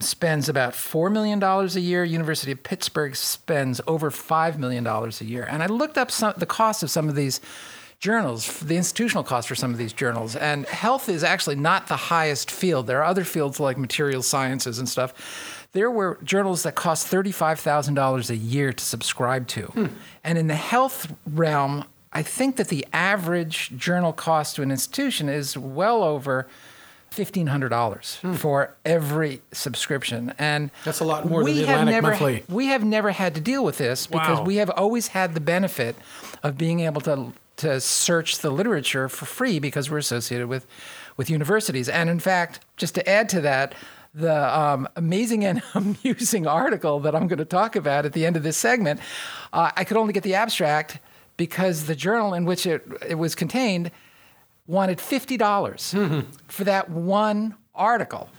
spends 0.00 0.48
about 0.48 0.72
$4 0.74 1.10
million 1.10 1.42
a 1.42 1.66
year. 1.80 2.04
University 2.04 2.52
of 2.52 2.62
Pittsburgh 2.62 3.16
spends 3.16 3.80
over 3.86 4.10
$5 4.10 4.58
million 4.58 4.86
a 4.86 5.10
year. 5.24 5.46
And 5.48 5.62
I 5.62 5.66
looked 5.66 5.96
up 5.96 6.10
some, 6.10 6.34
the 6.36 6.46
cost 6.46 6.82
of 6.82 6.90
some 6.90 7.08
of 7.08 7.14
these 7.14 7.40
journals, 7.98 8.60
the 8.60 8.76
institutional 8.76 9.24
cost 9.24 9.48
for 9.48 9.54
some 9.54 9.72
of 9.72 9.78
these 9.78 9.92
journals. 9.92 10.36
And 10.36 10.66
health 10.66 11.08
is 11.08 11.24
actually 11.24 11.56
not 11.56 11.88
the 11.88 11.96
highest 11.96 12.50
field. 12.50 12.86
There 12.86 12.98
are 12.98 13.04
other 13.04 13.24
fields 13.24 13.58
like 13.58 13.78
material 13.78 14.22
sciences 14.22 14.78
and 14.78 14.88
stuff 14.88 15.55
there 15.76 15.90
were 15.90 16.18
journals 16.24 16.62
that 16.62 16.74
cost 16.74 17.12
$35,000 17.12 18.30
a 18.30 18.36
year 18.36 18.72
to 18.72 18.82
subscribe 18.82 19.46
to. 19.48 19.62
Hmm. 19.66 19.86
And 20.24 20.38
in 20.38 20.46
the 20.46 20.54
health 20.54 21.12
realm, 21.26 21.84
I 22.14 22.22
think 22.22 22.56
that 22.56 22.68
the 22.68 22.86
average 22.94 23.76
journal 23.76 24.14
cost 24.14 24.56
to 24.56 24.62
an 24.62 24.70
institution 24.70 25.28
is 25.28 25.56
well 25.58 26.02
over 26.02 26.46
fifteen 27.10 27.46
hundred 27.46 27.68
dollars 27.70 28.18
for 28.34 28.74
every 28.84 29.40
subscription, 29.52 30.34
and 30.38 30.70
That's 30.84 31.00
a 31.00 31.04
lot 31.04 31.26
more 31.26 31.40
than 31.40 31.52
we 31.54 31.60
the 31.60 31.66
have 31.66 31.80
Atlantic 31.80 31.94
never, 31.94 32.10
Monthly. 32.10 32.44
We 32.48 32.66
have 32.66 32.84
never 32.84 33.10
had 33.10 33.34
to 33.34 33.40
deal 33.40 33.64
with 33.64 33.78
this 33.78 34.06
because 34.06 34.38
Wow. 34.38 34.44
we 34.44 34.56
have 34.56 34.70
always 34.70 35.08
had 35.08 35.34
the 35.34 35.40
benefit 35.40 35.96
of 36.42 36.56
being 36.56 36.80
able 36.80 37.00
to 37.02 37.32
to 37.58 37.80
search 37.80 38.38
the 38.38 38.50
literature 38.50 39.08
for 39.08 39.24
free 39.26 39.58
because 39.58 39.90
we're 39.90 39.98
associated 39.98 40.46
with 40.48 40.66
with 41.16 41.28
universities. 41.30 41.88
And 41.88 42.08
in 42.10 42.18
fact, 42.20 42.60
just 42.76 42.94
to 42.94 43.08
add 43.08 43.28
to 43.30 43.40
that. 43.42 43.74
The 44.16 44.58
um, 44.58 44.88
amazing 44.96 45.44
and 45.44 45.62
amusing 45.74 46.46
article 46.46 47.00
that 47.00 47.14
I'm 47.14 47.28
going 47.28 47.38
to 47.38 47.44
talk 47.44 47.76
about 47.76 48.06
at 48.06 48.14
the 48.14 48.24
end 48.24 48.34
of 48.36 48.42
this 48.42 48.56
segment, 48.56 48.98
uh, 49.52 49.70
I 49.76 49.84
could 49.84 49.98
only 49.98 50.14
get 50.14 50.22
the 50.22 50.34
abstract 50.34 51.00
because 51.36 51.84
the 51.84 51.94
journal 51.94 52.32
in 52.32 52.46
which 52.46 52.64
it, 52.66 52.82
it 53.06 53.16
was 53.16 53.34
contained 53.34 53.90
wanted 54.66 55.02
fifty 55.02 55.36
dollars 55.36 55.94
for 56.48 56.64
that 56.64 56.88
one 56.88 57.56
article. 57.74 58.30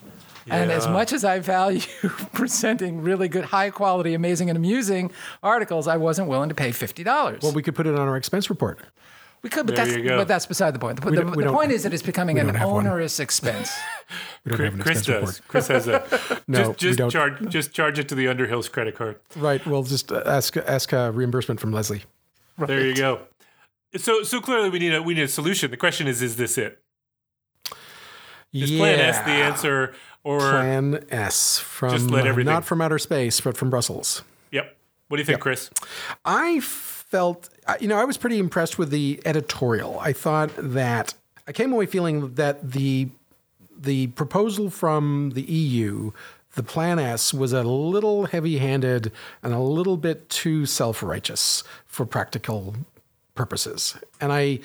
And 0.49 0.71
as 0.71 0.87
much 0.87 1.13
as 1.13 1.23
I 1.23 1.39
value 1.39 1.81
presenting 2.33 3.01
really 3.01 3.27
good, 3.27 3.45
high 3.45 3.69
quality, 3.69 4.13
amazing, 4.13 4.49
and 4.49 4.57
amusing 4.57 5.11
articles, 5.43 5.87
I 5.87 5.97
wasn't 5.97 6.27
willing 6.27 6.49
to 6.49 6.55
pay 6.55 6.71
fifty 6.71 7.03
dollars. 7.03 7.43
Well, 7.43 7.51
we 7.51 7.61
could 7.61 7.75
put 7.75 7.85
it 7.85 7.93
on 7.93 8.07
our 8.07 8.17
expense 8.17 8.49
report. 8.49 8.79
we 9.43 9.49
could, 9.49 9.67
but 9.67 9.75
There 9.75 9.85
that's 9.85 10.07
but 10.07 10.27
that's 10.27 10.45
beside 10.45 10.73
the 10.73 10.79
point. 10.79 11.01
The, 11.01 11.11
the, 11.11 11.23
the 11.23 11.51
point 11.51 11.71
is 11.71 11.83
that 11.83 11.93
it's 11.93 12.01
becoming 12.01 12.39
an 12.39 12.47
don't 12.47 12.55
one. 12.55 12.87
onerous 12.87 13.19
expense. 13.19 13.71
We 14.45 14.51
don't 14.51 14.59
have 14.61 14.73
an 14.75 14.81
Chris 14.81 15.05
does. 15.05 15.07
report. 15.07 15.41
Chris 15.47 15.67
has 15.67 15.87
a. 15.87 16.41
No, 16.47 16.57
just 16.59 16.69
we 16.69 16.75
just 16.75 16.97
don't. 16.97 17.09
charge 17.09 17.49
just 17.49 17.73
charge 17.73 17.99
it 17.99 18.07
to 18.09 18.15
the 18.15 18.25
Underhills 18.25 18.71
credit 18.71 18.95
card. 18.95 19.19
Right. 19.35 19.65
We'll 19.65 19.83
just 19.83 20.11
uh, 20.11 20.23
ask 20.25 20.55
ask 20.57 20.93
uh, 20.93 21.11
reimbursement 21.13 21.59
from 21.59 21.71
Leslie. 21.73 22.03
There 22.57 22.85
you 22.85 22.95
go. 22.95 23.21
So 23.97 24.23
so 24.23 24.39
clearly 24.41 24.69
we 24.69 24.79
need 24.79 24.93
a 24.93 25.01
we 25.01 25.13
need 25.13 25.23
a 25.23 25.27
solution. 25.27 25.71
The 25.71 25.77
question 25.77 26.07
is, 26.07 26.21
is 26.21 26.35
this 26.37 26.57
it? 26.57 26.81
Is 28.53 28.71
Plan 28.71 28.99
S 28.99 29.17
the 29.19 29.31
answer, 29.31 29.93
or 30.23 30.39
Plan 30.39 31.05
S 31.09 31.59
from 31.59 31.91
Just 31.91 32.09
let 32.09 32.25
uh, 32.25 32.29
everything- 32.29 32.51
not 32.53 32.65
from 32.65 32.81
outer 32.81 32.97
space, 32.97 33.41
but 33.41 33.57
from 33.57 33.69
Brussels. 33.69 34.23
yep? 34.51 34.75
What 35.09 35.17
do 35.17 35.21
you 35.21 35.25
think, 35.25 35.39
Chris? 35.41 35.69
I 36.25 36.59
felt, 36.61 37.49
you 37.79 37.87
know, 37.87 37.97
I 37.97 38.03
was 38.05 38.17
pretty 38.17 38.39
impressed 38.39 38.77
with 38.77 38.89
the 38.89 39.21
editorial. 39.25 39.99
I 39.99 40.11
thought 40.13 40.51
that 40.57 41.13
I 41.47 41.51
came 41.53 41.71
away 41.71 41.85
feeling 41.85 42.33
that 42.35 42.71
the 42.71 43.09
the 43.79 44.07
proposal 44.07 44.69
from 44.69 45.31
the 45.33 45.43
EU, 45.43 46.11
the 46.55 46.63
Plan 46.63 46.99
S, 46.99 47.33
was 47.33 47.53
a 47.53 47.63
little 47.63 48.25
heavy-handed 48.25 49.11
and 49.43 49.53
a 49.53 49.59
little 49.59 49.97
bit 49.97 50.29
too 50.29 50.65
self-righteous 50.65 51.63
for 51.85 52.05
practical 52.05 52.75
purposes, 53.35 53.95
and 54.19 54.33
I 54.33 54.59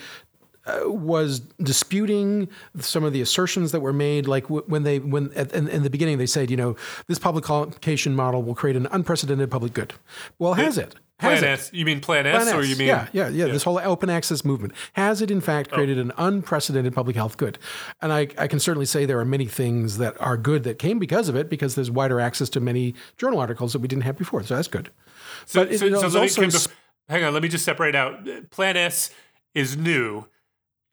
uh, 0.64 0.82
was 0.84 1.40
disputing 1.60 2.48
some 2.78 3.02
of 3.02 3.12
the 3.12 3.20
assertions 3.20 3.72
that 3.72 3.80
were 3.80 3.92
made, 3.92 4.28
like 4.28 4.44
w- 4.44 4.62
when 4.66 4.84
they 4.84 5.00
when 5.00 5.32
at, 5.34 5.52
in, 5.52 5.66
in 5.66 5.82
the 5.82 5.90
beginning 5.90 6.18
they 6.18 6.26
said, 6.26 6.52
you 6.52 6.56
know, 6.56 6.76
this 7.08 7.18
public 7.18 7.44
publication 7.44 8.14
model 8.14 8.44
will 8.44 8.54
create 8.54 8.76
an 8.76 8.86
unprecedented 8.92 9.50
public 9.50 9.72
good. 9.72 9.94
Well, 10.38 10.54
has 10.54 10.78
it? 10.78 10.94
Has 11.23 11.41
Plan 11.41 11.45
it? 11.51 11.53
S. 11.55 11.70
You 11.73 11.85
mean 11.85 12.01
Plan 12.01 12.27
S, 12.27 12.43
Plan 12.45 12.57
or 12.57 12.62
S. 12.62 12.68
you 12.68 12.77
mean 12.77 12.89
yeah, 12.89 13.07
yeah, 13.12 13.29
yeah, 13.29 13.47
This 13.47 13.62
whole 13.62 13.79
open 13.79 14.11
access 14.11 14.45
movement 14.45 14.75
has 14.95 15.23
it 15.23 15.31
in 15.31 15.41
fact 15.41 15.70
Oh. 15.73 15.77
created 15.77 15.99
an 15.99 16.12
unprecedented 16.18 16.95
public 16.95 17.16
health 17.16 17.37
good? 17.37 17.59
And 18.01 18.12
I, 18.12 18.29
I 18.37 18.47
can 18.49 18.61
certainly 18.61 18.87
say 18.87 19.07
there 19.07 19.18
are 19.20 19.25
many 19.25 19.47
things 19.47 19.99
that 19.99 20.20
are 20.20 20.37
good 20.37 20.64
that 20.64 20.79
came 20.79 20.99
because 20.99 21.29
of 21.29 21.37
it, 21.37 21.49
because 21.49 21.75
there's 21.75 21.91
wider 21.91 22.20
access 22.20 22.49
to 22.51 22.61
many 22.61 22.95
journal 23.16 23.39
articles 23.41 23.73
that 23.73 23.79
we 23.79 23.89
didn't 23.89 24.03
have 24.05 24.18
before. 24.18 24.43
So 24.43 24.57
that's 24.57 24.68
good. 24.68 24.91
So, 25.47 25.64
But 25.64 25.73
it- 25.73 25.79
so, 25.79 25.87
it 25.87 25.91
so 25.97 26.03
was 26.03 26.14
let 26.14 26.20
me 26.20 26.27
also 26.27 26.41
come 26.43 26.49
s- 26.51 26.66
to- 26.66 26.73
hang 27.09 27.25
on. 27.25 27.33
Let 27.33 27.43
me 27.43 27.49
just 27.49 27.64
separate 27.64 27.95
out. 27.95 28.27
Plan 28.51 28.77
S 28.77 29.11
is 29.55 29.77
new. 29.77 30.27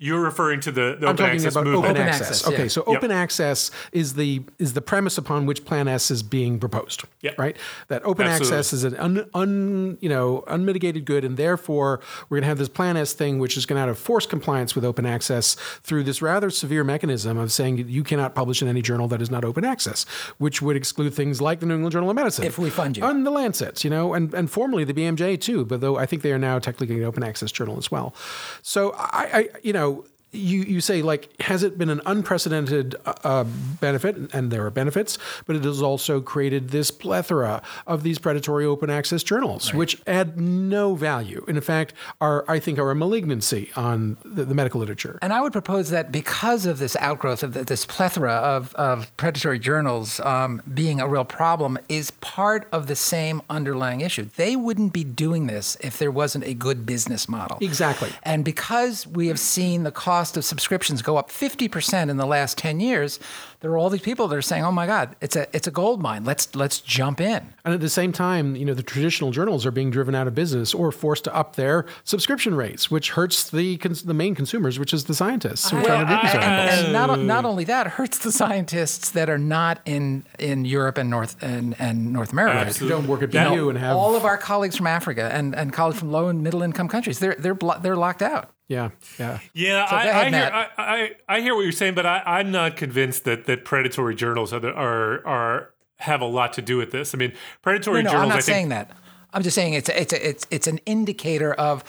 You're 0.02 0.22
referring 0.22 0.62
to 0.62 0.72
the, 0.72 0.96
the 0.98 1.08
I'm 1.08 1.14
open 1.14 1.18
talking 1.18 1.34
access 1.36 1.54
about 1.54 1.66
movement. 1.66 1.86
open 1.86 1.92
Open 1.98 2.08
access. 2.08 2.28
access, 2.30 2.48
Okay, 2.48 2.62
yeah. 2.64 2.68
so 2.70 2.84
Yep. 2.88 2.98
open 2.98 3.12
access 3.12 3.70
is 3.92 4.14
the 4.14 4.42
is 4.58 4.72
the 4.74 4.82
premise 4.82 5.18
upon 5.18 5.46
which 5.46 5.66
Plan 5.66 5.90
S 5.90 6.10
is 6.10 6.24
being 6.24 6.58
proposed. 6.58 7.04
Yep. 7.22 7.38
Right. 7.38 7.58
That 7.90 8.04
open 8.06 8.26
Absolutely. 8.26 8.58
access 8.60 8.74
is 8.74 8.84
an 8.86 8.96
un, 8.96 9.26
un 9.34 9.98
you 10.00 10.08
know 10.08 10.46
unmitigated 10.48 11.04
good, 11.04 11.26
and 11.26 11.36
therefore 11.36 12.00
we're 12.30 12.38
going 12.38 12.44
to 12.44 12.48
have 12.48 12.58
this 12.60 12.70
Plan 12.70 12.96
S 12.96 13.12
thing, 13.12 13.40
which 13.40 13.58
is 13.58 13.66
going 13.66 13.76
to 13.76 13.86
have 13.86 13.96
to 13.96 14.02
force 14.02 14.26
compliance 14.26 14.74
with 14.74 14.86
open 14.86 15.06
access 15.06 15.56
through 15.84 16.04
this 16.06 16.22
rather 16.22 16.50
severe 16.50 16.86
mechanism 16.86 17.38
of 17.38 17.52
saying 17.52 17.78
you 17.90 18.04
cannot 18.04 18.34
publish 18.36 18.62
in 18.62 18.70
any 18.70 18.82
journal 18.82 19.10
that 19.10 19.22
is 19.22 19.30
not 19.30 19.44
open 19.44 19.66
access, 19.66 20.06
which 20.38 20.62
would 20.62 20.78
exclude 20.78 21.14
things 21.14 21.42
like 21.42 21.60
the 21.60 21.66
New 21.66 21.74
England 21.76 21.92
Journal 21.92 22.10
of 22.10 22.16
Medicine, 22.16 22.46
If 22.46 22.58
we 22.58 22.70
fund 22.70 22.96
you. 22.96 23.04
and 23.04 23.26
the 23.26 23.32
Lancet, 23.32 23.84
you 23.84 23.90
know, 23.90 24.14
and 24.14 24.34
and 24.34 24.50
formerly 24.50 24.86
the 24.86 24.94
BMJ 24.94 25.42
too, 25.42 25.66
but 25.66 25.82
though 25.82 25.98
I 25.98 26.06
think 26.06 26.22
they 26.22 26.32
are 26.32 26.40
now 26.40 26.58
technically 26.58 27.00
an 27.00 27.04
open 27.04 27.22
access 27.24 27.52
journal 27.52 27.78
as 27.78 27.92
well. 27.92 28.16
So 28.62 28.94
I, 28.98 29.30
I 29.34 29.50
you 29.62 29.74
know 29.74 29.89
you, 30.32 30.62
you 30.62 30.82
say 30.82 31.02
like 31.02 31.30
has 31.42 31.64
it 31.64 31.78
been 31.78 31.90
an 31.90 32.02
unprecedented 32.06 32.96
uh, 33.06 33.14
uh, 33.24 33.44
benefit 33.80 34.16
and 34.34 34.52
there 34.52 34.66
are 34.66 34.70
benefits 34.70 35.18
but 35.46 35.56
it 35.56 35.64
has 35.64 35.82
also 35.82 36.22
created 36.22 36.70
this 36.70 36.92
plethora 36.92 37.62
of 37.88 38.04
these 38.04 38.20
predatory 38.20 38.66
open 38.66 38.90
access 38.90 39.24
journals 39.24 39.74
which 39.74 40.02
add 40.06 40.40
no 40.40 40.96
value 40.96 41.44
and 41.48 41.58
in 41.58 41.64
fact 41.64 41.94
are 42.22 42.46
i 42.48 42.60
think 42.60 42.78
are 42.78 42.92
a 42.92 42.96
malignancy 42.96 43.72
on 43.76 44.18
the, 44.24 44.46
the 44.46 44.54
medical 44.54 44.80
literature 44.80 45.18
And 45.22 45.34
I 45.34 45.42
would 45.42 45.54
propose 45.54 45.90
that 45.90 46.12
because 46.12 46.66
of 46.66 46.80
this 46.80 46.96
outgrowth 46.98 47.44
of 47.44 47.54
the, 47.54 47.64
this 47.64 47.86
plethora 47.86 48.34
of, 48.34 48.74
of 48.76 49.16
predatory 49.18 49.60
journals 49.60 50.20
um, 50.22 50.62
being 50.74 51.00
a 51.00 51.08
real 51.08 51.26
problem, 51.26 51.78
is 51.88 52.12
part 52.12 52.68
of 52.72 52.88
the 52.88 52.96
same 52.96 53.42
underlying 53.50 54.02
issue. 54.02 54.30
They 54.36 54.56
wouldn't 54.56 54.94
be 54.94 55.04
doing 55.04 55.48
this 55.48 55.78
if 55.82 55.98
there 55.98 56.12
wasn't 56.12 56.46
a 56.46 56.54
good 56.54 56.86
business 56.86 57.28
model. 57.30 57.58
Exactly. 57.62 58.12
And 58.24 58.46
because 58.46 59.08
we 59.08 59.28
have 59.28 59.40
seen 59.40 59.84
the 59.84 59.92
cost 59.92 60.19
of 60.38 60.44
subscriptions 60.46 61.02
go 61.02 61.18
up 61.18 61.30
50% 61.30 62.10
in 62.10 62.18
the 62.18 62.26
last 62.26 62.58
10 62.58 62.80
years, 62.80 63.20
there 63.62 63.72
are 63.72 63.78
all 63.78 63.90
these 63.90 64.02
people 64.02 64.28
that 64.30 64.36
are 64.38 64.42
saying, 64.42 64.64
"Oh 64.64 64.72
my 64.72 64.86
God, 64.88 65.16
it's 65.20 65.36
a 65.36 65.46
it's 65.54 65.68
a 65.68 65.72
gold 65.72 66.02
mine. 66.02 66.24
Let's 66.24 66.56
let's 66.56 66.80
jump 66.80 67.20
in." 67.20 67.54
and 67.66 67.74
at 67.74 67.82
the 67.82 67.90
same 67.90 68.12
time 68.14 68.56
you 68.56 68.64
know 68.64 68.74
the 68.74 68.82
traditional 68.84 69.32
journals 69.32 69.66
are 69.66 69.72
being 69.72 69.92
driven 69.92 70.16
out 70.16 70.28
of 70.28 70.34
business 70.34 70.74
or 70.74 70.92
forced 70.94 71.26
to 71.26 71.36
up 71.36 71.56
their 71.58 71.86
subscription 72.06 72.56
rates 72.56 72.90
which 72.90 73.12
hurts 73.12 73.50
the 73.50 73.76
cons- 73.78 74.04
the 74.04 74.14
main 74.14 74.34
consumers 74.34 74.80
which 74.80 74.94
is 74.94 75.04
the 75.06 75.14
scientists 75.14 75.70
who 75.70 75.78
are 75.78 75.84
trying 75.84 76.08
to 76.08 76.14
I- 76.14 76.68
and 76.68 76.94
not 76.94 77.20
not 77.20 77.44
only 77.46 77.66
that 77.66 77.88
it 77.88 77.92
hurts 77.94 78.20
the 78.20 78.32
scientists 78.32 79.10
that 79.12 79.30
are 79.30 79.38
not 79.38 79.82
in 79.86 80.24
in 80.40 80.64
Europe 80.64 80.98
and 80.98 81.10
North 81.10 81.36
and, 81.44 81.76
and 81.80 82.14
North 82.14 82.32
America. 82.32 82.60
Absolutely. 82.60 82.98
don't 82.98 83.08
work 83.08 83.24
at 83.24 83.32
BU 83.32 83.70
and 83.70 83.78
have 83.78 83.98
All 83.98 84.16
of 84.16 84.24
our 84.24 84.38
colleagues 84.38 84.78
from 84.78 84.88
Africa 84.88 85.30
and, 85.34 85.54
and 85.54 85.74
colleagues 85.74 86.00
from 86.00 86.12
low 86.12 86.28
and 86.30 86.42
middle 86.44 86.62
income 86.62 86.88
countries, 86.88 87.20
they're 87.20 87.36
they're 87.38 87.54
blo- 87.56 87.80
they're 87.82 87.98
locked 87.98 88.22
out. 88.22 88.52
Yeah 88.70 88.92
yeah 89.20 89.40
Yeah, 89.54 89.90
So 89.90 89.96
I, 89.98 90.00
I, 90.00 90.30
hear, 90.30 90.52
I, 90.54 90.68
I, 90.78 91.12
I 91.28 91.42
hear 91.42 91.54
what 91.56 91.64
you're 91.64 91.74
saying, 91.74 91.96
but 91.96 92.06
I, 92.06 92.24
I'm 92.26 92.52
not 92.52 92.78
convinced 92.78 93.26
that, 93.26 93.46
that 93.46 93.66
predatory 93.66 94.16
journals 94.16 94.54
are, 94.54 94.66
are 94.66 95.28
are 95.28 95.72
have 95.98 96.22
a 96.22 96.26
lot 96.26 96.54
to 96.54 96.62
do 96.62 96.78
with 96.78 96.92
this. 96.92 97.14
I 97.14 97.18
mean, 97.18 97.34
predatory 97.62 98.04
No, 98.04 98.12
no, 98.12 98.12
journals. 98.12 98.24
I'm 98.24 98.30
not 98.30 98.38
I 98.38 98.42
think, 98.42 98.56
saying 98.56 98.70
that. 98.70 98.92
I'm 99.34 99.44
just 99.44 99.56
saying 99.56 99.74
it's 99.74 99.90
a, 99.90 100.02
it's 100.02 100.14
a, 100.14 100.30
it's 100.30 100.48
it's 100.50 100.68
an 100.68 100.80
indicator 100.86 101.54
of 101.54 101.84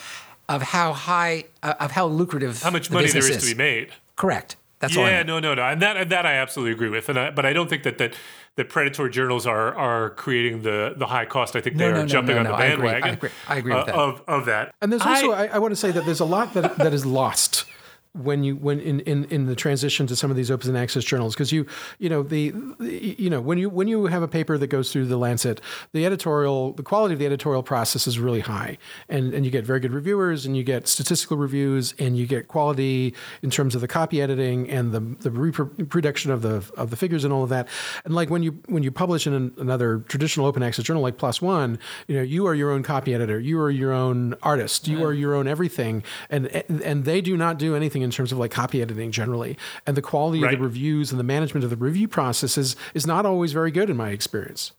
of 0.49 0.63
how 0.63 0.93
high 0.93 1.45
uh, 1.63 1.75
of 1.79 1.93
how 1.93 2.07
lucrative 2.07 2.61
how 2.61 2.71
much 2.71 2.89
the 2.89 2.95
money 2.95 3.09
there 3.09 3.19
is, 3.21 3.31
is 3.31 3.45
to 3.45 3.55
be 3.55 3.57
made. 3.57 3.93
Correct. 4.17 4.57
That's 4.81 4.97
all. 4.97 5.05
Yeah, 5.05 5.23
no, 5.23 5.39
no, 5.39 5.55
no, 5.55 5.63
and 5.63 5.81
that 5.83 5.97
and 5.97 6.11
that 6.11 6.27
I 6.27 6.35
absolutely 6.35 6.73
agree 6.73 6.89
with, 6.89 7.09
and 7.09 7.19
I, 7.19 7.31
but 7.31 7.45
I 7.47 7.53
don't 7.53 7.69
think 7.69 7.83
that 7.83 7.99
that 7.99 8.15
that 8.57 8.69
predatory 8.69 9.11
journals 9.11 9.47
are 9.47 9.75
are 9.75 10.11
creating 10.11 10.63
the 10.63 10.95
the 10.97 11.07
high 11.07 11.25
cost. 11.25 11.57
I 11.57 11.61
think 11.61 11.77
they 11.77 11.85
No, 11.85 11.91
are 11.91 11.95
no, 11.95 12.01
no, 12.03 12.07
jumping 12.07 12.35
no, 12.35 12.41
on 12.41 12.45
no, 12.45 12.51
the 12.51 12.57
I 12.57 12.65
agree. 12.67 12.89
I 12.89 12.93
bandwagon. 12.93 13.15
agree. 13.15 13.31
I 13.49 13.57
agree 13.57 13.75
with 13.75 13.83
uh, 13.83 13.87
that. 13.87 13.95
of 13.95 14.23
of 14.27 14.45
that. 14.47 14.75
And 14.83 14.93
there's 14.93 15.03
also, 15.03 15.33
I- 15.33 15.45
I, 15.45 15.47
I, 15.47 15.59
want 15.59 15.73
to 15.73 15.77
say 15.77 15.91
that 15.93 16.05
there's 16.05 16.21
a 16.21 16.25
lot 16.25 16.55
that, 16.55 16.77
that 16.79 16.93
is 16.93 17.07
lost 17.07 17.65
when 18.13 18.43
you 18.43 18.57
when 18.57 18.81
in, 18.81 19.01
in, 19.01 19.25
in 19.27 19.47
the 19.47 19.55
transition 19.55 20.07
to 20.07 20.17
some 20.17 20.31
of 20.31 20.37
these 20.37 20.51
open 20.51 20.75
access 20.77 21.05
journals 21.05 21.35
because 21.35 21.53
you 21.53 21.67
you 21.99 22.09
know 22.09 22.23
the, 22.23 22.51
the 22.79 23.17
you 23.19 23.31
know 23.31 23.41
when 23.41 23.59
you 23.59 23.71
when 23.71 23.89
you 23.89 24.07
have 24.07 24.23
a 24.23 24.29
paper 24.29 24.59
that 24.59 24.67
goes 24.67 24.93
through 24.93 25.07
the 25.07 25.17
Lancet 25.17 25.61
the 25.93 26.05
editorial 26.05 26.73
the 26.73 26.83
quality 26.83 27.13
of 27.13 27.19
the 27.19 27.27
editorial 27.27 27.63
process 27.63 28.07
is 28.07 28.19
really 28.19 28.41
high. 28.41 28.79
And 29.09 29.33
and 29.33 29.45
you 29.45 29.51
get 29.51 29.65
very 29.65 29.81
good 29.81 29.93
reviewers 29.93 30.47
and 30.47 30.57
you 30.57 30.65
get 30.65 30.89
statistical 30.89 31.37
reviews 31.37 31.95
and 31.99 32.17
you 32.17 32.27
get 32.27 32.49
quality 32.49 33.15
in 33.43 33.51
terms 33.51 33.75
of 33.75 33.81
the 33.81 33.89
copy 33.89 34.21
editing 34.21 34.69
and 34.69 34.93
the 34.93 35.01
the 35.01 35.31
reproduction 35.31 36.31
of 36.31 36.43
the 36.43 36.65
of 36.77 36.91
the 36.91 36.97
figures 36.97 37.25
and 37.25 37.33
all 37.33 37.43
of 37.43 37.49
that. 37.51 37.69
And 38.05 38.15
like 38.15 38.31
when 38.31 38.43
you 38.43 38.59
when 38.67 38.83
you 38.83 38.91
publish 38.91 39.27
in 39.27 39.35
an, 39.35 39.55
another 39.59 39.99
traditional 40.09 40.47
open 40.47 40.63
access 40.63 40.85
journal 40.85 41.03
like 41.03 41.17
PLOS 41.17 41.41
ONE 41.41 41.79
you 42.09 42.17
know 42.17 42.23
you 42.23 42.47
are 42.47 42.55
your 42.55 42.71
own 42.71 42.83
copy 42.83 43.15
editor. 43.15 43.39
You 43.39 43.61
are 43.61 43.71
your 43.71 43.93
own 43.93 44.35
artist. 44.43 44.89
You 44.89 45.05
are 45.05 45.13
your 45.13 45.35
own 45.35 45.47
everything. 45.47 46.03
And 46.29 46.47
and 46.69 47.05
they 47.05 47.21
do 47.21 47.37
not 47.37 47.59
do 47.59 47.77
anything 47.77 48.00
in 48.01 48.11
terms 48.11 48.33
of 48.33 48.39
like 48.39 48.51
copy 48.51 48.83
editing 48.83 49.11
generally 49.11 49.57
and 49.87 49.97
the 49.97 50.03
quality 50.03 50.43
of 50.43 50.51
the 50.51 50.59
reviews 50.59 51.11
and 51.11 51.21
the 51.21 51.25
management 51.25 51.65
of 51.65 51.71
the 51.71 51.77
review 51.77 52.09
process 52.09 52.59
is 52.59 52.77
is 52.95 53.07
not 53.07 53.27
always 53.27 53.53
very 53.53 53.71
good 53.71 53.91
in 53.91 53.97
my 53.97 54.11
experience 54.11 54.73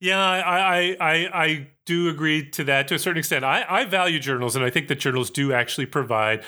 Yeah, 0.00 0.20
I, 0.20 0.40
I, 0.40 0.96
I, 1.00 1.44
I 1.44 1.66
do 1.84 2.08
agree 2.08 2.48
to 2.50 2.64
that 2.64 2.86
to 2.88 2.94
a 2.94 2.98
certain 3.00 3.18
extent. 3.18 3.44
I, 3.44 3.64
I 3.68 3.84
value 3.84 4.20
journals, 4.20 4.54
and 4.54 4.64
I 4.64 4.70
think 4.70 4.86
that 4.88 5.00
journals 5.00 5.28
do 5.28 5.52
actually 5.52 5.86
provide 5.86 6.44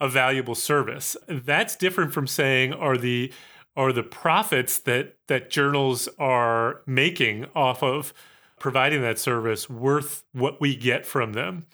a 0.00 0.08
valuable 0.08 0.54
service. 0.54 1.16
That's 1.28 1.76
different 1.76 2.12
from 2.12 2.26
saying 2.26 2.72
are 2.72 2.96
the 2.96 3.32
are 3.76 3.92
the 3.92 4.02
profits 4.02 4.78
that 4.78 5.16
that 5.26 5.50
journals 5.50 6.08
are 6.18 6.82
making 6.86 7.46
off 7.54 7.82
of 7.82 8.14
providing 8.58 9.02
that 9.02 9.18
service 9.18 9.68
worth 9.68 10.24
what 10.32 10.60
we 10.60 10.76
get 10.76 11.04
from 11.04 11.32
them. 11.32 11.66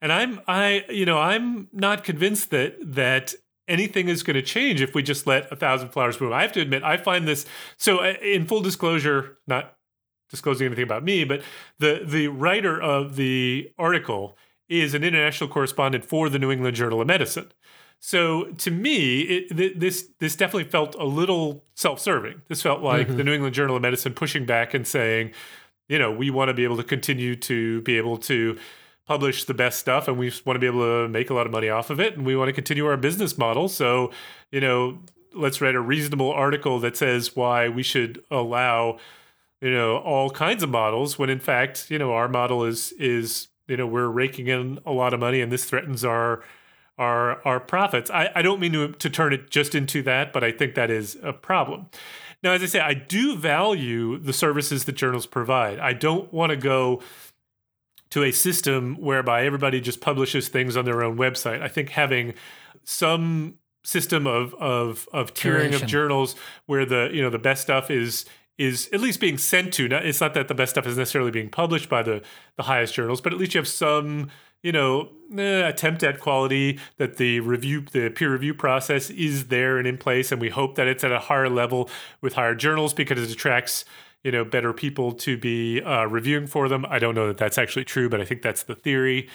And 0.00 0.12
I'm 0.12 0.40
I 0.46 0.84
you 0.90 1.04
know 1.06 1.18
I'm 1.18 1.68
not 1.72 2.04
convinced 2.04 2.50
that 2.50 2.76
that 2.94 3.34
anything 3.66 4.08
is 4.08 4.22
going 4.22 4.34
to 4.34 4.42
change 4.42 4.80
if 4.80 4.94
we 4.94 5.02
just 5.02 5.26
let 5.26 5.50
a 5.52 5.56
thousand 5.56 5.90
flowers 5.90 6.16
bloom. 6.16 6.32
I 6.32 6.42
have 6.42 6.52
to 6.52 6.60
admit, 6.60 6.82
I 6.82 6.96
find 6.96 7.28
this 7.28 7.44
so. 7.76 7.98
uh, 7.98 8.14
In 8.22 8.46
full 8.46 8.60
disclosure, 8.62 9.38
not 9.46 9.76
disclosing 10.30 10.66
anything 10.66 10.84
about 10.84 11.04
me, 11.04 11.24
but 11.24 11.42
the 11.78 12.02
the 12.04 12.28
writer 12.28 12.80
of 12.80 13.16
the 13.16 13.70
article 13.78 14.36
is 14.68 14.94
an 14.94 15.02
international 15.02 15.48
correspondent 15.50 16.04
for 16.04 16.28
the 16.28 16.38
New 16.38 16.50
England 16.50 16.76
Journal 16.76 17.00
of 17.00 17.06
Medicine. 17.06 17.50
So 18.00 18.44
to 18.58 18.70
me, 18.70 19.22
it, 19.22 19.56
th- 19.56 19.72
this 19.76 20.08
this 20.20 20.36
definitely 20.36 20.70
felt 20.70 20.94
a 20.94 21.04
little 21.04 21.64
self-serving. 21.74 22.42
This 22.48 22.62
felt 22.62 22.80
like 22.82 23.08
the 23.16 23.24
New 23.24 23.32
England 23.32 23.54
Journal 23.54 23.76
of 23.76 23.82
Medicine 23.82 24.14
pushing 24.14 24.46
back 24.46 24.72
and 24.74 24.86
saying, 24.86 25.32
you 25.88 25.98
know, 25.98 26.12
we 26.12 26.30
want 26.30 26.48
to 26.48 26.54
be 26.54 26.64
able 26.64 26.76
to 26.76 26.84
continue 26.84 27.34
to 27.36 27.80
be 27.82 27.96
able 27.96 28.16
to 28.18 28.56
publish 29.08 29.44
the 29.44 29.54
best 29.54 29.78
stuff 29.78 30.06
and 30.06 30.18
we 30.18 30.30
want 30.44 30.54
to 30.54 30.60
be 30.60 30.66
able 30.66 30.82
to 30.82 31.08
make 31.08 31.30
a 31.30 31.34
lot 31.34 31.46
of 31.46 31.52
money 31.52 31.70
off 31.70 31.88
of 31.88 31.98
it 31.98 32.14
and 32.14 32.26
we 32.26 32.36
want 32.36 32.48
to 32.48 32.52
continue 32.52 32.84
our 32.86 32.96
business 32.98 33.38
model. 33.38 33.66
So, 33.66 34.12
you 34.52 34.60
know, 34.60 34.98
let's 35.32 35.62
write 35.62 35.74
a 35.74 35.80
reasonable 35.80 36.30
article 36.30 36.78
that 36.80 36.94
says 36.94 37.34
why 37.34 37.70
we 37.70 37.82
should 37.82 38.22
allow, 38.30 38.98
you 39.62 39.70
know, 39.70 39.96
all 39.96 40.28
kinds 40.28 40.62
of 40.62 40.68
models 40.68 41.18
when 41.18 41.30
in 41.30 41.40
fact, 41.40 41.90
you 41.90 41.98
know, 41.98 42.12
our 42.12 42.28
model 42.28 42.64
is 42.64 42.92
is, 42.92 43.48
you 43.66 43.78
know, 43.78 43.86
we're 43.86 44.08
raking 44.08 44.48
in 44.48 44.78
a 44.84 44.92
lot 44.92 45.14
of 45.14 45.20
money 45.20 45.40
and 45.40 45.50
this 45.50 45.64
threatens 45.64 46.04
our 46.04 46.44
our 46.98 47.40
our 47.46 47.60
profits. 47.60 48.10
I, 48.10 48.30
I 48.34 48.42
don't 48.42 48.60
mean 48.60 48.74
to 48.74 48.92
to 48.92 49.08
turn 49.08 49.32
it 49.32 49.48
just 49.48 49.74
into 49.74 50.02
that, 50.02 50.34
but 50.34 50.44
I 50.44 50.52
think 50.52 50.74
that 50.74 50.90
is 50.90 51.16
a 51.22 51.32
problem. 51.32 51.86
Now, 52.42 52.52
as 52.52 52.62
I 52.62 52.66
say, 52.66 52.80
I 52.80 52.92
do 52.92 53.36
value 53.36 54.18
the 54.18 54.34
services 54.34 54.84
that 54.84 54.92
journals 54.92 55.26
provide. 55.26 55.78
I 55.78 55.94
don't 55.94 56.32
want 56.32 56.50
to 56.50 56.56
go 56.56 57.02
to 58.10 58.24
a 58.24 58.32
system 58.32 58.96
whereby 58.96 59.44
everybody 59.44 59.80
just 59.80 60.00
publishes 60.00 60.48
things 60.48 60.76
on 60.76 60.84
their 60.84 61.02
own 61.02 61.16
website. 61.16 61.62
I 61.62 61.68
think 61.68 61.90
having 61.90 62.34
some 62.84 63.54
system 63.84 64.26
of 64.26 64.54
of 64.54 65.08
of 65.12 65.34
tiering 65.34 65.74
of 65.74 65.86
journals 65.86 66.36
where 66.66 66.84
the 66.84 67.10
you 67.12 67.22
know 67.22 67.30
the 67.30 67.38
best 67.38 67.62
stuff 67.62 67.90
is 67.90 68.24
is 68.58 68.88
at 68.92 69.00
least 69.00 69.20
being 69.20 69.38
sent 69.38 69.72
to. 69.74 69.88
Not, 69.88 70.04
it's 70.04 70.20
not 70.20 70.34
that 70.34 70.48
the 70.48 70.54
best 70.54 70.70
stuff 70.70 70.86
is 70.86 70.96
necessarily 70.96 71.30
being 71.30 71.50
published 71.50 71.88
by 71.88 72.02
the 72.02 72.22
the 72.56 72.64
highest 72.64 72.94
journals, 72.94 73.20
but 73.20 73.32
at 73.32 73.38
least 73.38 73.54
you 73.54 73.58
have 73.58 73.68
some 73.68 74.30
you 74.62 74.72
know 74.72 75.10
eh, 75.36 75.68
attempt 75.68 76.02
at 76.02 76.20
quality 76.20 76.78
that 76.96 77.16
the 77.16 77.40
review 77.40 77.84
the 77.92 78.10
peer 78.10 78.32
review 78.32 78.54
process 78.54 79.10
is 79.10 79.48
there 79.48 79.78
and 79.78 79.86
in 79.86 79.96
place 79.96 80.32
and 80.32 80.40
we 80.40 80.48
hope 80.48 80.74
that 80.74 80.88
it's 80.88 81.04
at 81.04 81.12
a 81.12 81.18
higher 81.18 81.48
level 81.48 81.88
with 82.20 82.34
higher 82.34 82.54
journals 82.54 82.92
because 82.92 83.22
it 83.22 83.30
attracts 83.30 83.84
you 84.28 84.32
know 84.32 84.44
better 84.44 84.74
people 84.74 85.12
to 85.12 85.38
be 85.38 85.80
uh, 85.80 86.04
reviewing 86.04 86.46
for 86.46 86.68
them. 86.68 86.84
I 86.90 86.98
don't 86.98 87.14
know 87.14 87.28
that 87.28 87.38
that's 87.38 87.56
actually 87.56 87.86
true 87.86 88.10
but 88.10 88.20
i 88.20 88.26
think 88.26 88.42
that's 88.42 88.62
the 88.62 88.74
theory. 88.74 89.26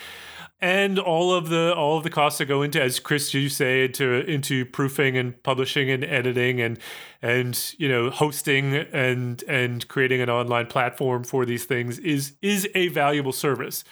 And 0.60 1.00
all 1.00 1.34
of 1.34 1.48
the 1.48 1.74
all 1.74 1.98
of 1.98 2.04
the 2.04 2.10
costs 2.10 2.38
that 2.38 2.46
go 2.46 2.62
into 2.62 2.80
as 2.80 3.00
chris 3.00 3.34
you 3.34 3.48
say 3.48 3.86
into 3.86 4.24
into 4.30 4.64
proofing 4.64 5.16
and 5.16 5.42
publishing 5.42 5.90
and 5.90 6.04
editing 6.04 6.60
and 6.60 6.78
and 7.20 7.74
you 7.76 7.88
know 7.88 8.08
hosting 8.08 8.76
and 8.76 9.42
and 9.48 9.88
creating 9.88 10.20
an 10.20 10.30
online 10.30 10.66
platform 10.66 11.24
for 11.24 11.44
these 11.44 11.64
things 11.64 11.98
is 11.98 12.34
is 12.40 12.68
a 12.76 12.86
valuable 12.88 13.32
service. 13.32 13.82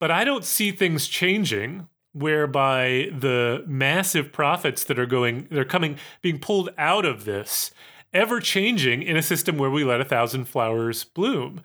But 0.00 0.10
i 0.10 0.24
don't 0.24 0.44
see 0.44 0.72
things 0.72 1.06
changing 1.06 1.86
whereby 2.12 3.08
the 3.16 3.62
massive 3.68 4.32
profits 4.32 4.82
that 4.82 4.98
are 4.98 5.06
going 5.06 5.46
they're 5.48 5.64
coming 5.64 5.96
being 6.22 6.40
pulled 6.40 6.70
out 6.76 7.04
of 7.04 7.24
this 7.24 7.70
ever 8.12 8.40
changing 8.40 9.02
in 9.02 9.16
a 9.16 9.22
system 9.22 9.58
where 9.58 9.70
we 9.70 9.84
let 9.84 10.00
a 10.00 10.04
thousand 10.04 10.46
flowers 10.46 11.04
bloom 11.04 11.62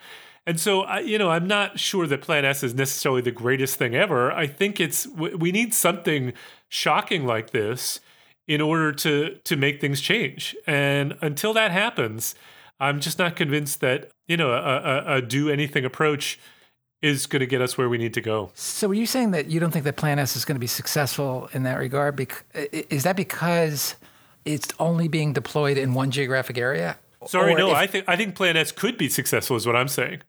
and 0.47 0.59
so, 0.59 0.81
I, 0.81 0.99
you 0.99 1.17
know, 1.17 1.31
I'm 1.31 1.47
not 1.47 1.79
sure 1.79 2.05
that 2.05 2.21
Plan 2.21 2.45
S 2.45 2.61
is 2.61 2.75
necessarily 2.75 3.21
the 3.21 3.31
greatest 3.31 3.77
thing 3.77 3.95
ever. 3.95 4.31
I 4.31 4.45
think 4.45 4.79
it's 4.79 5.07
we 5.07 5.51
need 5.51 5.73
something 5.73 6.33
shocking 6.69 7.25
like 7.25 7.49
this 7.49 7.99
in 8.47 8.61
order 8.61 8.91
to 8.91 9.39
to 9.43 9.55
make 9.55 9.81
things 9.81 10.01
change. 10.01 10.55
And 10.67 11.17
until 11.21 11.53
that 11.53 11.71
happens, 11.71 12.35
I'm 12.79 12.99
just 12.99 13.17
not 13.17 13.35
convinced 13.35 13.81
that 13.81 14.11
you 14.27 14.37
know 14.37 14.51
a, 14.51 14.57
a, 14.57 15.15
a 15.15 15.21
do 15.21 15.49
anything 15.49 15.83
approach 15.83 16.39
is 17.01 17.25
going 17.25 17.39
to 17.39 17.47
get 17.47 17.61
us 17.61 17.77
where 17.77 17.89
we 17.89 17.97
need 17.97 18.13
to 18.13 18.21
go. 18.21 18.51
So, 18.53 18.89
are 18.89 18.93
you 18.93 19.07
saying 19.07 19.31
that 19.31 19.47
you 19.47 19.59
don't 19.59 19.71
think 19.71 19.85
that 19.85 19.95
Plan 19.95 20.19
S 20.19 20.35
is 20.35 20.45
going 20.45 20.55
to 20.55 20.59
be 20.59 20.67
successful 20.67 21.49
in 21.53 21.63
that 21.63 21.79
regard? 21.79 22.23
Is 22.53 23.01
that 23.01 23.15
because 23.15 23.95
it's 24.45 24.67
only 24.79 25.07
being 25.07 25.33
deployed 25.33 25.77
in 25.77 25.93
one 25.93 26.11
geographic 26.11 26.57
area? 26.57 26.97
Sorry, 27.27 27.53
Or 27.53 27.57
no, 27.57 27.69
if- 27.71 27.75
I 27.75 27.87
think 27.87 28.05
I 28.07 28.15
think 28.15 28.35
Plan 28.35 28.55
S 28.55 28.71
could 28.71 28.97
be 28.97 29.09
successful, 29.09 29.55
is 29.57 29.65
what 29.65 29.75
I'm 29.75 29.87
saying. 29.87 30.21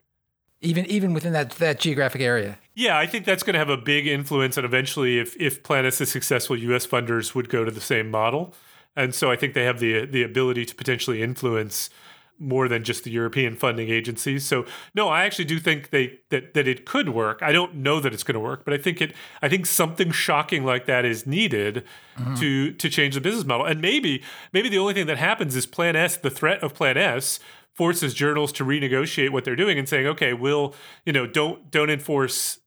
even 0.62 0.86
even 0.86 1.12
within 1.12 1.32
that 1.34 1.50
that 1.52 1.78
geographic 1.78 2.22
area. 2.22 2.58
Yeah, 2.74 2.98
I 2.98 3.06
think 3.06 3.24
that's 3.26 3.42
going 3.42 3.54
to 3.54 3.58
have 3.58 3.68
a 3.68 3.76
big 3.76 4.06
influence, 4.06 4.56
and 4.56 4.64
eventually, 4.64 5.18
if 5.18 5.36
if 5.40 5.62
Plan 5.62 5.84
S 5.84 6.00
is 6.00 6.10
successful, 6.10 6.56
U.S. 6.58 6.86
funders 6.86 7.34
would 7.34 7.48
go 7.50 7.64
to 7.64 7.70
the 7.70 7.80
same 7.80 8.10
model, 8.10 8.54
and 8.96 9.14
so 9.14 9.30
I 9.30 9.36
think 9.36 9.52
they 9.54 9.64
have 9.64 9.78
the 9.80 10.06
the 10.06 10.22
ability 10.22 10.64
to 10.64 10.74
potentially 10.74 11.22
influence 11.22 11.90
more 12.38 12.68
than 12.68 12.84
just 12.84 13.04
the 13.04 13.10
European 13.10 13.56
funding 13.56 13.88
agencies. 13.88 14.44
So 14.44 14.66
no, 14.94 15.08
I 15.08 15.24
actually 15.24 15.46
do 15.46 15.58
think 15.58 15.90
they 15.90 16.20
that 16.30 16.54
that 16.54 16.68
it 16.68 16.84
could 16.84 17.10
work. 17.10 17.42
I 17.42 17.52
don't 17.52 17.76
know 17.76 18.00
that 18.00 18.12
it's 18.12 18.22
going 18.22 18.34
to 18.34 18.40
work, 18.40 18.64
but 18.64 18.74
I 18.74 18.78
think 18.78 19.00
it. 19.00 19.14
I 19.42 19.48
think 19.48 19.66
something 19.66 20.10
shocking 20.10 20.64
like 20.64 20.86
that 20.86 21.04
is 21.04 21.26
needed 21.26 21.84
mm-hmm. 22.16 22.34
to 22.36 22.72
to 22.72 22.88
change 22.88 23.14
the 23.14 23.20
business 23.20 23.44
model, 23.44 23.66
and 23.66 23.80
maybe 23.80 24.22
maybe 24.52 24.68
the 24.68 24.78
only 24.78 24.94
thing 24.94 25.06
that 25.06 25.18
happens 25.18 25.56
is 25.56 25.66
Plan 25.66 25.96
S, 25.96 26.16
the 26.16 26.30
threat 26.30 26.62
of 26.62 26.74
Plan 26.74 26.96
S 26.96 27.40
forces 27.76 28.14
journals 28.14 28.52
to 28.52 28.64
renegotiate 28.64 29.30
what 29.30 29.44
they're 29.44 29.54
doing 29.54 29.78
and 29.78 29.86
saying, 29.86 30.06
okay, 30.06 30.32
we'll, 30.32 30.74
you 31.04 31.12
know, 31.12 31.26
don't 31.26 31.70
don't 31.70 31.90
enforce 31.90 32.58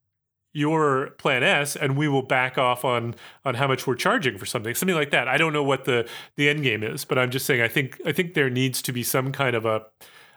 your 0.52 1.12
plan 1.12 1.44
S 1.44 1.76
and 1.76 1.96
we 1.96 2.08
will 2.08 2.24
back 2.24 2.58
off 2.58 2.84
on 2.84 3.16
on 3.46 3.56
how 3.56 3.68
much 3.68 3.86
we're 3.86 3.96
charging 3.96 4.38
for 4.38 4.46
something. 4.46 4.74
Something 4.74 4.96
like 4.96 5.12
that. 5.12 5.28
I 5.28 5.38
don't 5.38 5.54
know 5.54 5.64
what 5.64 5.86
the 5.86 6.08
the 6.36 6.50
end 6.50 6.64
game 6.64 6.84
is, 6.84 7.06
but 7.06 7.18
I'm 7.18 7.30
just 7.30 7.46
saying 7.46 7.62
I 7.62 7.68
think 7.68 8.00
I 8.06 8.12
think 8.12 8.34
there 8.34 8.50
needs 8.50 8.82
to 8.84 8.92
be 8.92 9.04
some 9.04 9.32
kind 9.32 9.56
of 9.56 9.66
a 9.66 9.86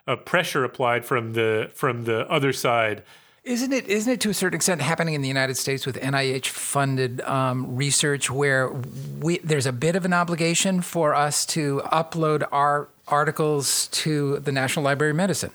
a 0.07 0.17
pressure 0.17 0.65
applied 0.65 1.05
from 1.05 1.33
the 1.33 1.71
from 1.75 2.05
the 2.05 2.29
other 2.31 2.53
side. 2.53 3.03
Isn't 3.45 3.73
it? 3.73 3.89
Isn't 3.89 4.13
it 4.13 4.21
to 4.21 4.31
a 4.31 4.35
certain 4.35 4.55
extent 4.55 4.81
happening 4.81 5.15
in 5.15 5.23
the 5.23 5.29
United 5.29 5.57
States 5.57 5.85
with 5.85 6.01
NIH-funded 6.01 7.21
um, 7.23 7.75
research, 7.75 8.31
where 8.31 8.73
we 9.21 9.39
there's 9.39 9.67
a 9.67 9.73
bit 9.73 9.97
of 9.97 10.05
an 10.05 10.13
obligation 10.13 10.81
for 10.81 11.13
us 11.13 11.45
to 11.47 11.83
upload 11.87 12.47
our 12.53 12.89
articles 13.09 13.89
to 13.89 14.39
the 14.39 14.53
National 14.53 14.85
Library 14.85 15.11
of 15.11 15.17
Medicine? 15.17 15.51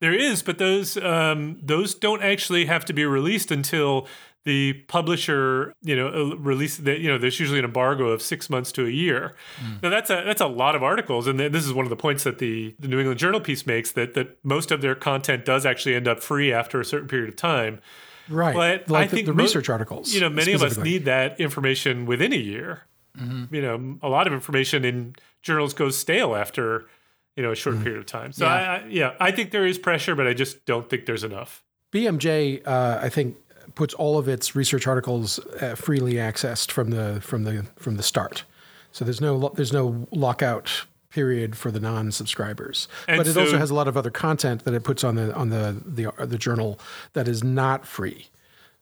There 0.00 0.14
is, 0.14 0.42
but 0.42 0.58
those 0.58 0.96
um, 0.98 1.58
those 1.62 1.94
don't 1.94 2.22
actually 2.22 2.66
have 2.66 2.84
to 2.86 2.92
be 2.92 3.04
released 3.04 3.50
until 3.50 4.06
the 4.44 4.74
publisher, 4.88 5.72
you 5.82 5.96
know, 5.96 6.08
uh, 6.08 6.36
release. 6.36 6.76
The, 6.76 6.98
you 6.98 7.08
know, 7.08 7.18
there's 7.18 7.40
usually 7.40 7.58
an 7.58 7.64
embargo 7.64 8.08
of 8.08 8.22
six 8.22 8.50
months 8.50 8.70
to 8.72 8.86
a 8.86 8.90
year. 8.90 9.34
Now 9.82 9.90
that's 9.90 10.10
a 10.10 10.22
that's 10.24 10.40
a 10.40 10.46
lot 10.46 10.76
of 10.76 10.82
articles, 10.82 11.26
and 11.26 11.40
this 11.40 11.64
is 11.64 11.72
one 11.72 11.86
of 11.86 11.90
the 11.90 11.96
points 11.96 12.24
that 12.24 12.38
the 12.38 12.74
the 12.78 12.88
New 12.88 12.98
England 12.98 13.18
Journal 13.18 13.40
piece 13.40 13.66
makes 13.66 13.92
that 13.92 14.14
that 14.14 14.38
most 14.44 14.70
of 14.70 14.82
their 14.82 14.94
content 14.94 15.44
does 15.44 15.64
actually 15.64 15.94
end 15.94 16.06
up 16.06 16.22
free 16.22 16.52
after 16.52 16.78
a 16.80 16.84
certain 16.84 17.08
period 17.08 17.28
of 17.28 17.36
time. 17.36 17.80
Right. 18.28 18.54
But 18.54 18.90
like 18.90 19.04
I 19.04 19.10
the, 19.10 19.16
think 19.16 19.26
the 19.26 19.34
mo- 19.34 19.44
research 19.44 19.68
articles. 19.68 20.12
You 20.12 20.20
know, 20.20 20.28
many 20.28 20.52
of 20.52 20.62
us 20.62 20.76
need 20.76 21.06
that 21.06 21.40
information 21.40 22.06
within 22.06 22.32
a 22.32 22.36
year. 22.36 22.82
You 23.50 23.62
know, 23.62 23.98
a 24.02 24.10
lot 24.10 24.26
of 24.26 24.34
information 24.34 24.84
in 24.84 25.14
journals 25.40 25.72
goes 25.72 25.96
stale 25.96 26.36
after 26.36 26.86
you 27.36 27.42
know 27.42 27.52
a 27.52 27.56
short 27.56 27.80
period 27.82 27.98
of 27.98 28.06
time. 28.06 28.32
So 28.32 28.44
Yeah. 28.46 28.52
I, 28.52 28.76
I, 28.76 28.86
yeah, 28.88 29.12
I 29.20 29.30
think 29.30 29.50
there 29.50 29.66
is 29.66 29.78
pressure, 29.78 30.14
but 30.14 30.26
I 30.26 30.32
just 30.34 30.64
don't 30.64 30.88
think 30.88 31.06
there's 31.06 31.24
enough. 31.24 31.62
BMJ, 31.92 32.66
uh, 32.66 32.98
I 33.00 33.08
think, 33.08 33.36
puts 33.74 33.94
all 33.94 34.18
of 34.18 34.28
its 34.28 34.56
research 34.56 34.86
articles 34.86 35.38
uh, 35.60 35.74
freely 35.74 36.14
accessed 36.14 36.70
from 36.70 36.90
the 36.90 37.20
from 37.20 37.44
the 37.44 37.66
from 37.76 37.96
the 37.96 38.02
start. 38.02 38.44
So 38.92 39.04
there's 39.04 39.20
no 39.20 39.36
lo- 39.36 39.52
there's 39.54 39.72
no 39.72 40.06
lockout 40.10 40.86
period 41.10 41.56
for 41.56 41.70
the 41.70 41.80
non-subscribers. 41.80 42.88
And 43.08 43.16
but 43.18 43.26
it 43.26 43.36
also 43.36 43.56
has 43.56 43.70
a 43.70 43.74
lot 43.74 43.88
of 43.88 43.96
other 43.96 44.10
content 44.10 44.64
that 44.64 44.74
it 44.74 44.84
puts 44.84 45.04
on 45.04 45.14
the 45.14 45.34
on 45.34 45.50
the 45.50 45.80
the, 45.84 46.12
uh, 46.20 46.26
the 46.26 46.38
journal 46.38 46.78
that 47.12 47.28
is 47.28 47.44
not 47.44 47.86
free. 47.86 48.26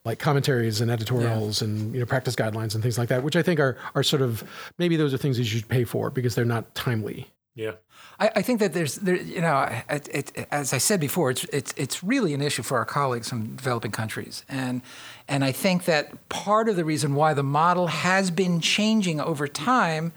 Like 0.05 0.19
commentaries 0.19 0.81
and 0.83 0.91
editorials 0.91 1.63
and 1.63 1.95
you 1.95 2.01
know 2.01 2.07
practice 2.07 2.37
guidelines 2.37 2.75
and 2.75 2.83
things 2.83 2.99
like 2.99 3.09
that, 3.09 3.23
which 3.23 3.37
I 3.37 3.43
think 3.43 3.59
are 3.59 3.77
are 3.95 4.03
sort 4.03 4.21
of 4.23 4.45
maybe 4.79 4.97
those 4.97 5.15
are 5.15 5.17
things 5.19 5.37
that 5.39 5.45
you 5.45 5.49
should 5.49 5.69
pay 5.69 5.85
for 5.85 6.11
because 6.11 6.35
they're 6.35 6.45
not 6.45 6.75
timely. 6.75 7.29
Yeah. 7.55 7.73
I, 8.19 8.31
I 8.37 8.43
think 8.43 8.61
that 8.61 8.73
there's, 8.73 8.97
there, 8.97 9.17
you 9.17 9.41
know, 9.41 9.69
it, 9.89 10.09
it, 10.09 10.47
as 10.51 10.73
I 10.73 10.79
said 10.79 11.01
before, 11.01 11.31
it's, 11.31 11.45
it's, 11.45 11.75
it's 11.77 12.05
really 12.05 12.35
an 12.35 12.41
issue 12.41 12.63
for 12.63 12.79
our 12.79 12.85
colleagues 12.85 13.29
from 13.29 13.57
developing 13.57 13.91
countries. 13.91 14.45
And, 14.49 14.83
and 15.29 15.45
I 15.45 15.53
think 15.53 15.85
that 15.85 16.29
part 16.29 16.69
of 16.69 16.77
the 16.77 16.85
reason 16.85 17.15
why 17.15 17.35
the 17.35 17.43
model 17.43 17.89
has 17.89 18.31
been 18.31 18.61
changing 18.61 19.21
over 19.21 19.49
time 19.49 20.13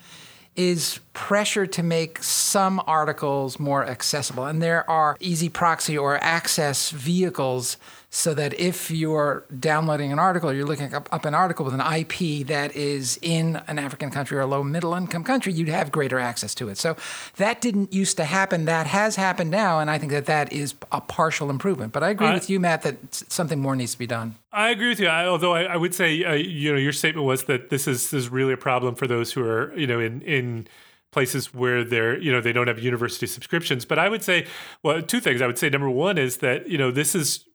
is 0.55 0.99
pressure 1.13 1.67
to 1.67 1.83
make 1.83 2.21
some 2.23 2.81
articles 2.87 3.59
more 3.59 3.85
accessible. 3.85 4.45
And 4.45 4.59
there 4.61 4.89
are 4.89 5.15
easy 5.19 5.49
proxy 5.49 5.97
or 5.97 6.17
access 6.23 6.89
vehicles 6.89 7.77
so 8.09 8.33
that 8.33 8.57
if 8.57 8.89
you're 8.89 9.43
downloading 9.59 10.13
an 10.13 10.19
article, 10.19 10.53
you're 10.53 10.65
looking 10.65 10.93
up, 10.93 11.09
up, 11.11 11.25
an 11.25 11.33
article 11.33 11.65
with 11.65 11.73
an 11.73 11.81
IP 11.81 12.47
that 12.47 12.73
is 12.73 13.19
in 13.21 13.57
an 13.67 13.77
African 13.77 14.09
country 14.09 14.37
or 14.37 14.41
a 14.41 14.45
low 14.45 14.63
middle 14.63 14.93
income 14.93 15.25
country, 15.25 15.51
you'd 15.51 15.67
have 15.67 15.91
greater 15.91 16.17
access 16.17 16.55
to 16.55 16.69
it. 16.69 16.77
So 16.77 16.95
that 17.35 17.59
didn't 17.59 17.91
used 17.93 18.15
to 18.17 18.23
happen. 18.23 18.63
That 18.63 18.87
has 18.87 19.17
happened 19.17 19.51
now, 19.51 19.79
and 19.79 19.91
I 19.91 19.97
think 19.97 20.13
that 20.13 20.25
that 20.25 20.53
is 20.53 20.73
a 20.91 21.01
partial 21.01 21.49
improvement. 21.49 21.91
But 21.91 22.03
I 22.03 22.09
agree 22.09 22.27
I- 22.27 22.33
with 22.33 22.49
you, 22.49 22.61
Matt, 22.61 22.83
that 22.83 22.97
something 23.13 23.59
more 23.59 23.75
needs 23.75 23.91
to 23.91 23.99
be 23.99 24.07
done. 24.07 24.35
I 24.53 24.69
agree 24.69 24.89
with 24.89 24.99
you. 25.01 25.07
I, 25.07 25.25
although 25.25 25.53
I, 25.53 25.63
I 25.63 25.75
would 25.77 25.93
say, 25.93 26.23
uh, 26.23 26.33
you 26.33 26.71
know, 26.71 26.79
your 26.79 26.93
statement 26.93 27.27
was 27.27 27.43
that 27.43 27.69
this 27.69 27.87
is 27.87 28.09
this 28.09 28.23
is 28.23 28.29
really 28.29 28.53
a 28.53 28.57
problem 28.57 28.95
for 28.95 29.05
those 29.05 29.33
who 29.33 29.43
are, 29.43 29.77
you 29.77 29.85
know, 29.85 29.99
in 29.99 30.21
in 30.21 30.67
places 31.11 31.53
where 31.53 31.83
they're, 31.83 32.17
you 32.19 32.31
know, 32.31 32.41
they 32.41 32.53
don't 32.53 32.67
have 32.67 32.79
university 32.79 33.27
subscriptions. 33.27 33.85
But 33.85 33.99
I 33.99 34.09
would 34.09 34.23
say, 34.23 34.45
well, 34.81 35.01
two 35.01 35.19
things. 35.19 35.41
I 35.41 35.47
would 35.47 35.57
say 35.57 35.69
number 35.69 35.89
one 35.89 36.17
is 36.17 36.37
that 36.37 36.67
you 36.69 36.77
know 36.77 36.89
this 36.89 37.13
is 37.13 37.46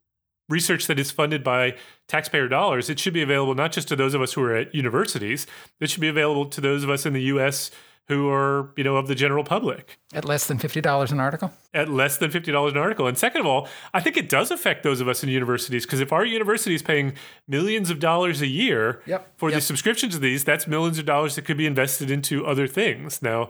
research 0.49 0.87
that 0.87 0.99
is 0.99 1.11
funded 1.11 1.43
by 1.43 1.75
taxpayer 2.07 2.47
dollars. 2.47 2.89
It 2.89 2.99
should 2.99 3.13
be 3.13 3.21
available 3.21 3.55
not 3.55 3.71
just 3.71 3.87
to 3.89 3.95
those 3.95 4.13
of 4.13 4.21
us 4.21 4.33
who 4.33 4.43
are 4.43 4.55
at 4.55 4.73
universities. 4.75 5.47
It 5.79 5.89
should 5.89 6.01
be 6.01 6.09
available 6.09 6.45
to 6.47 6.61
those 6.61 6.83
of 6.83 6.89
us 6.89 7.05
in 7.05 7.13
the 7.13 7.21
U.S. 7.23 7.71
who 8.09 8.29
are, 8.29 8.71
you 8.75 8.83
know, 8.83 8.97
of 8.97 9.07
the 9.07 9.15
general 9.15 9.45
public 9.45 9.97
At 10.13 10.25
less 10.25 10.45
than 10.47 10.57
$50 10.59 11.11
an 11.11 11.19
article? 11.21 11.51
at 11.73 11.87
less 11.89 12.17
than 12.17 12.29
$50 12.29 12.71
an 12.71 12.77
article. 12.77 13.07
And 13.07 13.17
second 13.17 13.41
of 13.41 13.47
all, 13.47 13.67
I 13.93 14.01
think 14.01 14.17
it 14.17 14.27
does 14.29 14.51
affect 14.51 14.83
those 14.83 14.99
of 14.99 15.07
us 15.07 15.23
in 15.23 15.29
universities 15.29 15.85
because 15.85 16.01
if 16.01 16.11
our 16.11 16.25
university 16.25 16.75
is 16.75 16.81
paying 16.81 17.13
millions 17.47 17.89
of 17.89 17.99
dollars 17.99 18.41
a 18.41 18.47
year 18.47 19.01
Yep, 19.05 19.33
for 19.37 19.49
the 19.49 19.61
subscriptions 19.61 19.67
subscription 19.67 20.09
to 20.11 20.19
these, 20.19 20.43
that's 20.43 20.67
millions 20.67 20.99
of 20.99 21.05
dollars 21.05 21.35
that 21.35 21.45
could 21.45 21.57
be 21.57 21.65
invested 21.65 22.11
into 22.11 22.45
other 22.45 22.67
things. 22.67 23.21
Now, 23.21 23.49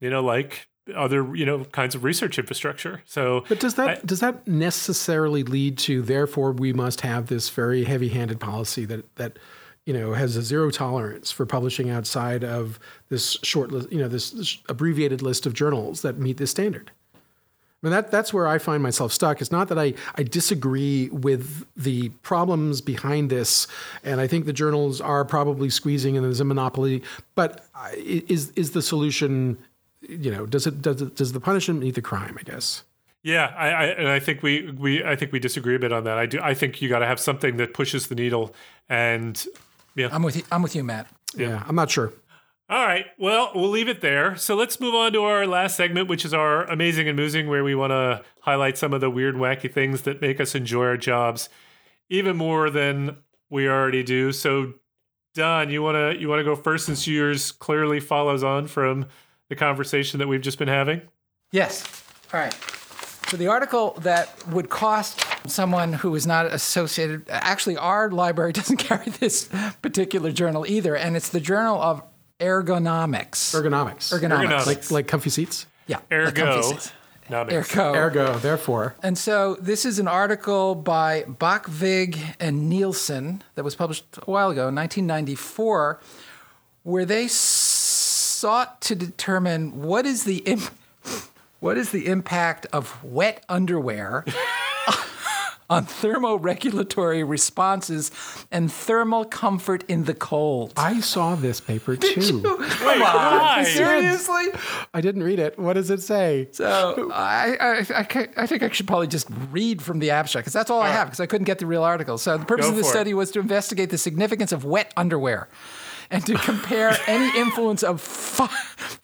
you 0.00 0.10
know, 0.10 0.22
like 0.22 0.68
other, 0.94 1.34
you 1.34 1.44
know, 1.44 1.64
kinds 1.64 1.94
of 1.94 2.04
research 2.04 2.38
infrastructure. 2.38 3.02
So 3.06 3.44
But 3.48 3.60
does 3.60 3.74
that 3.74 3.88
I- 3.88 4.00
does 4.04 4.20
that 4.20 4.46
necessarily 4.46 5.42
lead 5.42 5.78
to 5.78 6.02
therefore 6.02 6.52
we 6.52 6.72
must 6.72 7.00
have 7.00 7.26
this 7.26 7.48
very 7.50 7.84
heavy-handed 7.84 8.38
policy 8.38 8.84
that 8.84 9.04
that 9.16 9.38
you 9.84 9.92
know 9.92 10.12
has 10.12 10.36
a 10.36 10.42
zero 10.42 10.70
tolerance 10.70 11.30
for 11.32 11.46
publishing 11.46 11.90
outside 11.90 12.44
of 12.44 12.78
this 13.08 13.36
short 13.42 13.72
list, 13.72 13.90
you 13.92 13.98
know 13.98 14.08
this, 14.08 14.30
this 14.30 14.58
abbreviated 14.68 15.22
list 15.22 15.46
of 15.46 15.54
journals 15.54 16.02
that 16.02 16.18
meet 16.18 16.36
this 16.36 16.50
standard? 16.50 16.90
I 17.14 17.86
mean 17.86 17.90
that 17.92 18.10
that's 18.10 18.32
where 18.32 18.46
I 18.48 18.58
find 18.58 18.82
myself 18.82 19.12
stuck. 19.12 19.40
It's 19.40 19.52
not 19.52 19.68
that 19.68 19.78
I 19.78 19.94
I 20.14 20.22
disagree 20.22 21.08
with 21.10 21.66
the 21.76 22.08
problems 22.22 22.80
behind 22.80 23.28
this, 23.30 23.66
and 24.02 24.20
I 24.20 24.26
think 24.26 24.46
the 24.46 24.52
journals 24.52 25.00
are 25.00 25.24
probably 25.24 25.68
squeezing 25.70 26.16
and 26.16 26.24
there's 26.24 26.40
a 26.40 26.44
monopoly. 26.44 27.02
But 27.34 27.66
is 27.96 28.50
is 28.50 28.70
the 28.70 28.82
solution? 28.82 29.58
You 30.08 30.30
know, 30.30 30.46
does 30.46 30.66
it 30.66 30.82
does 30.82 31.02
it, 31.02 31.16
does 31.16 31.32
the 31.32 31.40
punishment 31.40 31.80
meet 31.80 31.94
the 31.94 32.02
crime? 32.02 32.36
I 32.38 32.42
guess. 32.42 32.84
Yeah, 33.22 33.52
I, 33.56 33.68
I 33.68 33.84
and 33.86 34.08
I 34.08 34.20
think 34.20 34.42
we 34.42 34.70
we 34.70 35.02
I 35.04 35.16
think 35.16 35.32
we 35.32 35.38
disagree 35.38 35.74
a 35.74 35.78
bit 35.78 35.92
on 35.92 36.04
that. 36.04 36.18
I 36.18 36.26
do 36.26 36.40
I 36.40 36.54
think 36.54 36.80
you 36.80 36.88
got 36.88 37.00
to 37.00 37.06
have 37.06 37.18
something 37.18 37.56
that 37.56 37.74
pushes 37.74 38.06
the 38.06 38.14
needle 38.14 38.54
and 38.88 39.44
yeah. 39.96 40.08
I'm 40.12 40.22
with 40.22 40.36
you, 40.36 40.42
I'm 40.52 40.62
with 40.62 40.76
you, 40.76 40.84
Matt. 40.84 41.08
Yeah, 41.34 41.64
I'm 41.66 41.74
not 41.74 41.90
sure. 41.90 42.12
All 42.68 42.84
right. 42.84 43.06
Well, 43.18 43.52
we'll 43.54 43.70
leave 43.70 43.88
it 43.88 44.00
there. 44.00 44.34
So 44.36 44.56
let's 44.56 44.80
move 44.80 44.94
on 44.94 45.12
to 45.12 45.22
our 45.22 45.46
last 45.46 45.76
segment, 45.76 46.08
which 46.08 46.24
is 46.24 46.34
our 46.34 46.64
amazing 46.64 47.06
and 47.06 47.16
musing, 47.16 47.48
where 47.48 47.62
we 47.62 47.76
want 47.76 47.92
to 47.92 48.24
highlight 48.40 48.76
some 48.76 48.92
of 48.92 49.00
the 49.00 49.08
weird, 49.08 49.36
wacky 49.36 49.72
things 49.72 50.02
that 50.02 50.20
make 50.20 50.40
us 50.40 50.56
enjoy 50.56 50.84
our 50.84 50.96
jobs 50.96 51.48
even 52.08 52.36
more 52.36 52.68
than 52.70 53.16
we 53.50 53.68
already 53.68 54.02
do. 54.02 54.32
So, 54.32 54.74
Don, 55.34 55.70
you 55.70 55.82
wanna 55.82 56.14
you 56.14 56.28
wanna 56.28 56.44
go 56.44 56.56
first 56.56 56.86
since 56.86 57.06
yours 57.06 57.52
clearly 57.52 58.00
follows 58.00 58.42
on 58.42 58.66
from 58.66 59.06
the 59.48 59.56
conversation 59.56 60.18
that 60.18 60.28
we've 60.28 60.40
just 60.40 60.58
been 60.58 60.68
having. 60.68 61.02
Yes. 61.52 61.84
All 62.32 62.40
right. 62.40 62.54
So 63.28 63.36
the 63.36 63.48
article 63.48 63.96
that 64.02 64.46
would 64.48 64.68
cost 64.70 65.24
someone 65.50 65.92
who 65.92 66.14
is 66.14 66.26
not 66.26 66.46
associated, 66.46 67.26
actually, 67.28 67.76
our 67.76 68.10
library 68.10 68.52
doesn't 68.60 68.76
carry 68.76 69.10
this 69.10 69.48
particular 69.82 70.30
journal 70.32 70.64
either, 70.66 70.94
and 70.96 71.16
it's 71.16 71.28
the 71.30 71.40
Journal 71.40 71.80
of 71.80 72.02
Ergonomics. 72.40 73.52
Ergonomics. 73.54 74.12
Ergonomics. 74.12 74.20
Ergonomics. 74.20 74.66
Like 74.66 74.90
like 74.90 75.08
comfy 75.08 75.30
seats. 75.30 75.66
Yeah. 75.86 75.96
like 76.10 76.38
Ergo, 76.38 76.62
seats. 76.62 76.92
Ergo. 77.30 77.94
Ergo, 77.94 78.38
therefore. 78.38 78.94
And 79.02 79.16
so 79.18 79.56
this 79.56 79.84
is 79.84 79.98
an 79.98 80.06
article 80.06 80.74
by 80.76 81.22
Bakkevig 81.24 82.18
and 82.38 82.68
Nielsen 82.68 83.42
that 83.56 83.64
was 83.64 83.74
published 83.74 84.04
a 84.26 84.30
while 84.30 84.50
ago, 84.50 84.64
1994, 84.66 86.00
where 86.84 87.04
they 87.04 87.24
s- 87.24 87.32
sought 88.36 88.80
to 88.82 88.94
determine 88.94 89.82
what 89.82 90.04
is 90.04 90.24
the 90.24 90.38
Im- 90.38 90.60
what 91.60 91.78
is 91.78 91.90
the 91.90 92.06
impact 92.06 92.66
of 92.72 93.02
wet 93.02 93.42
underwear 93.48 94.24
on 95.70 95.86
thermoregulatory 95.86 97.28
responses 97.28 98.10
and 98.52 98.70
thermal 98.70 99.24
comfort 99.24 99.82
in 99.88 100.04
the 100.04 100.14
cold. 100.14 100.72
I 100.76 101.00
saw 101.00 101.34
this 101.34 101.60
paper 101.60 101.96
too. 101.96 102.42
Wait, 102.44 103.00
why? 103.00 103.64
Seriously? 103.66 104.48
I 104.92 105.00
didn't 105.00 105.22
read 105.22 105.38
it. 105.38 105.58
What 105.58 105.72
does 105.72 105.90
it 105.90 106.02
say? 106.02 106.48
So 106.52 107.10
I, 107.12 107.56
I, 107.58 108.00
I, 108.00 108.28
I 108.36 108.46
think 108.46 108.62
I 108.62 108.70
should 108.70 108.86
probably 108.86 109.08
just 109.08 109.28
read 109.50 109.80
from 109.82 109.98
the 109.98 110.10
abstract 110.10 110.44
because 110.44 110.52
that's 110.52 110.70
all 110.70 110.82
I 110.82 110.90
have 110.90 111.08
because 111.08 111.20
I 111.20 111.26
couldn't 111.26 111.46
get 111.46 111.58
the 111.58 111.66
real 111.66 111.82
article. 111.82 112.18
So 112.18 112.36
the 112.36 112.44
purpose 112.44 112.68
of 112.68 112.76
the 112.76 112.82
for 112.82 112.88
it. 112.88 112.90
study 112.90 113.14
was 113.14 113.30
to 113.32 113.40
investigate 113.40 113.90
the 113.90 113.98
significance 113.98 114.52
of 114.52 114.64
wet 114.64 114.92
underwear 114.96 115.48
and 116.10 116.24
to 116.26 116.34
compare 116.34 116.96
any 117.06 117.38
influence 117.38 117.82
of 117.82 118.00
fi- 118.00 118.46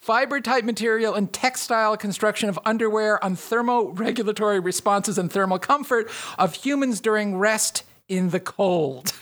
fiber 0.01 0.41
type 0.41 0.65
material 0.65 1.15
and 1.15 1.33
textile 1.33 1.97
construction 1.97 2.49
of 2.49 2.59
underwear 2.65 3.23
on 3.25 3.37
thermoregulatory 3.37 4.63
responses 4.65 5.19
and 5.19 5.33
thermal 5.33 5.59
comfort 5.59 6.11
of 6.39 6.55
humans 6.55 7.01
during 7.01 7.37
rest 7.39 7.85
in 8.09 8.31
the 8.31 8.41
cold. 8.41 9.13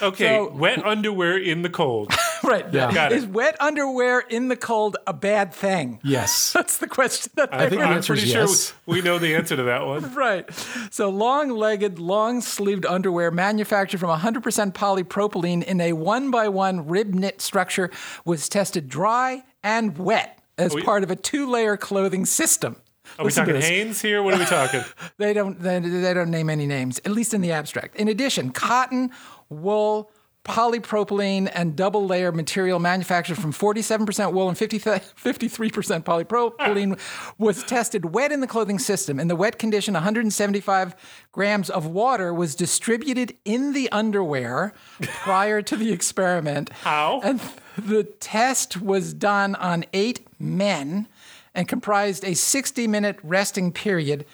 Okay, 0.00 0.36
So- 0.36 0.50
wet 0.52 0.84
underwear 0.84 1.36
in 1.38 1.62
the 1.62 1.68
cold. 1.70 2.12
right. 2.44 2.64
Yeah. 2.72 2.92
Got 2.92 3.12
it. 3.12 3.18
Is 3.18 3.26
wet 3.26 3.56
underwear 3.60 4.20
in 4.20 4.48
the 4.48 4.56
cold 4.56 4.96
a 5.06 5.12
bad 5.12 5.52
thing? 5.52 6.00
Yes. 6.04 6.52
That's 6.54 6.78
the 6.78 6.86
question 6.86 7.32
that 7.36 7.52
I 7.52 7.68
think 7.68 7.80
the 7.80 7.86
I'm 7.86 7.94
answer 7.94 8.14
is 8.14 8.20
pretty 8.20 8.32
sure 8.32 8.42
yes. 8.42 8.72
we 8.86 9.02
know 9.02 9.18
the 9.18 9.34
answer 9.34 9.56
to 9.56 9.62
that 9.64 9.86
one. 9.86 10.14
Right. 10.18 10.48
So 10.90 11.10
long 11.10 11.50
legged, 11.50 11.98
long 11.98 12.40
sleeved 12.40 12.86
underwear 12.86 13.30
manufactured 13.30 13.98
from 13.98 14.10
100% 14.18 14.72
polypropylene 14.72 15.62
in 15.62 15.80
a 15.80 15.92
one 15.92 16.30
by 16.30 16.48
one 16.48 16.86
rib 16.88 17.14
knit 17.14 17.40
structure 17.40 17.90
was 18.24 18.48
tested 18.48 18.88
dry 18.88 19.44
and 19.62 19.96
wet 19.98 20.38
as 20.56 20.74
we- 20.74 20.82
part 20.82 21.02
of 21.02 21.10
a 21.10 21.16
two 21.16 21.48
layer 21.48 21.76
clothing 21.76 22.24
system. 22.24 22.76
Are 23.18 23.24
we 23.24 23.28
Listen 23.28 23.46
to 23.46 23.52
talking. 23.54 23.66
Hanes 23.66 24.02
here? 24.02 24.22
What 24.22 24.34
are 24.34 24.38
we 24.38 24.44
talking? 24.44 24.82
They 25.16 25.32
don't, 25.32 25.58
they, 25.58 25.78
they 25.80 26.12
don't 26.12 26.30
name 26.30 26.50
any 26.50 26.66
names, 26.66 27.00
at 27.06 27.12
least 27.12 27.32
in 27.32 27.40
the 27.40 27.52
abstract. 27.52 27.96
In 27.96 28.06
addition, 28.08 28.50
cotton, 28.50 29.10
wool, 29.48 30.10
polypropylene, 30.44 31.50
and 31.52 31.76
double 31.76 32.06
layer 32.06 32.32
material 32.32 32.78
manufactured 32.78 33.36
from 33.36 33.52
47% 33.52 34.32
wool 34.32 34.48
and 34.48 34.56
50, 34.56 34.78
53% 34.78 36.04
polypropylene 36.04 36.98
was 37.36 37.62
tested 37.64 38.14
wet 38.14 38.32
in 38.32 38.40
the 38.40 38.46
clothing 38.46 38.78
system. 38.78 39.20
In 39.20 39.28
the 39.28 39.36
wet 39.36 39.58
condition, 39.58 39.92
175 39.94 40.96
grams 41.32 41.68
of 41.68 41.86
water 41.86 42.32
was 42.32 42.54
distributed 42.54 43.36
in 43.44 43.74
the 43.74 43.90
underwear 43.92 44.72
prior 45.02 45.60
to 45.60 45.76
the 45.76 45.92
experiment. 45.98 46.70
How? 46.70 47.20
And 47.22 47.40
the 47.76 48.04
test 48.04 48.80
was 48.80 49.12
done 49.12 49.54
on 49.56 49.84
eight 49.92 50.26
men 50.38 51.08
and 51.54 51.68
comprised 51.68 52.24
a 52.24 52.34
60 52.34 52.86
minute 52.86 53.18
resting 53.22 53.70
period, 53.70 54.24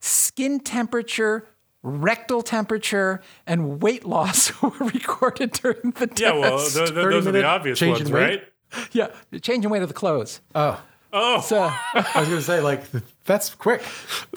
skin 0.00 0.60
temperature, 0.60 1.46
rectal 1.82 2.42
temperature, 2.42 3.20
and 3.46 3.80
weight 3.82 4.04
loss 4.04 4.50
were 4.62 4.70
recorded 4.80 5.52
during 5.52 5.92
the 5.92 6.06
test. 6.06 6.20
Yeah, 6.20 6.32
well, 6.32 6.58
th- 6.58 6.74
th- 6.74 6.90
those 6.92 7.26
are 7.26 7.32
the 7.32 7.44
obvious 7.44 7.78
change 7.78 7.98
ones, 7.98 8.12
right? 8.12 8.42
yeah, 8.92 9.08
the 9.30 9.40
change 9.40 9.64
in 9.64 9.70
weight 9.70 9.82
of 9.82 9.88
the 9.88 9.94
clothes. 9.94 10.40
Oh, 10.54 10.80
Oh, 11.10 11.40
So, 11.40 11.58
I 11.94 12.04
was 12.16 12.28
going 12.28 12.40
to 12.40 12.42
say, 12.42 12.60
like, 12.60 12.82
that's 13.24 13.54
quick. 13.54 13.82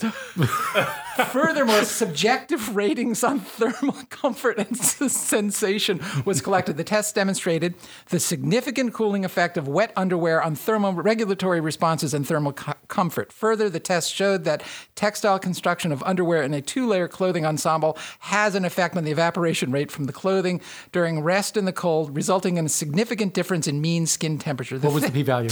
furthermore, 1.26 1.84
subjective 1.84 2.74
ratings 2.74 3.22
on 3.24 3.40
thermal 3.40 3.96
comfort 4.10 4.58
and 4.58 4.76
sensation 4.76 6.00
was 6.24 6.40
collected. 6.40 6.76
The 6.76 6.84
test 6.84 7.14
demonstrated 7.14 7.74
the 8.08 8.20
significant 8.20 8.92
cooling 8.94 9.24
effect 9.24 9.56
of 9.56 9.68
wet 9.68 9.92
underwear 9.96 10.42
on 10.42 10.56
thermoregulatory 10.56 11.62
responses 11.62 12.14
and 12.14 12.26
thermal 12.26 12.52
co- 12.52 12.74
comfort. 12.88 13.32
Further, 13.32 13.68
the 13.68 13.80
test 13.80 14.12
showed 14.12 14.44
that 14.44 14.62
textile 14.94 15.38
construction 15.38 15.92
of 15.92 16.02
underwear 16.04 16.42
in 16.42 16.54
a 16.54 16.60
two 16.60 16.86
layer 16.86 17.08
clothing 17.08 17.44
ensemble 17.44 17.96
has 18.20 18.54
an 18.54 18.64
effect 18.64 18.96
on 18.96 19.04
the 19.04 19.10
evaporation 19.10 19.72
rate 19.72 19.90
from 19.90 20.04
the 20.04 20.12
clothing 20.12 20.60
during 20.92 21.22
rest 21.22 21.56
in 21.56 21.64
the 21.64 21.72
cold, 21.72 22.14
resulting 22.16 22.56
in 22.56 22.66
a 22.66 22.68
significant 22.68 23.34
difference 23.34 23.66
in 23.66 23.80
mean 23.80 24.06
skin 24.06 24.38
temperature. 24.38 24.78
The 24.78 24.86
What 24.86 24.94
was 24.94 25.04
the 25.04 25.10
p 25.10 25.22
value? 25.22 25.50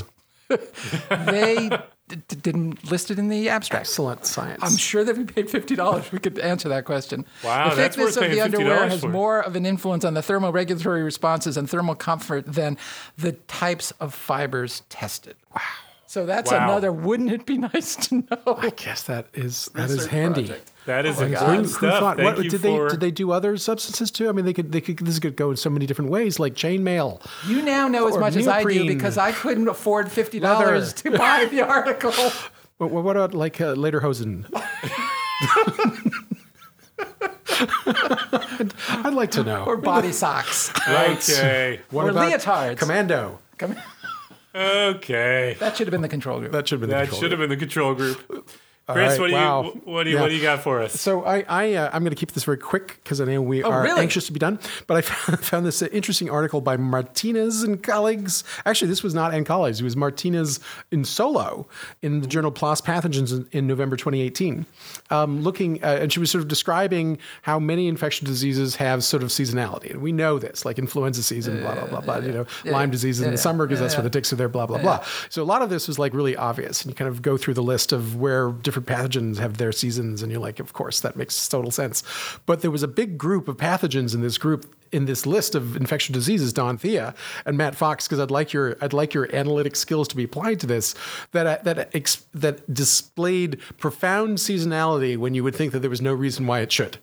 they 1.09 1.71
d- 2.11 2.23
d- 2.29 2.37
didn't 2.37 2.91
list 2.91 3.11
it 3.11 3.19
in 3.19 3.29
the 3.29 3.49
abstract. 3.49 3.83
Excellent 3.87 4.27
science. 4.27 4.63
I'm 4.63 4.77
sure 4.77 5.05
that 5.05 5.13
if 5.13 5.19
we 5.19 5.25
paid 5.25 5.49
fifty 5.49 5.75
dollars, 5.75 6.13
we 6.13 6.19
could 6.19 6.39
answer 6.39 6.69
that 6.69 6.85
question. 6.85 7.25
Wow, 7.43 7.71
the 7.71 7.77
that's 7.77 7.97
thickness 7.97 8.17
worth 8.17 8.25
of 8.27 8.31
the 8.33 8.41
underwear 8.41 8.89
has 8.89 9.01
for. 9.01 9.09
more 9.09 9.41
of 9.41 9.57
an 9.57 9.65
influence 9.65 10.05
on 10.05 10.15
the 10.15 10.21
thermoregulatory 10.21 11.05
responses 11.05 11.57
and 11.57 11.71
thermal 11.71 11.95
comfort 11.95 12.45
than 12.47 12.77
the 13.17 13.33
types 13.33 13.93
of 14.01 14.15
fibers 14.15 14.83
tested. 14.91 15.37
Wow. 15.55 15.61
So 16.11 16.27
that's 16.27 16.51
Wow. 16.51 16.65
another. 16.65 16.91
Wouldn't 16.91 17.31
it 17.31 17.47
be 17.47 17.57
nice 17.73 17.95
to 18.09 18.17
know? 18.29 18.57
I 18.59 18.71
guess 18.71 19.05
that 19.05 19.27
is 19.33 19.67
that 19.77 19.85
is 19.91 19.93
Research 19.93 20.11
handy. 20.11 20.47
project. 20.49 20.73
That 20.87 21.07
is 21.07 21.19
Oh 21.19 21.21
my 21.21 21.27
important 21.29 21.57
Who- 21.57 21.63
who 21.63 21.69
stuff. 21.69 22.01
thought- 22.01 22.17
Thank 22.17 22.37
what- 22.37 22.45
you 22.45 22.51
did 22.51 22.61
for. 22.63 22.67
they 22.87 22.91
did 22.91 23.01
they 23.01 23.11
do 23.13 23.31
other 23.31 23.57
substances 23.57 24.11
too? 24.11 24.29
I 24.29 24.33
mean, 24.33 24.45
they 24.45 24.53
could 24.53 24.73
they 24.73 24.81
could 24.81 24.99
this 24.99 25.21
could 25.21 25.37
go 25.37 25.53
in 25.53 25.57
so 25.57 25.71
many 25.71 25.87
different 25.87 26.11
ways, 26.11 26.41
like 26.41 26.55
chainmail. 26.55 27.21
You 27.47 27.63
now 27.63 27.87
know 27.87 28.09
as 28.09 28.17
Or 28.17 28.21
much 28.21 28.35
as 28.35 28.49
I 28.49 28.65
do 28.65 28.89
because 28.89 29.19
I 29.19 29.31
couldn't 29.31 29.69
afford 29.69 30.11
fifty 30.11 30.41
dollars 30.41 30.93
to 30.95 31.13
buy 31.13 31.47
the 31.49 31.61
article. 31.63 32.13
What, 32.79 32.91
what 33.05 33.15
about 33.17 33.33
like 33.35 33.61
uh, 33.61 33.75
lederhosen? 33.77 34.47
I'd, 37.39 38.73
I'd 39.07 39.15
like 39.15 39.31
to 39.33 39.45
know. 39.45 39.65
or 39.65 39.77
body 39.77 40.13
socks. 40.13 40.73
okay. 40.89 41.81
what 41.91 42.07
or 42.07 42.11
about 42.11 42.33
leotards. 42.33 42.79
Commando. 42.79 43.39
Come- 43.59 43.77
Okay. 44.55 45.57
That 45.61 45.77
should 45.77 45.87
have 45.87 45.93
been 45.93 46.01
the 46.03 46.09
control 46.09 46.41
group. 46.41 46.53
That 46.53 46.67
should 46.69 46.81
have 46.81 46.89
been 46.89 46.91
the 46.91 46.97
That 46.97 47.03
control 47.09 47.21
should 47.21 47.31
have 47.31 47.41
been 47.41 47.51
the 47.51 47.57
control 47.57 47.95
group. 47.95 48.51
Chris, 48.93 49.11
right, 49.13 49.21
what 49.21 49.27
do 49.29 49.33
wow. 49.35 49.63
you 49.63 49.81
what 49.85 50.05
do 50.05 50.11
you 50.11 50.17
Yeah. 50.17 50.23
what 50.23 50.29
do 50.29 50.35
you 50.35 50.43
got 50.43 50.61
for 50.61 50.83
us? 50.83 50.99
So 51.01 51.25
I, 51.25 51.45
I 51.49 51.75
uh, 51.75 51.91
I'm 51.93 52.03
going 52.03 52.11
to 52.11 52.17
keep 52.17 52.33
this 52.33 52.45
very 52.45 52.57
quick 52.59 53.01
because 53.03 53.21
I 53.21 53.25
know 53.25 53.43
we 53.43 53.63
are 53.63 53.81
Oh, 53.81 53.83
really? 53.83 54.01
anxious 54.03 54.27
to 54.27 54.33
be 54.33 54.39
done. 54.39 54.59
But 54.87 54.97
I 54.97 55.01
found, 55.11 55.41
found 55.45 55.67
this 55.67 55.83
uh, 55.83 55.89
interesting 55.93 56.31
article 56.31 56.61
by 56.61 56.77
Martinez 56.77 57.63
and 57.63 57.83
colleagues. 57.83 58.45
Actually, 58.67 58.89
this 58.89 59.03
was 59.03 59.15
not 59.15 59.33
and 59.35 59.45
colleagues. 59.47 59.81
It 59.81 59.85
was 59.85 59.97
Martinez 59.97 60.61
in 60.91 61.05
solo 61.05 61.67
in 62.03 62.21
the 62.21 62.27
journal 62.27 62.51
PLOS 62.53 62.81
Pathogens 62.83 63.33
in, 63.33 63.47
in 63.53 63.67
November 63.67 63.97
2018, 63.97 64.67
um, 65.11 65.43
looking 65.43 65.83
uh, 65.83 65.99
and 66.01 66.13
she 66.13 66.21
was 66.21 66.31
sort 66.31 66.43
of 66.43 66.49
describing 66.49 67.19
how 67.43 67.59
many 67.59 67.89
infectious 67.89 68.27
diseases 68.27 68.77
have 68.77 69.03
sort 69.05 69.23
of 69.23 69.29
seasonality, 69.31 69.91
and 69.91 70.01
we 70.03 70.13
know 70.13 70.39
this, 70.39 70.65
like 70.65 70.79
influenza 70.79 71.23
season, 71.23 71.61
blah 71.61 71.75
blah 71.75 71.87
blah 71.87 72.01
blah. 72.01 72.17
You 72.19 72.33
know, 72.33 72.47
Lyme 72.65 72.91
disease 72.91 73.21
in 73.21 73.31
the 73.31 73.39
summer 73.39 73.67
because 73.67 73.81
that's 73.81 73.95
where 73.95 74.03
the 74.03 74.11
ticks 74.11 74.33
are 74.33 74.37
there, 74.37 74.49
blah 74.49 74.67
blah 74.67 74.79
blah. 74.79 75.05
So 75.29 75.43
a 75.43 75.45
lot 75.45 75.63
of 75.63 75.71
this 75.71 75.89
was 75.89 75.99
like 75.99 76.15
really 76.15 76.37
obvious, 76.37 76.83
and 76.83 76.91
you 76.91 76.95
kind 76.95 77.09
of 77.09 77.23
go 77.23 77.37
through 77.37 77.55
the 77.55 77.63
list 77.63 77.93
of 77.93 78.17
where 78.17 78.51
different 78.53 78.80
pathogens 78.81 79.39
have 79.39 79.59
their 79.59 79.73
seasons, 79.73 80.23
and 80.23 80.31
you're 80.33 80.41
like, 80.41 80.59
of 80.61 80.73
course, 80.73 81.01
that 81.01 81.17
makes 81.17 81.49
total 81.49 81.71
sense. 81.71 82.03
But 82.47 82.63
there 82.63 82.71
was 82.71 82.83
a 82.83 82.89
big 82.89 83.19
group 83.19 83.49
of 83.49 83.57
pathogens 83.57 84.15
in 84.15 84.21
this 84.23 84.39
group 84.39 84.75
in 84.93 85.05
this 85.05 85.25
list 85.25 85.55
of 85.55 85.77
infectious 85.77 86.13
diseases, 86.13 86.53
Don 86.53 86.77
Thea 86.77 87.15
and 87.47 87.57
Matt 87.57 87.77
Fox, 87.77 88.09
because 88.09 88.19
I'd 88.19 88.31
like 88.33 88.53
your 88.53 88.77
I'd 88.81 88.93
like 88.93 89.15
your 89.15 89.33
analytic 89.35 89.77
skills 89.77 90.09
to 90.09 90.17
be 90.17 90.25
applied 90.25 90.59
to 90.61 90.67
this. 90.67 90.95
That 91.33 91.47
uh, 91.47 91.59
that 91.63 91.95
ex, 91.95 92.25
that 92.35 92.73
displayed 92.73 93.61
profound 93.79 94.39
seasonality 94.39 95.17
when 95.17 95.35
you 95.35 95.45
would 95.45 95.55
think 95.55 95.73
that 95.73 95.81
there 95.81 95.91
was 95.91 96.01
no 96.03 96.13
reason 96.13 96.47
why 96.47 96.61
it 96.61 96.73
should. 96.73 96.99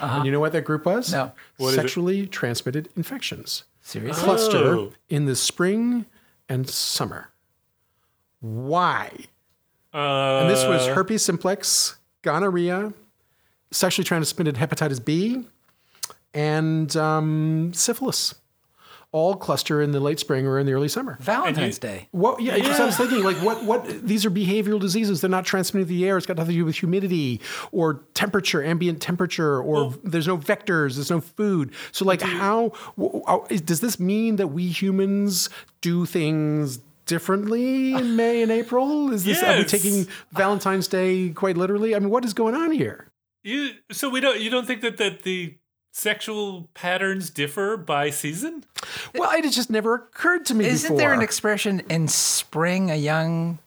And 0.00 0.24
you 0.26 0.32
know 0.32 0.40
what 0.40 0.52
that 0.52 0.64
group 0.64 0.84
was? 0.84 1.12
No. 1.12 1.30
What 1.58 1.68
is 1.68 1.74
it? 1.74 1.76
Sexually 1.82 2.26
transmitted 2.26 2.88
infections 2.96 3.64
Seriously? 3.82 4.24
cluster 4.24 4.74
Oh. 4.76 4.92
in 5.08 5.26
the 5.26 5.36
spring 5.36 6.06
and 6.48 6.68
summer. 6.68 7.28
Why? 8.40 9.12
Uh, 9.94 10.40
And 10.40 10.50
this 10.50 10.64
was 10.64 10.86
herpes 10.86 11.22
simplex, 11.22 11.96
gonorrhea, 12.22 12.92
sexually 13.70 14.04
transmitted 14.04 14.56
hepatitis 14.56 15.04
B, 15.04 15.44
and 16.34 16.94
um, 16.96 17.72
syphilis. 17.74 18.34
All 19.14 19.36
cluster 19.36 19.82
in 19.82 19.90
the 19.90 20.00
late 20.00 20.18
spring 20.18 20.46
or 20.46 20.58
in 20.58 20.64
the 20.64 20.72
early 20.72 20.88
summer. 20.88 21.18
Valentine's 21.20 21.78
Day. 21.78 22.08
Well, 22.12 22.38
yeah, 22.40 22.54
because 22.54 22.80
I 22.80 22.86
was 22.86 22.96
thinking, 22.96 23.22
like, 23.22 23.36
what, 23.42 23.62
what, 23.62 23.84
these 24.06 24.24
are 24.24 24.30
behavioral 24.30 24.80
diseases. 24.80 25.20
They're 25.20 25.28
not 25.28 25.44
transmitted 25.44 25.88
through 25.88 25.96
the 25.96 26.08
air. 26.08 26.16
It's 26.16 26.24
got 26.26 26.38
nothing 26.38 26.54
to 26.54 26.60
do 26.60 26.64
with 26.64 26.76
humidity 26.76 27.38
or 27.72 28.00
temperature, 28.14 28.64
ambient 28.64 29.02
temperature, 29.02 29.60
or 29.60 29.92
there's 30.02 30.26
no 30.26 30.38
vectors, 30.38 30.94
there's 30.94 31.10
no 31.10 31.20
food. 31.20 31.72
So, 31.92 32.06
like, 32.06 32.22
how, 32.22 32.72
w- 32.96 33.22
w- 33.26 33.58
does 33.60 33.80
this 33.80 34.00
mean 34.00 34.36
that 34.36 34.46
we 34.46 34.68
humans 34.68 35.50
do 35.82 36.06
things 36.06 36.78
differently 37.12 37.92
in 37.92 38.16
May 38.16 38.42
and 38.42 38.50
April? 38.50 39.12
Is 39.12 39.24
this, 39.24 39.42
are 39.42 39.58
we 39.58 39.64
taking 39.64 40.06
Valentine's 40.32 40.88
Day 40.88 41.28
quite 41.28 41.58
literally? 41.58 41.94
I 41.94 41.98
mean, 41.98 42.08
what 42.08 42.24
is 42.24 42.32
going 42.32 42.54
on 42.54 42.70
here? 42.72 43.08
you 43.44 43.72
so 43.90 44.08
we 44.08 44.20
don't 44.20 44.38
you 44.40 44.48
don't 44.50 44.66
think 44.66 44.82
that 44.82 44.96
that 44.98 45.22
the 45.22 45.58
sexual 45.92 46.70
patterns 46.74 47.28
differ 47.28 47.76
by 47.76 48.08
season? 48.08 48.64
Well, 49.14 49.30
it 49.32 49.50
just 49.50 49.68
never 49.68 49.94
occurred 49.94 50.46
to 50.46 50.54
me 50.54 50.64
Isn't 50.64 50.88
before. 50.88 50.98
there 50.98 51.12
an 51.12 51.20
expression 51.22 51.82
in 51.90 52.08
spring 52.08 52.90
a 52.90 52.96
young 52.96 53.58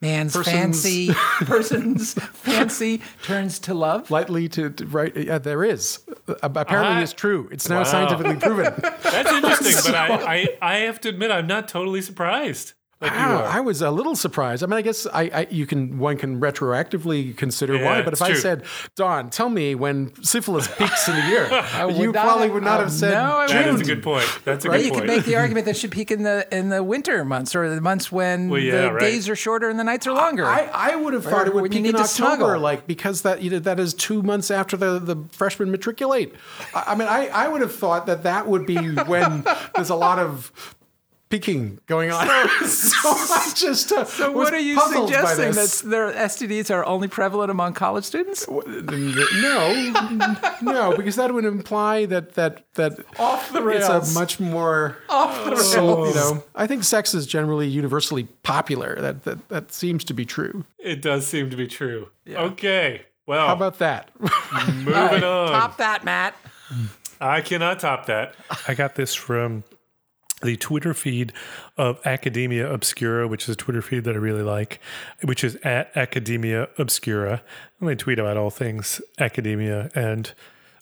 man's 0.00 0.34
Person's- 0.34 0.54
fancy 0.82 1.08
person's 1.46 2.14
fancy 2.14 3.00
turns 3.22 3.58
to 3.60 3.74
love? 3.74 4.10
Lightly 4.10 4.48
to, 4.50 4.70
to 4.70 4.86
right, 4.86 5.16
yeah, 5.16 5.38
there 5.38 5.64
is. 5.64 6.00
Uh, 6.28 6.34
apparently, 6.42 6.96
I- 6.96 7.02
it's 7.02 7.12
true. 7.12 7.48
It's 7.52 7.68
now 7.68 7.78
Wow. 7.78 7.84
scientifically 7.84 8.36
proven. 8.36 8.74
That's 9.02 9.30
interesting, 9.32 9.92
but 9.92 9.94
I, 9.94 10.08
I 10.36 10.58
I 10.62 10.76
have 10.80 11.00
to 11.02 11.08
admit 11.08 11.30
I'm 11.30 11.46
not 11.46 11.68
totally 11.68 12.02
surprised. 12.02 12.72
Like 13.00 13.10
you 13.12 13.18
Wow. 13.18 13.42
I 13.44 13.60
was 13.60 13.82
a 13.82 13.90
little 13.90 14.14
surprised. 14.16 14.62
I 14.62 14.66
mean, 14.66 14.78
I 14.78 14.82
guess 14.82 15.06
I, 15.06 15.22
I 15.24 15.46
you 15.50 15.66
can 15.66 15.98
one 15.98 16.16
can 16.16 16.40
retroactively 16.40 17.36
consider 17.36 17.76
Yeah, 17.76 17.84
why, 17.84 17.96
but 18.02 18.08
if 18.14 18.20
it's 18.20 18.22
I 18.22 18.34
said, 18.34 18.64
Don, 18.96 19.30
tell 19.30 19.48
me 19.48 19.74
when 19.74 20.12
syphilis 20.22 20.68
peaks 20.76 21.08
in 21.08 21.16
the 21.16 21.22
year, 21.26 21.44
you 21.90 22.12
not 22.12 22.24
probably 22.24 22.44
have- 22.44 22.54
would 22.54 22.62
not 22.62 22.80
have 22.80 22.92
said 22.92 23.12
no, 23.12 23.36
I 23.38 23.46
that 23.48 23.64
June. 23.64 23.74
is 23.74 23.80
a 23.80 23.84
good 23.84 24.02
point. 24.02 24.26
That's 24.44 24.64
a 24.64 24.68
Right, 24.70 24.78
good 24.78 24.84
you 24.86 24.90
point. 24.92 25.04
You 25.04 25.08
could 25.10 25.16
make 25.18 25.24
the 25.26 25.36
argument 25.42 25.64
that 25.66 25.72
it 25.72 25.78
should 25.78 25.90
peak 25.90 26.10
in 26.10 26.22
the 26.22 26.46
in 26.56 26.68
the 26.68 26.82
winter 26.82 27.24
months 27.24 27.54
or 27.54 27.72
the 27.74 27.80
months 27.80 28.10
when 28.12 28.48
Well, 28.48 28.60
yeah, 28.60 28.82
the 28.82 28.92
right. 28.92 29.00
days 29.00 29.28
are 29.28 29.36
shorter 29.36 29.68
and 29.68 29.78
the 29.78 29.84
nights 29.84 30.06
are 30.06 30.12
longer. 30.14 30.44
I, 30.46 30.70
I 30.72 30.96
would 30.96 31.14
have 31.14 31.24
thought 31.24 31.46
it 31.46 31.54
would 31.54 31.62
when 31.62 31.72
you 31.72 31.78
peak 31.80 31.86
in 31.88 31.92
to 31.94 32.00
October, 32.02 32.36
snuggle. 32.36 32.60
like 32.60 32.86
because 32.86 33.22
that 33.22 33.42
you 33.42 33.50
know, 33.50 33.58
that 33.58 33.80
is 33.80 33.92
two 33.94 34.22
months 34.22 34.50
after 34.50 34.76
the, 34.76 34.98
the 34.98 35.16
freshmen 35.32 35.70
matriculate. 35.70 36.34
I, 36.74 36.84
I 36.88 36.94
mean, 36.94 37.08
I, 37.08 37.26
I 37.28 37.48
would 37.48 37.60
have 37.60 37.74
thought 37.74 38.06
that 38.06 38.22
that 38.22 38.46
would 38.46 38.66
be 38.66 38.76
when 38.94 39.44
there's 39.74 39.90
a 39.90 39.94
lot 39.96 40.18
of 40.18 40.52
peaking 41.34 41.80
going 41.86 42.10
on. 42.10 42.26
so 42.66 43.08
I 43.08 43.52
just 43.54 43.90
uh, 43.92 44.04
so 44.04 44.30
what 44.30 44.52
are 44.52 44.58
you 44.58 44.78
suggesting 44.80 45.52
that 45.52 45.82
their 45.84 46.12
STDs 46.12 46.70
are 46.72 46.84
only 46.86 47.08
prevalent 47.08 47.50
among 47.50 47.74
college 47.74 48.04
students? 48.04 48.46
No, 48.48 49.92
no, 50.62 50.96
because 50.96 51.16
that 51.16 51.32
would 51.32 51.44
imply 51.44 52.06
that 52.06 52.34
that 52.34 52.64
that 52.74 52.98
Off 53.18 53.52
the 53.52 53.62
rails. 53.62 53.88
it's 53.88 54.14
a 54.14 54.18
much 54.18 54.38
more 54.40 54.96
Off 55.08 55.44
the 55.44 55.56
so, 55.56 56.06
you 56.06 56.14
know. 56.14 56.44
I 56.54 56.66
think 56.66 56.84
sex 56.84 57.14
is 57.14 57.26
generally 57.26 57.66
universally 57.66 58.24
popular. 58.42 58.96
That 59.00 59.24
that 59.24 59.48
that 59.48 59.72
seems 59.72 60.04
to 60.04 60.14
be 60.14 60.24
true. 60.24 60.64
it 60.78 61.02
does 61.02 61.26
seem 61.26 61.50
to 61.50 61.56
be 61.56 61.66
true. 61.66 62.08
Okay. 62.28 63.02
Well, 63.26 63.46
How 63.46 63.54
about 63.54 63.78
that? 63.78 64.10
moving 64.20 64.94
All 64.94 65.06
right, 65.06 65.24
on. 65.24 65.48
Top 65.48 65.78
that, 65.78 66.04
Matt. 66.04 66.36
I 67.20 67.40
cannot 67.40 67.80
top 67.80 68.06
that. 68.06 68.34
I 68.68 68.74
got 68.74 68.96
this 68.96 69.14
from 69.14 69.64
the 70.42 70.56
Twitter 70.56 70.94
feed 70.94 71.32
of 71.76 72.04
Academia 72.04 72.70
Obscura, 72.70 73.26
which 73.28 73.44
is 73.44 73.50
a 73.50 73.56
Twitter 73.56 73.82
feed 73.82 74.04
that 74.04 74.14
I 74.14 74.18
really 74.18 74.42
like, 74.42 74.80
which 75.22 75.44
is 75.44 75.56
at 75.56 75.96
Academia 75.96 76.68
Obscura. 76.78 77.42
And 77.80 77.88
they 77.88 77.94
tweet 77.94 78.18
about 78.18 78.36
all 78.36 78.50
things 78.50 79.00
academia 79.18 79.90
and 79.94 80.32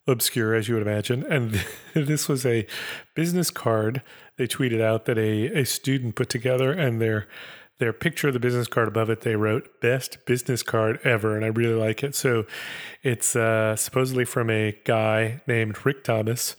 obscure, 0.07 0.55
as 0.55 0.69
you 0.69 0.75
would 0.75 0.87
imagine. 0.87 1.25
And 1.25 1.65
this 1.95 2.29
was 2.29 2.45
a 2.45 2.67
business 3.15 3.51
card 3.51 4.03
they 4.37 4.47
tweeted 4.47 4.81
out 4.81 5.05
that 5.05 5.19
a, 5.19 5.61
a 5.61 5.65
student 5.65 6.15
put 6.15 6.29
together, 6.29 6.73
and 6.73 7.01
their 7.01 7.29
their 7.79 7.93
picture 7.93 8.29
of 8.29 8.35
the 8.35 8.41
business 8.41 8.69
card 8.69 8.87
above 8.89 9.11
it, 9.11 9.23
they 9.23 9.37
wrote 9.37 9.81
"best 9.81 10.25
business 10.25 10.63
card 10.63 10.99
ever," 11.05 11.37
and 11.37 11.45
I 11.45 11.49
really 11.49 11.75
like 11.75 12.03
it. 12.03 12.15
So 12.15 12.47
it's 13.03 13.37
uh, 13.37 13.77
supposedly 13.77 14.25
from 14.25 14.51
a 14.51 14.77
guy 14.85 15.43
named 15.47 15.85
Rick 15.85 16.05
Thomas. 16.05 16.57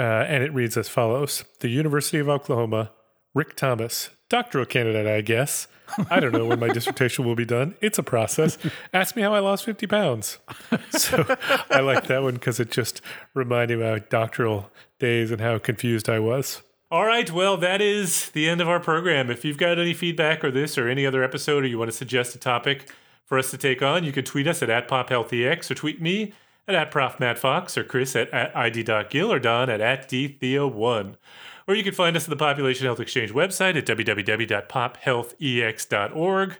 Uh, 0.00 0.24
and 0.30 0.42
it 0.42 0.50
reads 0.54 0.78
as 0.78 0.88
follows 0.88 1.44
The 1.58 1.68
University 1.68 2.16
of 2.16 2.28
Oklahoma, 2.30 2.90
Rick 3.34 3.54
Thomas, 3.54 4.08
doctoral 4.30 4.64
candidate, 4.64 5.06
I 5.06 5.20
guess. 5.20 5.66
I 6.08 6.20
don't 6.20 6.32
know 6.32 6.46
when 6.46 6.58
my 6.58 6.68
dissertation 6.72 7.26
will 7.26 7.34
be 7.34 7.44
done. 7.44 7.74
It's 7.82 7.98
a 7.98 8.02
process. 8.02 8.56
Ask 8.94 9.14
me 9.14 9.20
how 9.20 9.34
I 9.34 9.40
lost 9.40 9.66
50 9.66 9.86
pounds. 9.86 10.38
So 10.92 11.36
I 11.70 11.80
like 11.80 12.06
that 12.06 12.22
one 12.22 12.34
because 12.34 12.60
it 12.60 12.70
just 12.70 13.02
reminded 13.34 13.80
me 13.80 13.86
of 13.88 14.08
doctoral 14.08 14.70
days 14.98 15.30
and 15.30 15.40
how 15.40 15.58
confused 15.58 16.08
I 16.08 16.18
was. 16.18 16.62
All 16.90 17.04
right, 17.04 17.30
well, 17.30 17.58
that 17.58 17.82
is 17.82 18.30
the 18.30 18.48
end 18.48 18.62
of 18.62 18.68
our 18.68 18.80
program. 18.80 19.30
If 19.30 19.44
you've 19.44 19.58
got 19.58 19.78
any 19.78 19.92
feedback 19.92 20.42
or 20.42 20.50
this 20.50 20.78
or 20.78 20.88
any 20.88 21.04
other 21.04 21.22
episode, 21.22 21.62
or 21.62 21.66
you 21.66 21.78
want 21.78 21.90
to 21.90 21.96
suggest 21.96 22.34
a 22.34 22.38
topic 22.38 22.90
for 23.26 23.38
us 23.38 23.50
to 23.50 23.58
take 23.58 23.82
on, 23.82 24.02
you 24.02 24.12
can 24.12 24.24
tweet 24.24 24.46
us 24.46 24.62
at, 24.62 24.70
at 24.70 24.88
PopHealthEx 24.88 25.70
or 25.70 25.74
tweet 25.74 26.00
me 26.00 26.32
at, 26.66 26.74
at 26.74 26.90
Prof. 26.90 27.20
Matt 27.20 27.38
Fox 27.38 27.78
or 27.78 27.84
Chris 27.84 28.16
at, 28.16 28.28
at 28.30 28.56
ID.Gill 28.56 29.32
or 29.32 29.38
Don 29.38 29.70
at, 29.70 29.80
at 29.80 30.08
DTheo1. 30.08 31.14
Or 31.66 31.74
you 31.74 31.82
can 31.84 31.94
find 31.94 32.16
us 32.16 32.24
at 32.24 32.30
the 32.30 32.36
Population 32.36 32.86
Health 32.86 33.00
Exchange 33.00 33.32
website 33.32 33.76
at 33.76 33.84
www.pophealthex.org. 33.86 36.56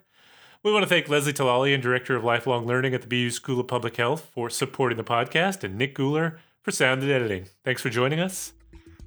We 0.62 0.72
want 0.72 0.82
to 0.82 0.88
thank 0.88 1.08
Leslie 1.08 1.32
Talalian, 1.32 1.80
Director 1.80 2.16
of 2.16 2.22
Lifelong 2.22 2.66
Learning 2.66 2.94
at 2.94 3.00
the 3.00 3.08
BU 3.08 3.30
School 3.30 3.60
of 3.60 3.66
Public 3.66 3.96
Health, 3.96 4.30
for 4.32 4.50
supporting 4.50 4.98
the 4.98 5.04
podcast, 5.04 5.64
and 5.64 5.78
Nick 5.78 5.96
Guler 5.96 6.36
for 6.62 6.70
sound 6.70 7.02
and 7.02 7.10
editing. 7.10 7.46
Thanks 7.64 7.80
for 7.80 7.88
joining 7.88 8.20
us. 8.20 8.52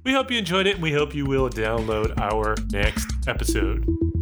We 0.02 0.12
hope 0.12 0.30
you 0.30 0.38
enjoyed 0.38 0.66
it, 0.66 0.74
and 0.74 0.82
we 0.82 0.92
hope 0.92 1.14
you 1.14 1.24
will 1.24 1.48
download 1.48 2.18
our 2.18 2.56
next 2.72 3.06
episode. 3.26 4.13